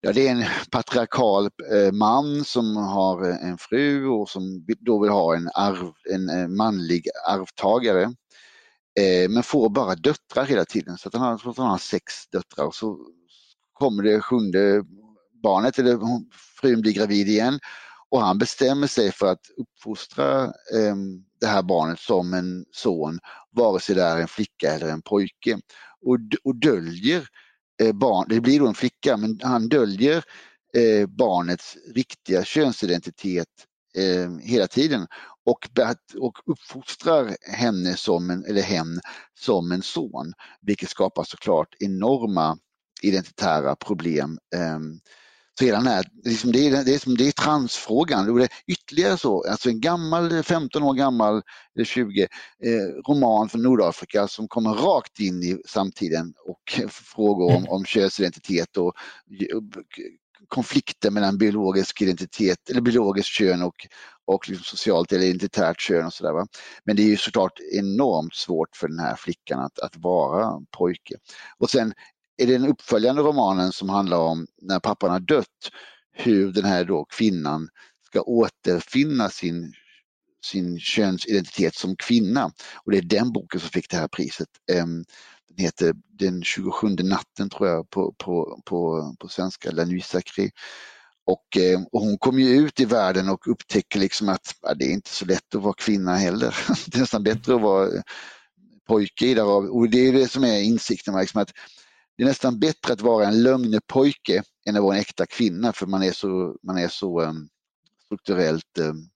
Ja, 0.00 0.12
det 0.12 0.28
är 0.28 0.32
en 0.32 0.44
patriarkal 0.70 1.50
eh, 1.72 1.92
man 1.92 2.44
som 2.44 2.76
har 2.76 3.30
eh, 3.30 3.48
en 3.48 3.58
fru 3.58 4.06
och 4.06 4.28
som 4.28 4.66
då 4.80 5.02
vill 5.02 5.10
ha 5.10 5.36
en, 5.36 5.48
arv, 5.54 5.92
en 6.10 6.28
eh, 6.28 6.48
manlig 6.48 7.08
arvtagare. 7.28 8.02
Eh, 9.00 9.30
men 9.30 9.42
får 9.42 9.68
bara 9.68 9.94
döttrar 9.94 10.44
hela 10.44 10.64
tiden 10.64 10.98
så 10.98 11.08
att 11.08 11.14
han 11.14 11.22
har, 11.22 11.38
så 11.38 11.50
att 11.50 11.58
han 11.58 11.70
har 11.70 11.78
sex 11.78 12.04
döttrar 12.32 12.66
och 12.66 12.74
så 12.74 12.98
kommer 13.72 14.02
det 14.02 14.20
sjunde 14.20 14.84
barnet 15.42 15.78
eller 15.78 15.98
frun 16.60 16.80
blir 16.80 16.92
gravid 16.92 17.28
igen 17.28 17.58
och 18.10 18.20
han 18.20 18.38
bestämmer 18.38 18.86
sig 18.86 19.12
för 19.12 19.26
att 19.26 19.46
uppfostra 19.56 20.44
eh, 20.44 20.96
det 21.40 21.46
här 21.46 21.62
barnet 21.62 22.00
som 22.00 22.34
en 22.34 22.64
son, 22.70 23.18
vare 23.50 23.80
sig 23.80 23.94
det 23.94 24.02
är 24.02 24.16
en 24.16 24.28
flicka 24.28 24.72
eller 24.72 24.88
en 24.88 25.02
pojke. 25.02 25.60
Och, 26.06 26.18
och 26.44 26.56
döljer 26.56 27.28
eh, 27.82 27.92
barn, 27.92 28.26
det 28.28 28.40
blir 28.40 28.58
då 28.58 28.66
en 28.66 28.74
flicka, 28.74 29.16
men 29.16 29.40
han 29.42 29.68
döljer 29.68 30.24
eh, 30.76 31.06
barnets 31.06 31.76
riktiga 31.94 32.44
könsidentitet 32.44 33.48
eh, 33.96 34.38
hela 34.42 34.66
tiden 34.66 35.06
och, 35.44 35.68
och 36.18 36.38
uppfostrar 36.46 37.36
henne 37.52 37.96
som 37.96 38.30
en, 38.30 38.44
eller 38.44 38.62
hen 38.62 39.00
som 39.34 39.72
en 39.72 39.82
son, 39.82 40.32
vilket 40.60 40.90
skapar 40.90 41.24
såklart 41.24 41.74
enorma 41.78 42.58
identitära 43.02 43.76
problem 43.76 44.38
ehm, 44.56 45.00
eh, 45.62 45.72
den 45.72 45.86
här, 45.86 46.04
liksom 46.24 46.52
det, 46.52 46.66
är, 46.66 46.70
det, 46.84 46.94
är, 46.94 47.16
det 47.18 47.28
är 47.28 47.32
transfrågan. 47.32 48.30
Och 48.30 48.38
det 48.38 48.44
är 48.44 48.50
ytterligare 48.66 49.18
så, 49.18 49.44
alltså 49.50 49.68
en 49.68 49.80
gammal, 49.80 50.42
15 50.42 50.82
år 50.82 50.94
gammal, 50.94 51.42
eller 51.74 51.84
20, 51.84 52.22
eh, 52.22 52.28
roman 53.08 53.48
från 53.48 53.62
Nordafrika 53.62 54.28
som 54.28 54.48
kommer 54.48 54.70
rakt 54.70 55.20
in 55.20 55.42
i 55.42 55.58
samtiden 55.66 56.34
och 56.46 56.90
frågor 56.90 57.56
om, 57.56 57.68
om 57.68 57.84
könsidentitet 57.84 58.76
och, 58.76 58.86
och 58.86 59.62
konflikter 60.48 61.10
mellan 61.10 61.38
biologisk 61.38 62.02
identitet, 62.02 62.70
eller 62.70 62.80
biologiskt 62.80 63.28
kön 63.30 63.62
och, 63.62 63.86
och 64.24 64.48
liksom 64.48 64.64
socialt 64.64 65.12
eller 65.12 65.26
identitärt 65.26 65.80
kön 65.80 66.06
och 66.06 66.12
sådär. 66.12 66.46
Men 66.84 66.96
det 66.96 67.02
är 67.02 67.06
ju 67.06 67.16
såklart 67.16 67.60
enormt 67.72 68.34
svårt 68.34 68.76
för 68.76 68.88
den 68.88 68.98
här 68.98 69.16
flickan 69.16 69.60
att, 69.60 69.78
att 69.78 69.96
vara 69.96 70.60
pojke. 70.78 71.14
Och 71.58 71.70
sen 71.70 71.92
är 72.38 72.46
den 72.46 72.66
uppföljande 72.66 73.22
romanen 73.22 73.72
som 73.72 73.88
handlar 73.88 74.18
om 74.18 74.46
när 74.62 74.80
pappan 74.80 75.10
har 75.10 75.20
dött, 75.20 75.70
hur 76.12 76.52
den 76.52 76.64
här 76.64 76.84
då 76.84 77.04
kvinnan 77.04 77.68
ska 78.06 78.20
återfinna 78.20 79.28
sin, 79.28 79.72
sin 80.44 80.80
könsidentitet 80.80 81.74
som 81.74 81.96
kvinna. 81.96 82.50
Och 82.84 82.92
det 82.92 82.98
är 82.98 83.02
den 83.02 83.32
boken 83.32 83.60
som 83.60 83.70
fick 83.70 83.90
det 83.90 83.96
här 83.96 84.08
priset. 84.08 84.48
Ehm, 84.72 85.04
den 85.48 85.64
heter 85.64 85.94
Den 86.18 86.42
27 86.42 86.88
natten 86.88 87.50
tror 87.50 87.68
jag 87.68 87.90
på, 87.90 88.14
på, 88.18 88.62
på, 88.64 89.14
på 89.20 89.28
svenska, 89.28 89.70
La 89.70 89.84
Nuit 89.84 90.04
Sacrée. 90.04 90.50
Och, 91.26 91.56
ehm, 91.56 91.84
och, 91.92 92.00
hon 92.00 92.18
kom 92.18 92.38
ju 92.38 92.48
ut 92.48 92.80
i 92.80 92.84
världen 92.84 93.28
och 93.28 93.48
upptäcker 93.48 93.98
liksom 93.98 94.28
att 94.28 94.54
ja, 94.62 94.74
det 94.74 94.84
är 94.84 94.92
inte 94.92 95.10
så 95.10 95.24
lätt 95.24 95.54
att 95.54 95.62
vara 95.62 95.74
kvinna 95.74 96.16
heller. 96.16 96.56
Det 96.86 96.96
är 96.96 97.00
nästan 97.00 97.22
bättre 97.22 97.54
att 97.54 97.62
vara 97.62 97.88
pojke 98.88 99.26
i 99.26 99.34
det 99.34 99.42
Och 99.42 99.90
det 99.90 99.98
är 99.98 100.12
det 100.12 100.28
som 100.28 100.44
är 100.44 100.62
insikten, 100.62 101.20
liksom 101.20 101.40
att 101.42 101.52
det 102.18 102.24
är 102.24 102.28
nästan 102.28 102.58
bättre 102.58 102.92
att 102.92 103.00
vara 103.00 103.26
en 103.26 103.42
lögnepojke 103.42 104.42
än 104.68 104.76
att 104.76 104.82
vara 104.82 104.94
en 104.94 105.00
äkta 105.00 105.26
kvinna 105.26 105.72
för 105.72 105.86
man 105.86 106.02
är 106.02 106.12
så, 106.12 106.56
man 106.62 106.78
är 106.78 106.88
så 106.88 107.22
um, 107.22 107.48
strukturellt 108.04 108.78
um, 108.80 109.10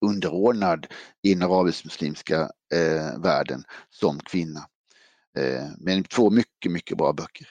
underordnad 0.00 0.86
i 1.22 1.34
den 1.34 1.42
arabisk-muslimska 1.42 2.42
uh, 2.74 3.22
världen 3.22 3.64
som 3.90 4.20
kvinna. 4.20 4.60
Uh, 5.38 5.68
men 5.78 6.04
två 6.04 6.30
mycket, 6.30 6.72
mycket 6.72 6.98
bra 6.98 7.12
böcker. 7.12 7.46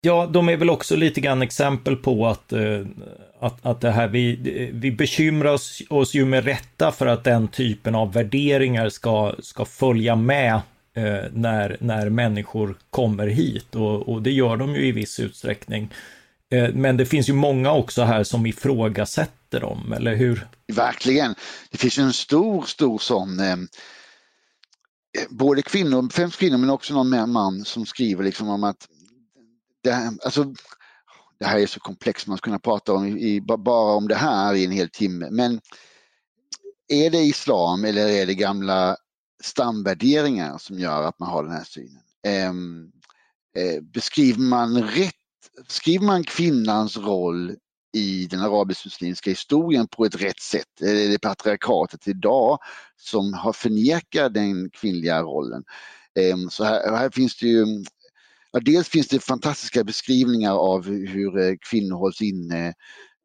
Ja, 0.00 0.26
de 0.26 0.48
är 0.48 0.56
väl 0.56 0.70
också 0.70 0.96
lite 0.96 1.20
grann 1.20 1.42
exempel 1.42 1.96
på 1.96 2.26
att, 2.26 2.52
att, 3.40 3.66
att 3.66 3.80
det 3.80 3.90
här, 3.90 4.08
vi, 4.08 4.36
vi 4.74 4.92
bekymrar 4.92 5.52
oss, 5.52 5.82
oss 5.90 6.14
ju 6.14 6.24
med 6.24 6.44
rätta 6.44 6.92
för 6.92 7.06
att 7.06 7.24
den 7.24 7.48
typen 7.48 7.94
av 7.94 8.12
värderingar 8.12 8.88
ska, 8.88 9.34
ska 9.38 9.64
följa 9.64 10.16
med 10.16 10.60
Eh, 11.00 11.30
när, 11.32 11.76
när 11.80 12.08
människor 12.10 12.78
kommer 12.90 13.26
hit 13.26 13.74
och, 13.74 14.08
och 14.08 14.22
det 14.22 14.30
gör 14.30 14.56
de 14.56 14.74
ju 14.74 14.86
i 14.86 14.92
viss 14.92 15.20
utsträckning. 15.20 15.94
Eh, 16.50 16.74
men 16.74 16.96
det 16.96 17.06
finns 17.06 17.28
ju 17.28 17.32
många 17.32 17.72
också 17.72 18.02
här 18.02 18.24
som 18.24 18.46
ifrågasätter 18.46 19.60
dem, 19.60 19.92
eller 19.92 20.14
hur? 20.14 20.46
Verkligen. 20.72 21.34
Det 21.70 21.78
finns 21.78 21.98
ju 21.98 22.02
en 22.02 22.12
stor, 22.12 22.62
stor 22.62 22.98
sån 22.98 23.40
eh, 23.40 23.56
både 25.30 25.62
kvinnor, 25.62 26.08
främst 26.12 26.38
kvinnor 26.38 26.58
men 26.58 26.70
också 26.70 26.94
någon 26.94 27.32
man 27.32 27.64
som 27.64 27.86
skriver 27.86 28.24
liksom 28.24 28.48
om 28.48 28.64
att 28.64 28.88
det 29.82 29.92
här, 29.92 30.12
alltså, 30.24 30.54
det 31.38 31.46
här 31.46 31.58
är 31.58 31.66
så 31.66 31.80
komplext, 31.80 32.26
man 32.26 32.38
skulle 32.38 32.50
kunna 32.50 32.58
prata 32.58 32.92
om 32.92 33.06
i, 33.06 33.40
bara 33.40 33.94
om 33.94 34.08
det 34.08 34.14
här 34.14 34.54
i 34.54 34.64
en 34.64 34.70
hel 34.70 34.90
timme. 34.90 35.28
Men 35.30 35.60
är 36.88 37.10
det 37.10 37.18
islam 37.18 37.84
eller 37.84 38.08
är 38.08 38.26
det 38.26 38.34
gamla 38.34 38.96
stamvärderingar 39.40 40.58
som 40.58 40.78
gör 40.78 41.02
att 41.02 41.18
man 41.18 41.28
har 41.28 41.42
den 41.42 41.52
här 41.52 41.64
synen? 41.64 42.02
Ehm, 42.26 42.90
eh, 43.56 43.82
beskriver 43.82 44.40
man 44.40 44.82
rätt, 44.82 45.14
skriver 45.68 46.06
man 46.06 46.24
kvinnans 46.24 46.96
roll 46.96 47.56
i 47.96 48.26
den 48.26 48.40
arabisk-muslimska 48.40 49.30
historien 49.30 49.88
på 49.88 50.04
ett 50.04 50.22
rätt 50.22 50.40
sätt? 50.40 50.80
Är 50.80 51.08
det 51.08 51.18
patriarkatet 51.18 52.08
idag 52.08 52.58
som 52.96 53.34
har 53.34 53.52
förnekat 53.52 54.34
den 54.34 54.70
kvinnliga 54.70 55.22
rollen? 55.22 55.64
Ehm, 56.14 56.50
så 56.50 56.64
här, 56.64 56.96
här 56.96 57.10
finns 57.10 57.36
det 57.36 57.46
ju 57.46 57.84
Ja, 58.52 58.60
dels 58.60 58.88
finns 58.88 59.08
det 59.08 59.24
fantastiska 59.24 59.84
beskrivningar 59.84 60.52
av 60.52 60.86
hur 60.86 61.38
eh, 61.38 61.54
kvinnor 61.70 61.96
hålls 61.96 62.22
inne, 62.22 62.74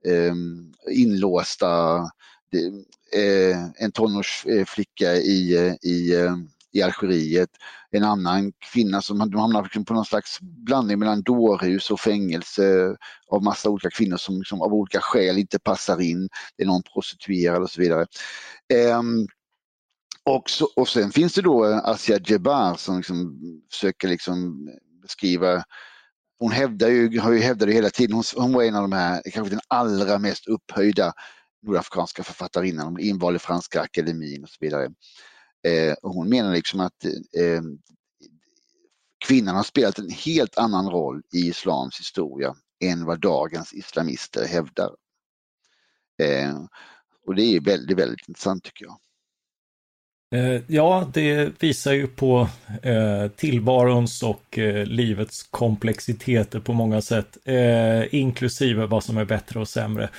ehm, 0.07 0.74
inlåsta. 0.91 2.01
Eh, 3.13 3.57
en 3.75 3.91
tonårsflicka 3.91 5.13
eh, 5.13 5.19
i, 5.19 5.55
eh, 5.57 5.89
i, 5.89 6.15
eh, 6.15 6.35
i 6.71 6.81
Algeriet, 6.81 7.49
en 7.91 8.03
annan 8.03 8.51
kvinna 8.73 9.01
som 9.01 9.17
de 9.17 9.35
hamnar 9.35 9.63
liksom 9.63 9.85
på 9.85 9.93
någon 9.93 10.05
slags 10.05 10.37
blandning 10.41 10.99
mellan 10.99 11.21
dårhus 11.21 11.91
och 11.91 11.99
fängelse 11.99 12.95
av 13.27 13.43
massa 13.43 13.69
olika 13.69 13.89
kvinnor 13.89 14.17
som, 14.17 14.43
som 14.43 14.61
av 14.61 14.73
olika 14.73 14.99
skäl 15.01 15.37
inte 15.37 15.59
passar 15.59 16.01
in. 16.01 16.29
Det 16.57 16.63
är 16.63 16.67
någon 16.67 16.83
prostituerad 16.93 17.61
och 17.61 17.69
så 17.69 17.81
vidare. 17.81 18.05
Um, 18.97 19.27
och, 20.23 20.49
så, 20.49 20.69
och 20.75 20.87
sen 20.87 21.11
finns 21.11 21.33
det 21.33 21.41
då 21.41 21.65
Asia 21.65 22.19
Jebar 22.25 22.75
som 22.75 22.97
liksom 22.97 23.39
försöker 23.71 24.07
liksom 24.07 24.69
beskriva 25.01 25.63
hon 26.39 26.51
hävdar 26.51 26.87
ju, 26.87 27.19
har 27.19 27.31
ju 27.31 27.39
hävdat 27.39 27.69
hela 27.69 27.89
tiden, 27.89 28.15
hon, 28.15 28.23
hon 28.35 28.53
var 28.53 28.63
en 28.63 28.75
av 28.75 28.81
de 28.81 28.91
här, 28.91 29.21
kanske 29.33 29.55
den 29.55 29.61
allra 29.67 30.19
mest 30.19 30.47
upphöjda 30.47 31.13
nordafrikanska 31.66 32.24
författarinnan, 32.24 32.99
invald 32.99 33.36
i 33.36 33.39
Franska 33.39 33.82
akademin 33.82 34.43
och 34.43 34.49
så 34.49 34.57
vidare. 34.59 34.86
Eh, 35.68 35.93
och 36.01 36.11
hon 36.11 36.30
menar 36.30 36.53
liksom 36.53 36.80
att 36.80 37.05
eh, 37.38 37.61
kvinnan 39.28 39.55
har 39.55 39.63
spelat 39.63 39.99
en 39.99 40.09
helt 40.09 40.57
annan 40.57 40.89
roll 40.89 41.22
i 41.34 41.38
islams 41.38 41.99
historia 41.99 42.55
än 42.84 43.05
vad 43.05 43.20
dagens 43.20 43.74
islamister 43.74 44.47
hävdar. 44.47 44.91
Eh, 46.24 46.59
och 47.26 47.36
det 47.36 47.43
är 47.43 47.61
väldigt, 47.61 47.97
väldigt 47.97 48.28
intressant 48.28 48.63
tycker 48.63 48.86
jag. 48.86 48.97
Eh, 50.36 50.61
ja, 50.68 51.09
det 51.13 51.63
visar 51.63 51.93
ju 51.93 52.07
på 52.07 52.49
eh, 52.84 53.28
tillvarons 53.28 54.24
och 54.24 54.57
eh, 54.59 54.86
livets 54.86 55.43
komplexiteter 55.43 56.59
på 56.59 56.74
många 56.74 57.01
sätt, 57.01 57.38
eh, 57.45 58.16
inklusive 58.16 58.86
vad 58.86 59.03
som 59.03 59.18
är 59.18 59.26
bättre 59.26 59.59
och 59.59 59.70
sämre. 59.70 60.09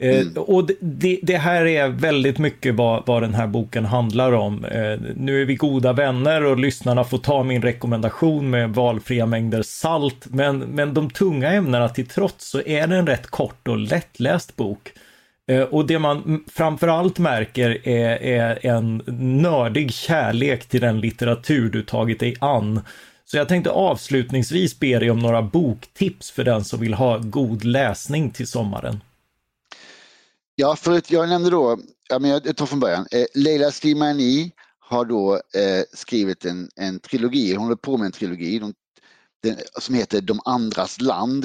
Eh, 0.00 0.20
mm. 0.20 0.32
Och 0.36 0.70
det, 0.80 1.18
det, 1.22 1.36
här 1.36 1.66
är 1.66 1.88
väldigt 1.88 2.38
mycket 2.38 2.74
vad, 2.74 3.02
vad 3.06 3.22
den 3.22 3.34
här 3.34 3.46
boken 3.46 3.84
handlar 3.84 4.32
om. 4.32 4.64
Eh, 4.64 4.98
nu 5.16 5.42
är 5.42 5.44
vi 5.44 5.54
goda 5.54 5.92
vänner 5.92 6.44
och 6.44 6.58
lyssnarna 6.58 7.04
får 7.04 7.18
ta 7.18 7.42
min 7.42 7.62
rekommendation 7.62 8.50
med 8.50 8.70
valfria 8.70 9.26
mängder 9.26 9.62
salt, 9.62 10.26
men, 10.30 10.58
men 10.58 10.94
de 10.94 11.10
tunga 11.10 11.52
ämnena 11.52 11.88
till 11.88 12.06
trots 12.06 12.50
så 12.50 12.62
är 12.66 12.86
det 12.86 12.96
en 12.96 13.06
rätt 13.06 13.26
kort 13.26 13.68
och 13.68 13.78
lättläst 13.78 14.56
bok. 14.56 14.92
Eh, 15.50 15.62
och 15.62 15.86
det 15.86 15.98
man 15.98 16.44
framförallt 16.52 17.18
märker 17.18 17.88
är, 17.88 18.24
är 18.24 18.66
en 18.66 19.02
nördig 19.42 19.92
kärlek 19.92 20.68
till 20.68 20.80
den 20.80 21.00
litteratur 21.00 21.70
du 21.70 21.82
tagit 21.82 22.20
dig 22.20 22.36
an. 22.40 22.80
Så 23.24 23.36
jag 23.36 23.48
tänkte 23.48 23.70
avslutningsvis 23.70 24.80
be 24.80 24.98
dig 24.98 25.10
om 25.10 25.18
några 25.18 25.42
boktips 25.42 26.30
för 26.30 26.44
den 26.44 26.64
som 26.64 26.80
vill 26.80 26.94
ha 26.94 27.18
god 27.18 27.64
läsning 27.64 28.30
till 28.30 28.46
sommaren. 28.46 29.00
Ja, 30.60 30.76
förut, 30.76 31.10
jag 31.10 31.28
nämnde 31.28 31.50
då, 31.50 31.78
ja, 32.08 32.18
men 32.18 32.30
jag 32.30 32.56
tar 32.56 32.66
från 32.66 32.80
början, 32.80 33.06
eh, 33.10 33.24
Leila 33.34 33.70
Slimani 33.70 34.52
har 34.78 35.04
då 35.04 35.34
eh, 35.34 35.84
skrivit 35.92 36.44
en, 36.44 36.70
en 36.76 37.00
trilogi, 37.00 37.54
hon 37.54 37.64
håller 37.64 37.76
på 37.76 37.96
med 37.96 38.06
en 38.06 38.12
trilogi 38.12 38.58
de, 38.58 38.74
den, 39.42 39.56
som 39.80 39.94
heter 39.94 40.20
De 40.20 40.40
andras 40.44 41.00
land. 41.00 41.44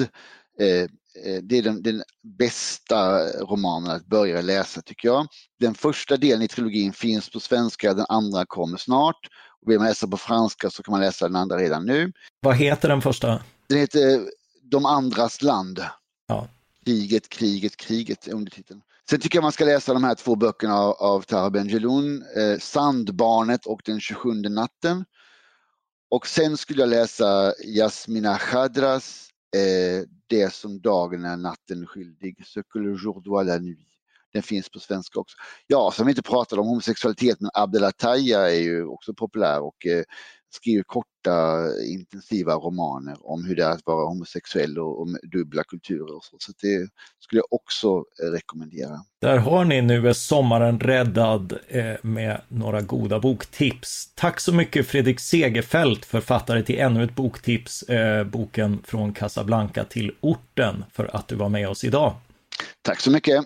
Eh, 0.60 0.90
Eh, 1.24 1.42
det 1.42 1.58
är 1.58 1.62
den, 1.62 1.82
den, 1.82 2.02
bästa 2.22 3.28
romanen 3.28 3.90
att 3.90 4.06
börja 4.06 4.40
läsa 4.40 4.82
tycker 4.82 5.08
jag. 5.08 5.26
Den 5.60 5.74
första 5.74 6.16
delen 6.16 6.42
i 6.42 6.48
trilogin 6.48 6.92
finns 6.92 7.30
på 7.30 7.40
svenska, 7.40 7.94
den 7.94 8.06
andra 8.08 8.46
kommer 8.46 8.76
snart. 8.76 9.28
Och 9.62 9.70
vill 9.70 9.78
man 9.78 9.88
läsa 9.88 10.08
på 10.08 10.16
franska 10.16 10.70
så 10.70 10.82
kan 10.82 10.92
man 10.92 11.00
läsa 11.00 11.26
den 11.26 11.36
andra 11.36 11.56
redan 11.56 11.86
nu. 11.86 12.12
Vad 12.40 12.56
heter 12.56 12.88
den 12.88 13.02
första? 13.02 13.42
Den 13.66 13.78
heter 13.78 14.20
De 14.62 14.86
andras 14.86 15.42
land. 15.42 15.80
Ja. 16.28 16.48
Kriget, 16.84 17.28
kriget, 17.28 17.76
kriget 17.76 18.26
är 18.26 18.32
undertiteln. 18.32 18.82
Sen 19.10 19.20
tycker 19.20 19.36
jag 19.36 19.42
man 19.42 19.52
ska 19.52 19.64
läsa 19.64 19.92
de 19.92 20.04
här 20.04 20.14
två 20.14 20.36
böckerna 20.36 20.74
av, 20.74 20.92
av 20.92 21.22
Taha 21.22 21.50
Benjeloun, 21.50 22.22
eh, 22.36 22.58
Sandbarnet 22.58 23.66
och 23.66 23.80
Den 23.84 24.00
27 24.00 24.32
natten. 24.32 25.04
Och 26.10 26.26
sen 26.26 26.56
skulle 26.56 26.82
jag 26.82 26.88
läsa 26.88 27.54
Jasmina 27.76 28.38
Khadras 28.38 29.28
eh, 29.56 30.08
Det 30.26 30.52
som 30.52 30.80
dagen 30.80 31.24
är 31.24 31.36
natten 31.36 31.86
skyldig, 31.86 32.46
Ce 32.46 32.62
que 32.72 32.78
le 32.78 32.98
jour 32.98 33.20
doit 33.20 33.46
la 33.46 33.58
nuit. 33.58 33.88
Den 34.32 34.42
finns 34.42 34.70
på 34.70 34.78
svenska 34.78 35.20
också. 35.20 35.36
Ja, 35.66 35.90
som 35.90 36.06
vi 36.06 36.10
inte 36.10 36.22
pratade 36.22 36.60
om 36.60 36.68
homosexualitet, 36.68 37.40
men 37.40 37.50
Abdelataya 37.54 38.50
är 38.50 38.60
ju 38.60 38.86
också 38.86 39.14
populär 39.14 39.60
och 39.60 39.86
eh, 39.86 40.04
skriver 40.56 40.82
korta 40.82 41.36
intensiva 41.86 42.54
romaner 42.54 43.16
om 43.20 43.44
hur 43.44 43.56
det 43.56 43.64
är 43.64 43.70
att 43.70 43.86
vara 43.86 44.08
homosexuell 44.08 44.78
och 44.78 45.02
om 45.02 45.18
dubbla 45.32 45.64
kulturer. 45.64 46.16
Och 46.16 46.24
så. 46.24 46.36
så 46.38 46.52
det 46.62 46.88
skulle 47.20 47.38
jag 47.38 47.52
också 47.52 48.04
eh, 48.22 48.30
rekommendera. 48.32 49.00
Där 49.20 49.38
har 49.38 49.64
ni 49.64 49.82
nu 49.82 50.08
är 50.08 50.12
sommaren 50.12 50.80
räddad 50.80 51.58
eh, 51.68 51.94
med 52.02 52.40
några 52.48 52.80
goda 52.80 53.20
boktips. 53.20 54.12
Tack 54.14 54.40
så 54.40 54.52
mycket 54.52 54.86
Fredrik 54.86 55.20
Segerfeldt, 55.20 56.04
författare 56.04 56.62
till 56.62 56.78
ännu 56.78 57.04
ett 57.04 57.14
boktips, 57.14 57.82
eh, 57.82 58.24
boken 58.24 58.82
Från 58.84 59.12
Casablanca 59.12 59.84
till 59.84 60.14
orten, 60.20 60.84
för 60.92 61.16
att 61.16 61.28
du 61.28 61.34
var 61.34 61.48
med 61.48 61.68
oss 61.68 61.84
idag. 61.84 62.14
Tack 62.82 63.00
så 63.00 63.10
mycket. 63.10 63.44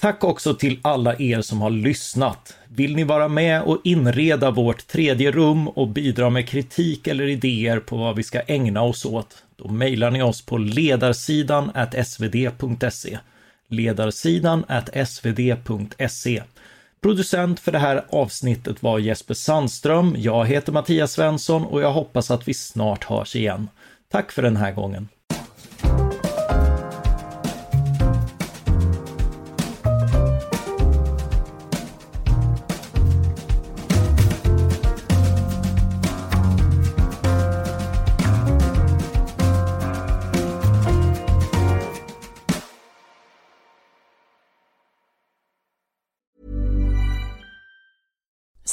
Tack 0.00 0.24
också 0.24 0.54
till 0.54 0.78
alla 0.82 1.18
er 1.18 1.40
som 1.40 1.60
har 1.60 1.70
lyssnat. 1.70 2.56
Vill 2.68 2.96
ni 2.96 3.04
vara 3.04 3.28
med 3.28 3.62
och 3.62 3.80
inreda 3.84 4.50
vårt 4.50 4.86
tredje 4.86 5.30
rum 5.30 5.68
och 5.68 5.88
bidra 5.88 6.30
med 6.30 6.48
kritik 6.48 7.06
eller 7.06 7.26
idéer 7.28 7.78
på 7.78 7.96
vad 7.96 8.16
vi 8.16 8.22
ska 8.22 8.40
ägna 8.40 8.82
oss 8.82 9.04
åt? 9.04 9.44
Då 9.56 9.68
mejlar 9.68 10.10
ni 10.10 10.22
oss 10.22 10.42
på 10.42 10.58
ledarsidan 10.58 11.70
svd.se. 12.04 13.18
Ledarsidan 13.68 14.64
svd.se. 15.06 16.42
Producent 17.00 17.60
för 17.60 17.72
det 17.72 17.78
här 17.78 18.04
avsnittet 18.08 18.82
var 18.82 18.98
Jesper 18.98 19.34
Sandström. 19.34 20.14
Jag 20.18 20.46
heter 20.46 20.72
Mattias 20.72 21.12
Svensson 21.12 21.64
och 21.64 21.82
jag 21.82 21.92
hoppas 21.92 22.30
att 22.30 22.48
vi 22.48 22.54
snart 22.54 23.04
hörs 23.04 23.36
igen. 23.36 23.68
Tack 24.10 24.32
för 24.32 24.42
den 24.42 24.56
här 24.56 24.72
gången. 24.72 25.08